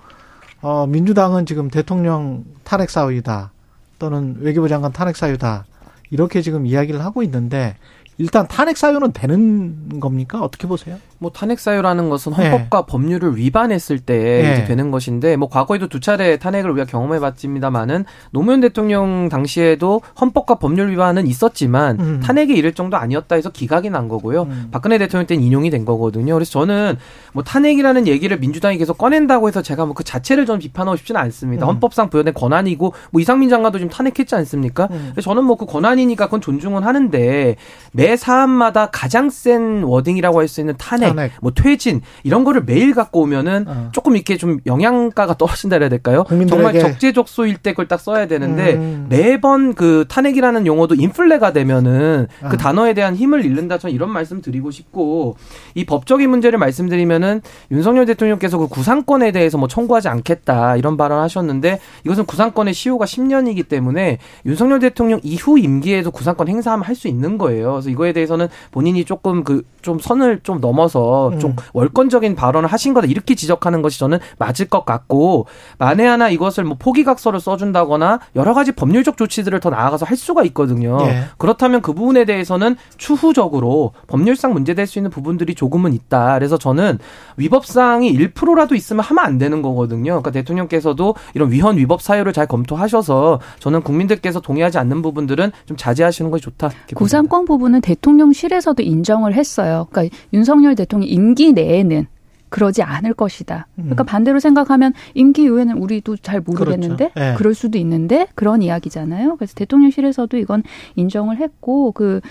[0.62, 3.52] 어 민주당은 지금 대통령 탄핵 사유다
[3.98, 5.66] 또는 외교부 장관 탄핵 사유다
[6.12, 7.76] 이렇게 지금 이야기를 하고 있는데
[8.18, 10.42] 일단 탄핵 사유는 되는 겁니까?
[10.42, 10.98] 어떻게 보세요?
[11.18, 12.50] 뭐 탄핵 사유라는 것은 네.
[12.50, 14.54] 헌법과 법률을 위반했을 때 네.
[14.54, 20.56] 이제 되는 것인데 뭐 과거에도 두 차례 탄핵을 우리가 경험해 봤습니다만은 노무현 대통령 당시에도 헌법과
[20.56, 22.20] 법률 위반은 있었지만 음.
[22.24, 24.44] 탄핵에 이를 정도 아니었다 해서 기각이 난 거고요.
[24.44, 24.68] 음.
[24.72, 26.34] 박근혜 대통령 때는 인용이 된 거거든요.
[26.34, 26.98] 그래서 저는
[27.34, 31.66] 뭐 탄핵이라는 얘기를 민주당이 계속 꺼낸다고 해서 제가 뭐 그 자체를 좀 비판하고 싶지는 않습니다.
[31.66, 31.70] 음.
[31.70, 34.90] 헌법상 부여된 권한이고 뭐 이상민 장관도 지금 탄핵했지 않습니까?
[34.92, 35.12] 음.
[35.14, 37.56] 그래서 저는 뭐 그 권한이니까 그건 존중은 하는데
[37.94, 41.32] 매 사안마다 가장 센 워딩이라고 할 수 있는 탄핵, 탄핵.
[41.42, 43.90] 뭐 퇴진 이런 거를 매일 갖고 오면은 어.
[43.92, 46.24] 조금 이렇게 좀 영양가가 떨어진다 해야 될까요?
[46.30, 46.80] 정말 국민들에게.
[46.80, 49.08] 적재적소일 때 그걸 딱 써야 되는데 음.
[49.10, 52.50] 매번 그 탄핵이라는 용어도 인플레가 되면은 아.
[52.50, 55.38] 그 단어에 대한 힘을 잃는다 저는 이런 말씀 드리고 싶고
[55.74, 57.42] 이 법적인 문제를 말씀드리면은
[57.72, 64.20] 윤석열 대통령께서 그 구상권에 대해서 뭐 청구하지 않겠다 이런 발언하셨는데 이것은 구상권의 시효가 10년이기 때문에
[64.46, 67.72] 윤석열 대통령 이후 임기에도 구상권 행사하면 할 수 있는 거예요.
[67.74, 71.56] 그래서 이거에 대해서는 본인이 조금 그 좀 선을 좀 넘어서 좀 음.
[71.74, 75.46] 월권적인 발언을 하신 거다 이렇게 지적하는 것이 저는 맞을 것 같고
[75.78, 80.98] 만에 하나 이것을 뭐 포기각서를 써준다거나 여러 가지 법률적 조치들을 더 나아가서 할 수가 있거든요.
[81.02, 81.26] 예.
[81.38, 86.34] 그렇다면 그 부분에 대해서는 추후적으로 법률상 문제될 수 있는 부분들이 조금은 있다.
[86.34, 86.98] 그래서 저는
[87.38, 90.14] 위법사항이 1%라도 있으면 하면 안 되는 거거든요.
[90.14, 96.32] 그러니까 대통령께서도 이런 위헌 위법 사유를 잘 검토하셔서 저는 국민들께서 동의하지 않는 부분들은 좀 자제하시는
[96.32, 96.72] 것이 좋다.
[96.96, 99.88] 구상권 부분은 대통령실에서도 인정을 했어요.
[99.90, 102.08] 그러니까 윤석열 대통령 임기 내에는
[102.50, 103.68] 그러지 않을 것이다.
[103.76, 104.06] 그러니까 음.
[104.06, 107.32] 반대로 생각하면 임기 이후에는 우리도 잘 모르겠는데 그렇죠.
[107.32, 107.36] 예.
[107.38, 109.36] 그럴 수도 있는데 그런 이야기잖아요.
[109.38, 110.64] 그래서 대통령실에서도 이건
[110.96, 112.22] 인정을 했고 그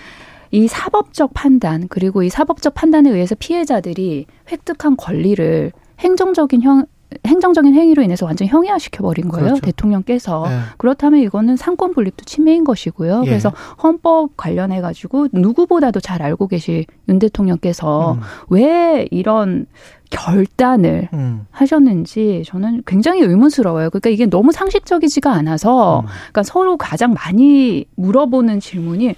[0.55, 6.85] 이 사법적 판단 그리고 이 사법적 판단에 의해서 피해자들이 획득한 권리를 행정적인 형
[7.25, 9.45] 행정적인 행위로 인해서 완전 형이화시켜 버린 거예요.
[9.45, 9.61] 그렇죠.
[9.61, 10.59] 대통령께서 예.
[10.77, 13.23] 그렇다면 이거는 상권 분립도 침해인 것이고요.
[13.25, 13.29] 예.
[13.29, 13.51] 그래서
[13.81, 18.19] 헌법 관련해 가지고 누구보다도 잘 알고 계실 윤 대통령께서 음.
[18.49, 19.65] 왜 이런
[20.09, 21.45] 결단을 음.
[21.51, 23.89] 하셨는지 저는 굉장히 의문스러워요.
[23.89, 26.05] 그러니까 이게 너무 상식적이지가 않아서 음.
[26.05, 29.15] 그러니까 서로 가장 많이 물어보는 질문이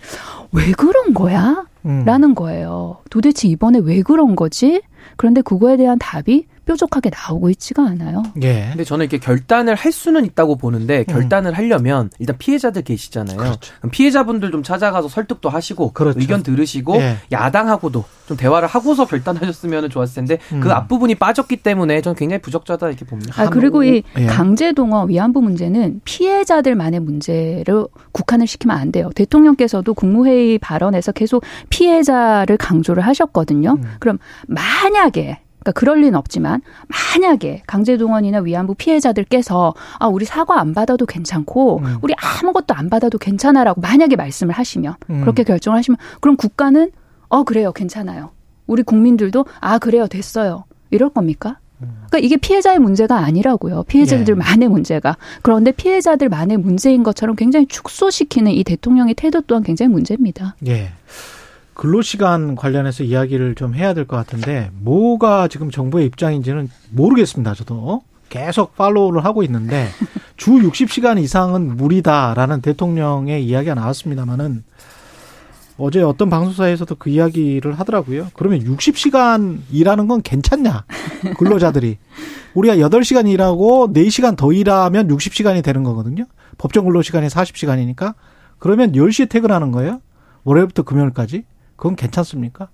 [0.52, 1.66] 왜 그런 거야?
[1.86, 2.04] 음.
[2.06, 2.98] 라는 거예요.
[3.10, 4.82] 도대체 이번에 왜 그런 거지?
[5.16, 8.24] 그런데 그거에 대한 답이 뾰족하게 나오고 있지가 않아요.
[8.44, 8.68] 예.
[8.70, 11.06] 근데 저는 이렇게 결단을 할 수는 있다고 보는데 음.
[11.06, 13.38] 결단을 하려면 일단 피해자들 계시잖아요.
[13.38, 16.20] 그럼 피해자분들 좀 찾아가서 설득도 하시고 그렇죠.
[16.20, 17.18] 의견 들으시고 예.
[17.32, 20.60] 야당하고도 좀 대화를 하고서 결단하셨으면 좋았을 텐데 음.
[20.60, 23.42] 그 앞부분이 빠졌기 때문에 저는 굉장히 부적절하다 이렇게 봅니다.
[23.42, 24.26] 아, 그리고 이 예.
[24.26, 29.10] 강제 동원 위안부 문제는 피해자들만의 문제로 국한을 시키면 안 돼요.
[29.16, 33.78] 대통령께서도 국무회의 발언에서 계속 피해자를 강조를 하셨거든요.
[33.78, 33.84] 음.
[34.00, 41.06] 그럼 만약에 그러니까 그럴 리는 없지만 만약에 강제동원이나 위안부 피해자들께서 아 우리 사과 안 받아도
[41.06, 41.98] 괜찮고 음.
[42.02, 45.22] 우리 아무것도 안 받아도 괜찮아라고 만약에 말씀을 하시면 음.
[45.22, 46.92] 그렇게 결정을 하시면 그럼 국가는
[47.28, 48.30] 어 그래요 괜찮아요.
[48.66, 50.64] 우리 국민들도 아 그래요 됐어요.
[50.90, 51.60] 이럴 겁니까?
[51.80, 53.84] 그러니까 이게 피해자의 문제가 아니라고요.
[53.84, 55.16] 피해자들만의 문제가.
[55.44, 60.56] 그런데 피해자들만의 문제인 것처럼 굉장히 축소시키는 이 대통령의 태도 또한 굉장히 문제입니다.
[60.66, 60.90] 예.
[61.78, 67.54] 근로시간 관련해서 이야기를 좀 해야 될 것 같은데 뭐가 지금 정부의 입장인지는 모르겠습니다.
[67.54, 69.88] 저도 계속 팔로우를 하고 있는데
[70.38, 74.64] 주 60시간 이상은 무리다라는 대통령의 이야기가 나왔습니다만은
[75.78, 78.30] 어제 어떤 방송사에서도 그 이야기를 하더라고요.
[78.34, 80.84] 그러면 60시간 일하는 건 괜찮냐?
[81.38, 82.00] 근로자들이.
[82.56, 86.26] 우리가 8시간 일하고 4시간 더 일하면 60시간이 되는 거거든요.
[86.58, 88.16] 법정 근로시간이 40시간이니까.
[88.58, 90.02] 그러면 10시에 퇴근하는 거예요?
[90.44, 91.44] 월요일부터 금요일까지?
[91.78, 92.70] 그건 괜찮습니까?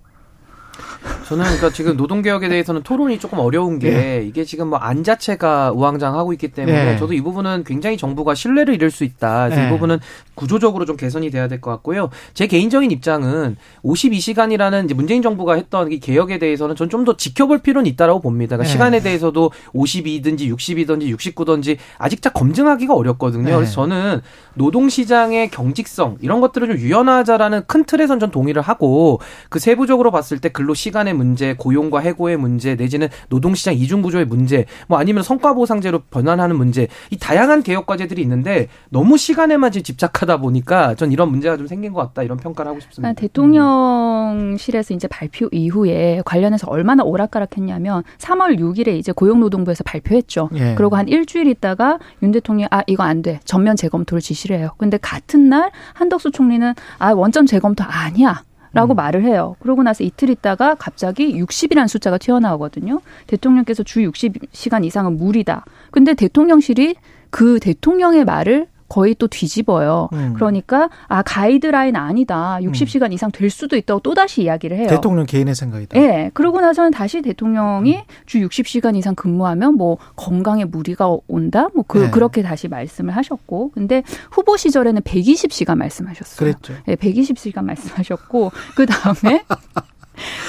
[1.27, 3.87] 저는 그러니까 지금 노동개혁에 대해서는 토론이 조금 어려운 게
[4.19, 4.25] 예.
[4.25, 6.97] 이게 지금 뭐 안 자체가 우왕좌왕하고 있기 때문에 예.
[6.97, 9.45] 저도 이 부분은 굉장히 정부가 신뢰를 잃을 수 있다.
[9.45, 9.67] 그래서 예.
[9.67, 9.99] 이 부분은
[10.35, 12.09] 구조적으로 좀 개선이 돼야 될 것 같고요.
[12.33, 13.55] 제 개인적인 입장은
[13.85, 18.55] 52시간이라는 이제 문재인 정부가 했던 이 개혁에 대해서는 전 좀 더 지켜볼 필요는 있다라고 봅니다.
[18.55, 18.71] 그러니까 예.
[18.71, 23.49] 시간에 대해서도 52든지 60이든지 69든지 아직 다 검증하기가 어렵거든요.
[23.49, 23.55] 예.
[23.55, 24.21] 그래서 저는
[24.55, 29.19] 노동시장의 경직성 이런 것들을 좀 유연하자라는 큰 틀에선 전 동의를 하고
[29.49, 34.65] 그 세부적으로 봤을 때 근로 시간의 문제, 고용과 해고의 문제, 내지는 노동시장 이중 구조의 문제,
[34.87, 40.95] 뭐 아니면 성과 보상제로 변환하는 문제, 이 다양한 개혁 과제들이 있는데 너무 시간에만 집착하다 보니까
[40.95, 43.09] 전 이런 문제가 좀 생긴 것 같다 이런 평가를 하고 싶습니다.
[43.09, 50.49] 아, 대통령실에서 이제 발표 이후에 관련해서 얼마나 오락가락했냐면 3월 6일에 이제 고용노동부에서 발표했죠.
[50.55, 50.75] 예.
[50.75, 53.39] 그리고 한 일주일 있다가 윤 대통령이 아 이거 안 돼.
[53.45, 54.69] 전면 재검토를 지시를 해요.
[54.77, 58.43] 근데 같은 날 한덕수 총리는 아 원점 재검토 아니야.
[58.73, 59.55] 라고 말을 해요.
[59.59, 63.01] 그러고 나서 이틀 있다가 갑자기 60이라는 숫자가 튀어나오거든요.
[63.27, 65.63] 대통령께서 주 60시간 이상은 무리다.
[65.91, 66.95] 근데 대통령실이
[67.29, 70.07] 그 대통령의 말을 거의 또 뒤집어요.
[70.13, 70.33] 음.
[70.35, 72.59] 그러니까 아 가이드라인 아니다.
[72.61, 74.87] 60시간 이상 될 수도 있다고 또 다시 이야기를 해요.
[74.87, 75.99] 대통령 개인의 생각이다.
[75.99, 76.29] 예.
[76.35, 81.69] 그러고 나서는 다시 대통령이 주 60시간 이상 근무하면 뭐 건강에 무리가 온다.
[81.73, 82.11] 뭐 그, 네.
[82.11, 83.71] 그렇게 다시 말씀을 하셨고.
[83.73, 86.37] 근데 후보 시절에는 120시간 말씀하셨어요.
[86.37, 86.75] 그랬죠.
[86.87, 89.43] 예, 120시간 말씀하셨고 그 다음에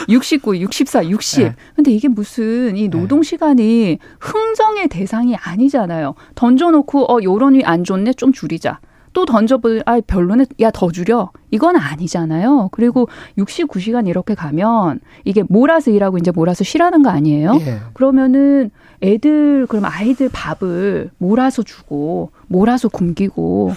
[0.08, 1.44] 69, 64, 60.
[1.44, 1.54] 네.
[1.74, 6.14] 근데 이게 무슨 이 노동 시간이 흥정의 대상이 아니잖아요.
[6.34, 8.80] 던져놓고 어 요런이 안 좋네 좀 줄이자.
[9.14, 12.68] 또 던져볼 아 별로네 야 더 줄여 이건 아니잖아요.
[12.72, 17.56] 그리고 69시간 이렇게 가면 이게 몰아서 일하고 이제 몰아서 쉬라는 거 아니에요?
[17.60, 17.78] 예.
[17.94, 18.70] 그러면은
[19.02, 23.72] 애들 그럼 아이들 밥을 몰아서 주고 몰아서 굶기고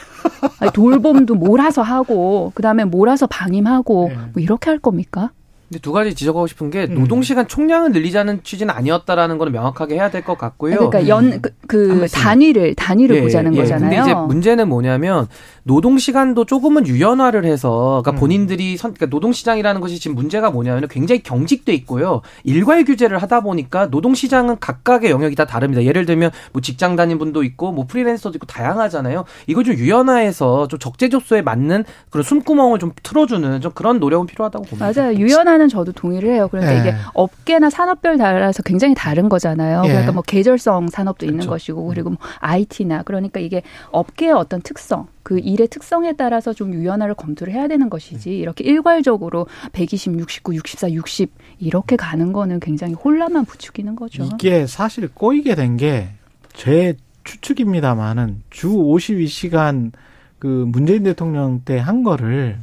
[0.59, 4.15] 아니, 돌봄도 몰아서 하고 그다음에 몰아서 방임하고 예.
[4.15, 5.31] 뭐 이렇게 할 겁니까?
[5.69, 6.95] 근데 두 가지 지적하고 싶은 게 음.
[6.95, 10.89] 노동 시간 총량을 늘리자는 취지는 아니었다라는 거는 명확하게 해야 될 것 같고요.
[10.89, 13.59] 그러니까 연그 그 단위를 단위를 예, 보자는 예.
[13.61, 13.89] 거잖아요.
[13.89, 15.27] 근데 이제 문제는 뭐냐면
[15.63, 18.03] 노동 시간도 조금은 유연화를 해서 음.
[18.03, 22.21] 그러니까 본인들이 선 그러니까 노동 시장이라는 것이 지금 문제가 뭐냐면 굉장히 경직돼 있고요.
[22.45, 25.83] 일괄 규제를 하다 보니까 노동 시장은 각각의 영역이 다 다릅니다.
[25.83, 29.25] 예를 들면 뭐 직장 다닌 분도 있고 뭐 프리랜서도 있고 다양하잖아요.
[29.47, 34.91] 이걸 좀 유연화해서 좀 적재적소에 맞는 그런 숨구멍을 좀 틀어주는 좀 그런 노력은 필요하다고 봅니다.
[34.95, 35.13] 맞아요.
[35.17, 36.47] 유연 화는 저도 동의를 해요.
[36.51, 36.79] 그런데 예.
[36.79, 39.81] 이게 업계나 산업별 따라서 굉장히 다른 거잖아요.
[39.85, 39.87] 예.
[39.89, 41.49] 그러니까 뭐 계절성 산업도 있는 그렇죠.
[41.49, 47.15] 것이고 그리고 뭐 IT나 그러니까 이게 업계의 어떤 특성 그 일의 특성에 따라서 좀 유연화를
[47.15, 53.45] 검토를 해야 되는 것이지 이렇게 일괄적으로 120, 69, 64, 60 이렇게 가는 거는 굉장히 혼란만
[53.45, 54.23] 부추기는 거죠.
[54.23, 56.09] 이게 사실 꼬이게 된 게
[56.53, 59.91] 제 추측입니다만은 주 52시간
[60.39, 62.57] 그 문재인 대통령 때 한 거를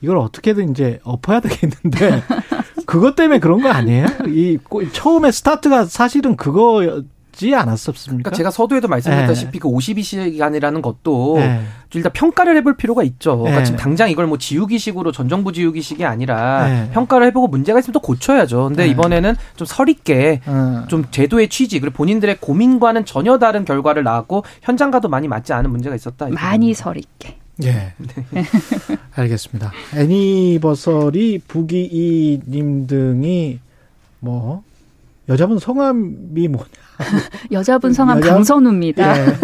[0.00, 2.22] 이걸 어떻게든 이제 엎어야 되겠는데
[2.86, 4.06] 그것 때문에 그런 거 아니에요?
[4.28, 7.02] 이 꼬- 처음에 스타트가 사실은 그거
[7.32, 8.24] 지 않았었습니까?
[8.24, 11.62] 그러니까 제가 서두에도 말씀드렸다시피 그 52시간이라는 것도 네.
[11.88, 13.38] 좀 일단 평가를 해볼 필요가 있죠.
[13.38, 13.64] 그러니까 네.
[13.64, 16.90] 지금 당장 이걸 뭐 지우기식으로 전 정부 지우기식이 아니라 네.
[16.92, 18.64] 평가를 해보고 문제가 있으면 또 고쳐야죠.
[18.68, 18.90] 근데 네.
[18.90, 20.84] 이번에는 좀 설있게 어.
[20.88, 25.94] 좀 제도의 취지 그리고 본인들의 고민과는 전혀 다른 결과를 낳았고 현장과도 많이 맞지 않은 문제가
[25.94, 26.28] 있었다.
[26.28, 27.38] 이 많이 설 있게.
[27.64, 27.92] 예.
[29.14, 29.72] 알겠습니다.
[29.96, 33.60] 애니버서리 부기이 님 등이
[34.20, 34.62] 뭐
[35.28, 36.68] 여자분 성함이 뭐냐
[37.52, 39.18] 여자분 성함 여자- 강선우입니다.
[39.26, 39.36] 예,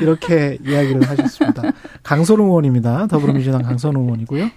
[0.00, 1.62] 이렇게 이야기를 하셨습니다.
[2.02, 3.06] 강선우 의원입니다.
[3.08, 4.48] 더불어민주당 강선우 의원이고요.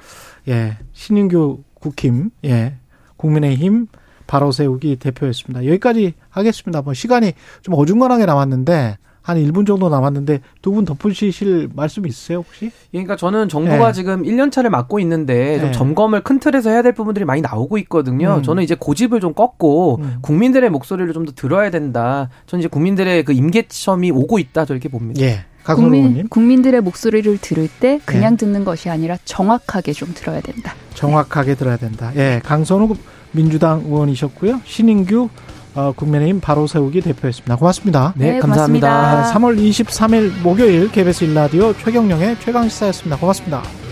[0.49, 2.75] 예, 신인규 국힘, 예,
[3.17, 3.87] 국민의힘
[4.27, 5.65] 바로 세우기 대표였습니다.
[5.65, 6.81] 여기까지 하겠습니다.
[6.81, 12.72] 뭐 시간이 좀 어중간하게 남았는데 한 1분 정도 남았는데 두 분 덧붙이실 말씀 있으세요 혹시?
[12.91, 13.93] 그러니까 저는 정부가 예.
[13.93, 15.72] 지금 1년 차를 맡고 있는데 좀 예.
[15.72, 18.35] 점검을 큰 틀에서 해야 될 부분들이 많이 나오고 있거든요.
[18.38, 18.43] 음.
[18.43, 22.30] 저는 이제 고집을 좀 꺾고 국민들의 목소리를 좀 더 들어야 된다.
[22.45, 24.65] 저는 이제 국민들의 그 임계점이 오고 있다.
[24.65, 25.22] 저 이렇게 봅니다.
[25.22, 25.45] 예.
[25.64, 28.38] 국민, 국민들의 목소리를 들을 때 그냥 예.
[28.38, 30.76] 듣는 것이 아니라 정확하게 좀 들어야 된다.
[30.93, 32.11] 정확하게 들어야 된다.
[32.15, 32.95] 예, 강선우
[33.31, 34.61] 민주당 의원이셨고요.
[34.65, 35.30] 신인규
[35.76, 37.56] 어, 국민의힘 바로 세우기 대표였습니다.
[37.57, 38.14] 고맙습니다.
[38.15, 38.88] 네, 네, 감사합니다.
[38.88, 39.39] 고맙습니다.
[39.39, 43.18] 3월 23일 목요일 KBS 일라디오 최경령의 최강 시사였습니다.
[43.18, 43.85] 고맙습니다.